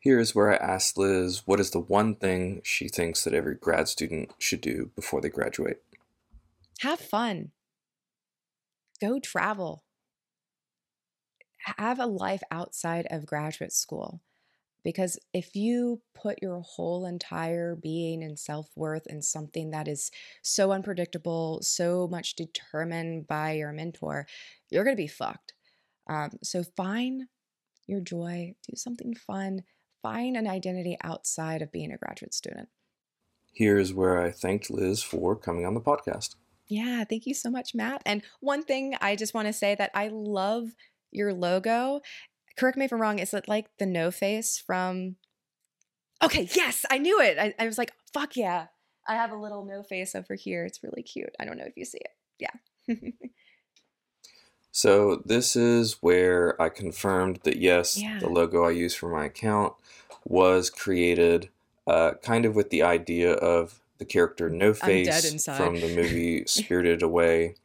Here's 0.00 0.34
where 0.34 0.52
I 0.52 0.56
asked 0.56 0.96
Liz 0.96 1.42
what 1.44 1.58
is 1.58 1.70
the 1.70 1.80
one 1.80 2.14
thing 2.14 2.60
she 2.62 2.88
thinks 2.88 3.24
that 3.24 3.34
every 3.34 3.56
grad 3.56 3.88
student 3.88 4.32
should 4.38 4.60
do 4.60 4.90
before 4.94 5.20
they 5.20 5.28
graduate? 5.28 5.82
Have 6.80 7.00
fun. 7.00 7.50
Go 9.00 9.18
travel. 9.18 9.84
Have 11.76 11.98
a 11.98 12.06
life 12.06 12.42
outside 12.50 13.06
of 13.10 13.26
graduate 13.26 13.72
school. 13.72 14.20
Because 14.84 15.18
if 15.34 15.56
you 15.56 16.00
put 16.14 16.40
your 16.40 16.60
whole 16.60 17.04
entire 17.04 17.74
being 17.74 18.22
and 18.22 18.38
self 18.38 18.70
worth 18.76 19.06
in 19.08 19.20
something 19.20 19.70
that 19.70 19.88
is 19.88 20.12
so 20.42 20.70
unpredictable, 20.70 21.58
so 21.62 22.06
much 22.06 22.36
determined 22.36 23.26
by 23.26 23.52
your 23.52 23.72
mentor, 23.72 24.26
you're 24.70 24.84
going 24.84 24.96
to 24.96 25.02
be 25.02 25.08
fucked. 25.08 25.54
Um, 26.08 26.30
so 26.42 26.62
find 26.62 27.24
your 27.88 28.00
joy, 28.00 28.54
do 28.66 28.76
something 28.76 29.14
fun, 29.14 29.64
find 30.02 30.36
an 30.36 30.46
identity 30.46 30.96
outside 31.02 31.62
of 31.62 31.72
being 31.72 31.92
a 31.92 31.98
graduate 31.98 32.34
student. 32.34 32.68
Here's 33.52 33.92
where 33.92 34.22
I 34.22 34.30
thanked 34.30 34.70
Liz 34.70 35.02
for 35.02 35.34
coming 35.34 35.66
on 35.66 35.74
the 35.74 35.80
podcast. 35.80 36.36
Yeah, 36.68 37.04
thank 37.04 37.26
you 37.26 37.34
so 37.34 37.50
much, 37.50 37.74
Matt. 37.74 38.02
And 38.04 38.22
one 38.40 38.62
thing 38.62 38.94
I 39.00 39.16
just 39.16 39.34
want 39.34 39.48
to 39.48 39.52
say 39.52 39.74
that 39.74 39.90
I 39.94 40.08
love 40.08 40.68
your 41.10 41.32
logo. 41.32 42.00
Correct 42.56 42.76
me 42.76 42.84
if 42.84 42.92
I'm 42.92 43.00
wrong. 43.00 43.18
Is 43.18 43.32
it 43.32 43.48
like 43.48 43.66
the 43.78 43.86
no 43.86 44.10
face 44.10 44.62
from? 44.64 45.16
Okay, 46.22 46.48
yes, 46.54 46.84
I 46.90 46.98
knew 46.98 47.20
it. 47.20 47.38
I, 47.38 47.54
I 47.58 47.66
was 47.66 47.78
like, 47.78 47.92
fuck 48.12 48.36
yeah. 48.36 48.66
I 49.08 49.14
have 49.14 49.32
a 49.32 49.36
little 49.36 49.64
no 49.64 49.82
face 49.82 50.14
over 50.14 50.34
here. 50.34 50.64
It's 50.66 50.82
really 50.82 51.02
cute. 51.02 51.34
I 51.40 51.44
don't 51.44 51.56
know 51.56 51.64
if 51.66 51.76
you 51.76 51.84
see 51.84 51.98
it. 51.98 52.10
Yeah. 52.38 52.96
So 54.78 55.20
this 55.24 55.56
is 55.56 55.96
where 56.02 56.54
I 56.62 56.68
confirmed 56.68 57.40
that 57.42 57.56
yes, 57.56 58.00
yeah. 58.00 58.20
the 58.20 58.28
logo 58.28 58.62
I 58.62 58.70
use 58.70 58.94
for 58.94 59.08
my 59.08 59.24
account 59.24 59.72
was 60.24 60.70
created 60.70 61.48
uh, 61.88 62.12
kind 62.22 62.44
of 62.44 62.54
with 62.54 62.70
the 62.70 62.84
idea 62.84 63.32
of 63.32 63.80
the 63.98 64.04
character 64.04 64.48
No 64.48 64.72
Face 64.72 65.44
from 65.46 65.80
the 65.80 65.92
movie 65.96 66.44
Spirited 66.46 67.02
Away 67.02 67.56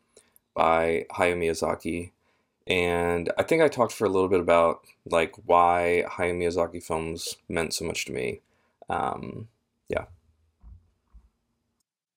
by 0.55 1.05
Hayao 1.11 1.37
Miyazaki. 1.37 2.13
And 2.65 3.31
I 3.37 3.43
think 3.43 3.61
I 3.61 3.67
talked 3.67 3.93
for 3.93 4.05
a 4.05 4.09
little 4.09 4.27
bit 4.27 4.39
about 4.39 4.81
like 5.05 5.35
why 5.45 6.05
Hayao 6.09 6.35
Miyazaki 6.35 6.81
films 6.81 7.35
meant 7.47 7.75
so 7.75 7.85
much 7.85 8.05
to 8.05 8.11
me. 8.11 8.41
Um, 8.89 9.49
yeah. 9.87 10.05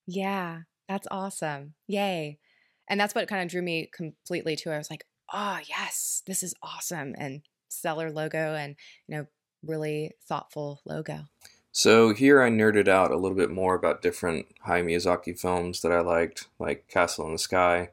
Yeah, 0.06 0.60
that's 0.89 1.06
awesome. 1.10 1.74
Yay. 1.86 2.39
And 2.88 3.00
that's 3.00 3.14
what 3.14 3.28
kind 3.28 3.42
of 3.42 3.50
drew 3.50 3.62
me 3.62 3.90
completely 3.92 4.56
to 4.56 4.70
it. 4.70 4.74
I 4.74 4.78
was 4.78 4.90
like, 4.90 5.06
oh, 5.32 5.58
yes, 5.68 6.22
this 6.26 6.42
is 6.42 6.54
awesome. 6.62 7.14
And 7.18 7.42
stellar 7.68 8.10
logo 8.10 8.54
and, 8.54 8.76
you 9.06 9.16
know, 9.16 9.26
really 9.64 10.12
thoughtful 10.26 10.80
logo. 10.84 11.24
So 11.72 12.14
here 12.14 12.40
I 12.40 12.48
nerded 12.48 12.88
out 12.88 13.10
a 13.10 13.18
little 13.18 13.36
bit 13.36 13.50
more 13.50 13.74
about 13.74 14.00
different 14.00 14.46
Hayao 14.66 14.84
Miyazaki 14.84 15.38
films 15.38 15.82
that 15.82 15.92
I 15.92 16.00
liked, 16.00 16.48
like 16.58 16.88
Castle 16.88 17.26
in 17.26 17.32
the 17.32 17.38
Sky, 17.38 17.90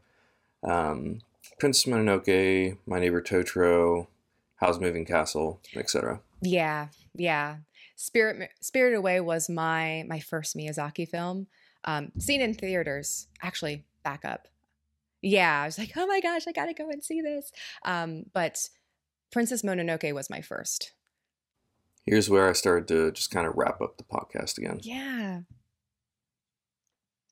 um, 0.63 1.19
Princess 1.59 1.91
Mononoke, 1.91 2.77
My 2.85 2.99
Neighbor 2.99 3.21
Totoro, 3.21 4.07
Howl's 4.55 4.79
Moving 4.79 5.03
Castle, 5.03 5.59
etc. 5.75 6.21
Yeah, 6.41 6.87
yeah. 7.13 7.57
Spirit 7.97 8.51
Spirited 8.61 8.97
Away 8.97 9.19
was 9.19 9.49
my 9.49 10.05
my 10.07 10.19
first 10.19 10.55
Miyazaki 10.55 11.07
film. 11.07 11.47
Um, 11.83 12.13
seen 12.17 12.41
in 12.41 12.53
theaters, 12.53 13.27
actually. 13.41 13.83
Back 14.03 14.23
up. 14.25 14.47
Yeah, 15.23 15.61
I 15.63 15.65
was 15.65 15.79
like, 15.79 15.93
oh 15.95 16.05
my 16.05 16.19
gosh, 16.21 16.43
I 16.47 16.51
gotta 16.51 16.73
go 16.73 16.89
and 16.89 17.03
see 17.03 17.21
this. 17.21 17.51
Um, 17.83 18.25
but 18.33 18.59
Princess 19.31 19.63
Mononoke 19.63 20.13
was 20.13 20.29
my 20.29 20.41
first 20.41 20.93
here's 22.05 22.29
where 22.29 22.47
I 22.47 22.53
started 22.53 22.87
to 22.89 23.11
just 23.11 23.31
kind 23.31 23.47
of 23.47 23.55
wrap 23.55 23.81
up 23.81 23.97
the 23.97 24.03
podcast 24.03 24.57
again. 24.57 24.79
Yeah. 24.81 25.41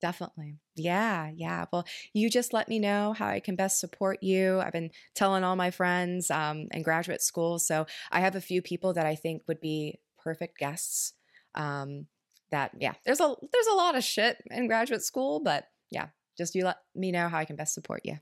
Definitely. 0.01 0.57
Yeah, 0.76 1.30
yeah. 1.35 1.65
Well, 1.72 1.85
you 2.13 2.30
just 2.30 2.53
let 2.53 2.68
me 2.68 2.80
know 2.80 3.13
how 3.13 3.27
I 3.27 3.39
can 3.39 3.55
best 3.55 3.80
support 3.80 4.23
you. 4.23 4.59
I've 4.59 4.73
been 4.73 4.89
telling 5.13 5.43
all 5.43 5.55
my 5.55 5.69
friends 5.69 6.31
um, 6.31 6.68
in 6.72 6.81
graduate 6.81 7.22
school. 7.22 7.59
So 7.59 7.85
I 8.11 8.22
have 8.22 8.35
a 8.35 8.41
few 8.41 8.63
people 8.63 8.93
that 8.93 9.05
I 9.05 9.13
think 9.13 9.43
would 9.47 9.61
be 9.61 9.99
perfect 10.18 10.57
guests. 10.57 11.13
Um, 11.53 12.07
that 12.49 12.72
yeah, 12.80 12.93
there's 13.05 13.19
a 13.19 13.35
there's 13.51 13.68
a 13.68 13.76
lot 13.76 13.95
of 13.95 14.03
shit 14.03 14.38
in 14.49 14.68
graduate 14.68 15.03
school, 15.03 15.39
but 15.39 15.65
yeah, 15.91 16.07
just 16.37 16.55
you 16.55 16.65
let 16.65 16.77
me 16.95 17.11
know 17.11 17.29
how 17.29 17.37
I 17.37 17.45
can 17.45 17.55
best 17.55 17.73
support 17.73 18.01
you. 18.03 18.19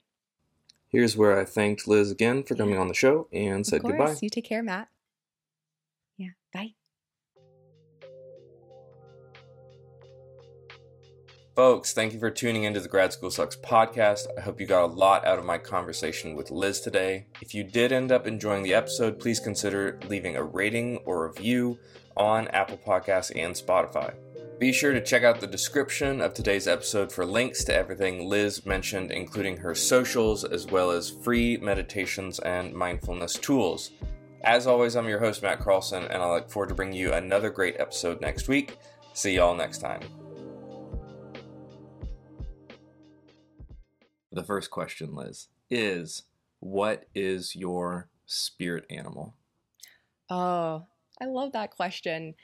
Here's 0.89 1.15
where 1.15 1.39
I 1.39 1.45
thanked 1.45 1.87
Liz 1.87 2.11
again 2.11 2.43
for 2.43 2.55
coming 2.55 2.75
yeah. 2.75 2.81
on 2.81 2.87
the 2.87 2.95
show 2.95 3.27
and 3.31 3.65
said 3.65 3.83
goodbye. 3.83 4.15
You 4.21 4.29
take 4.29 4.45
care, 4.45 4.63
Matt. 4.63 4.89
Yeah, 6.17 6.29
bye. 6.51 6.73
Folks, 11.55 11.93
thank 11.93 12.13
you 12.13 12.19
for 12.19 12.31
tuning 12.31 12.63
into 12.63 12.79
the 12.79 12.87
Grad 12.87 13.13
School 13.13 13.29
Sucks 13.29 13.57
podcast. 13.57 14.27
I 14.37 14.41
hope 14.41 14.61
you 14.61 14.65
got 14.65 14.85
a 14.85 14.93
lot 14.93 15.25
out 15.25 15.37
of 15.37 15.45
my 15.45 15.57
conversation 15.57 16.35
with 16.35 16.51
Liz 16.51 16.79
today. 16.79 17.27
If 17.41 17.53
you 17.53 17.63
did 17.63 17.91
end 17.91 18.11
up 18.11 18.25
enjoying 18.25 18.63
the 18.63 18.73
episode, 18.73 19.19
please 19.19 19.39
consider 19.39 19.99
leaving 20.07 20.37
a 20.37 20.43
rating 20.43 20.97
or 21.05 21.27
review 21.27 21.77
on 22.15 22.47
Apple 22.47 22.77
Podcasts 22.77 23.31
and 23.35 23.53
Spotify. 23.53 24.13
Be 24.59 24.73
sure 24.73 24.91
to 24.91 25.01
check 25.01 25.23
out 25.23 25.39
the 25.39 25.47
description 25.47 26.19
of 26.19 26.33
today's 26.33 26.67
episode 26.67 27.13
for 27.13 27.25
links 27.25 27.63
to 27.63 27.73
everything 27.73 28.27
Liz 28.27 28.65
mentioned, 28.65 29.09
including 29.09 29.55
her 29.55 29.73
socials, 29.73 30.43
as 30.43 30.67
well 30.67 30.91
as 30.91 31.09
free 31.09 31.55
meditations 31.55 32.39
and 32.39 32.73
mindfulness 32.73 33.35
tools. 33.35 33.91
As 34.43 34.67
always, 34.67 34.97
I'm 34.97 35.07
your 35.07 35.21
host, 35.21 35.41
Matt 35.41 35.61
Carlson, 35.61 36.03
and 36.03 36.21
I 36.21 36.29
look 36.29 36.51
forward 36.51 36.67
to 36.69 36.75
bringing 36.75 36.99
you 36.99 37.13
another 37.13 37.49
great 37.49 37.77
episode 37.79 38.19
next 38.19 38.49
week. 38.49 38.77
See 39.13 39.35
y'all 39.35 39.55
next 39.55 39.77
time. 39.77 40.01
The 44.33 44.43
first 44.43 44.71
question, 44.71 45.15
Liz, 45.15 45.47
is 45.69 46.23
what 46.59 47.05
is 47.15 47.55
your 47.55 48.09
spirit 48.25 48.85
animal? 48.89 49.35
Oh, 50.29 50.85
I 51.21 51.25
love 51.27 51.53
that 51.53 51.71
question. 51.71 52.35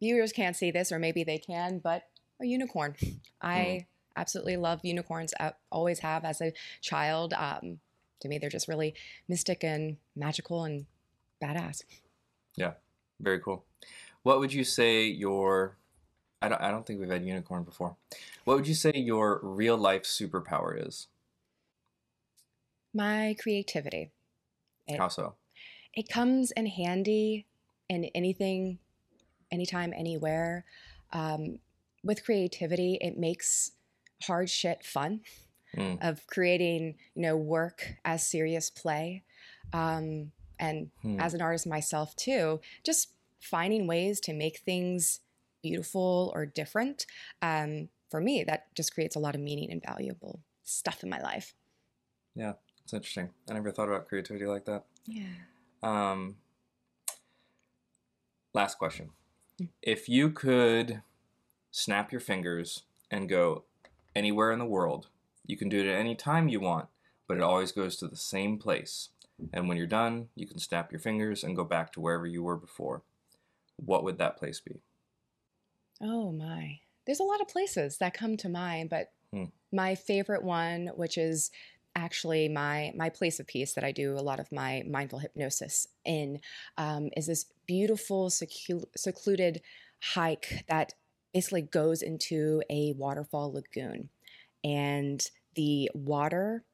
Viewers 0.00 0.32
can't 0.32 0.56
see 0.56 0.70
this, 0.70 0.92
or 0.92 0.98
maybe 0.98 1.24
they 1.24 1.38
can, 1.38 1.78
but 1.78 2.02
a 2.40 2.46
unicorn. 2.46 2.96
I 3.40 3.58
mm. 3.58 3.86
absolutely 4.16 4.56
love 4.56 4.80
unicorns. 4.82 5.32
I 5.40 5.52
always 5.70 6.00
have 6.00 6.24
as 6.24 6.40
a 6.40 6.52
child. 6.80 7.32
Um, 7.34 7.80
to 8.20 8.28
me, 8.28 8.38
they're 8.38 8.50
just 8.50 8.68
really 8.68 8.94
mystic 9.28 9.64
and 9.64 9.96
magical 10.14 10.64
and 10.64 10.86
badass. 11.42 11.82
Yeah, 12.56 12.72
very 13.20 13.40
cool. 13.40 13.64
What 14.22 14.40
would 14.40 14.52
you 14.52 14.64
say 14.64 15.04
your 15.04 15.76
I 16.42 16.48
don't, 16.48 16.60
I 16.60 16.70
don't 16.70 16.86
think 16.86 17.00
we've 17.00 17.10
had 17.10 17.24
unicorn 17.24 17.64
before. 17.64 17.96
What 18.44 18.56
would 18.56 18.68
you 18.68 18.74
say 18.74 18.92
your 18.94 19.40
real 19.42 19.76
life 19.76 20.02
superpower 20.02 20.86
is? 20.86 21.08
My 22.94 23.34
creativity. 23.40 24.12
It, 24.86 24.98
How 24.98 25.08
so? 25.08 25.34
It 25.94 26.08
comes 26.08 26.52
in 26.52 26.66
handy 26.66 27.46
in 27.88 28.04
anything, 28.14 28.78
anytime, 29.56 29.92
anywhere. 29.96 30.64
Um, 31.12 31.58
with 32.04 32.24
creativity, 32.24 32.98
it 33.00 33.16
makes 33.16 33.72
hard 34.22 34.50
shit 34.50 34.84
fun. 34.84 35.20
Mm. 35.76 35.98
Of 36.00 36.26
creating, 36.26 36.94
you 37.14 37.22
know, 37.22 37.36
work 37.36 37.96
as 38.04 38.26
serious 38.26 38.70
play, 38.70 39.24
um, 39.74 40.32
and 40.58 40.90
mm. 41.04 41.20
as 41.20 41.34
an 41.34 41.42
artist 41.42 41.66
myself 41.66 42.16
too, 42.16 42.60
just 42.82 43.10
finding 43.40 43.86
ways 43.86 44.20
to 44.20 44.32
make 44.32 44.58
things 44.58 45.20
beautiful 45.62 46.32
or 46.34 46.46
different. 46.46 47.04
Um, 47.42 47.88
for 48.10 48.20
me, 48.20 48.44
that 48.44 48.74
just 48.74 48.94
creates 48.94 49.16
a 49.16 49.18
lot 49.18 49.34
of 49.34 49.40
meaning 49.40 49.70
and 49.70 49.82
valuable 49.84 50.40
stuff 50.62 51.02
in 51.02 51.10
my 51.10 51.20
life. 51.20 51.52
Yeah, 52.34 52.54
it's 52.84 52.94
interesting. 52.94 53.30
I 53.50 53.54
never 53.54 53.70
thought 53.70 53.88
about 53.88 54.08
creativity 54.08 54.46
like 54.46 54.64
that. 54.66 54.84
Yeah. 55.04 55.24
Um, 55.82 56.36
last 58.54 58.78
question. 58.78 59.10
If 59.82 60.08
you 60.08 60.30
could 60.30 61.02
snap 61.70 62.12
your 62.12 62.20
fingers 62.20 62.82
and 63.10 63.28
go 63.28 63.64
anywhere 64.14 64.52
in 64.52 64.58
the 64.58 64.64
world, 64.64 65.08
you 65.46 65.56
can 65.56 65.68
do 65.68 65.80
it 65.80 65.86
at 65.86 65.98
any 65.98 66.14
time 66.14 66.48
you 66.48 66.60
want, 66.60 66.88
but 67.26 67.36
it 67.36 67.42
always 67.42 67.72
goes 67.72 67.96
to 67.96 68.08
the 68.08 68.16
same 68.16 68.58
place. 68.58 69.10
And 69.52 69.68
when 69.68 69.76
you're 69.76 69.86
done, 69.86 70.28
you 70.34 70.46
can 70.46 70.58
snap 70.58 70.90
your 70.90 70.98
fingers 70.98 71.44
and 71.44 71.56
go 71.56 71.64
back 71.64 71.92
to 71.92 72.00
wherever 72.00 72.26
you 72.26 72.42
were 72.42 72.56
before. 72.56 73.02
What 73.76 74.04
would 74.04 74.18
that 74.18 74.36
place 74.36 74.60
be? 74.60 74.80
Oh 76.00 76.32
my. 76.32 76.80
There's 77.04 77.20
a 77.20 77.24
lot 77.24 77.40
of 77.40 77.48
places 77.48 77.98
that 77.98 78.14
come 78.14 78.36
to 78.38 78.48
mind, 78.48 78.90
but 78.90 79.12
hmm. 79.32 79.44
my 79.72 79.94
favorite 79.94 80.42
one, 80.42 80.90
which 80.96 81.18
is 81.18 81.50
actually 81.96 82.48
my 82.48 82.92
my 82.94 83.08
place 83.08 83.40
of 83.40 83.46
peace 83.48 83.72
that 83.74 83.82
I 83.82 83.90
do 83.90 84.12
a 84.12 84.20
lot 84.20 84.38
of 84.38 84.52
my 84.52 84.84
mindful 84.88 85.18
hypnosis 85.18 85.88
in, 86.04 86.40
um, 86.76 87.08
is 87.16 87.26
this 87.26 87.46
beautiful 87.66 88.28
secu- 88.28 88.84
secluded 88.96 89.62
hike 90.14 90.64
that 90.68 90.92
basically 91.34 91.62
goes 91.62 92.02
into 92.02 92.62
a 92.70 92.92
waterfall 92.96 93.52
lagoon, 93.52 94.10
and 94.62 95.20
the 95.56 95.90
water 95.94 96.64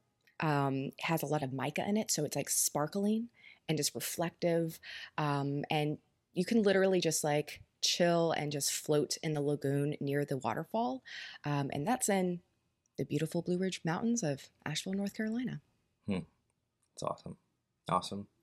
um, 0.40 0.90
has 1.00 1.22
a 1.22 1.26
lot 1.26 1.42
of 1.42 1.52
mica 1.52 1.88
in 1.88 1.96
it, 1.96 2.10
so 2.10 2.24
it's 2.24 2.36
like 2.36 2.50
sparkling 2.50 3.28
and 3.68 3.78
just 3.78 3.94
reflective, 3.94 4.78
um, 5.16 5.64
and 5.70 5.98
you 6.34 6.44
can 6.44 6.62
literally 6.62 7.00
just 7.00 7.22
like 7.24 7.62
chill 7.82 8.32
and 8.32 8.52
just 8.52 8.72
float 8.72 9.16
in 9.22 9.34
the 9.34 9.40
lagoon 9.40 9.94
near 10.00 10.24
the 10.24 10.36
waterfall. 10.38 11.02
Um, 11.44 11.70
and 11.72 11.86
that's 11.86 12.08
in 12.08 12.40
the 12.98 13.04
beautiful 13.04 13.42
Blue 13.42 13.58
Ridge 13.58 13.80
Mountains 13.84 14.22
of 14.22 14.48
Asheville, 14.64 14.94
North 14.94 15.14
Carolina. 15.14 15.60
Hmm. 16.06 16.18
It's 16.94 17.02
awesome. 17.02 17.36
Awesome. 17.88 18.26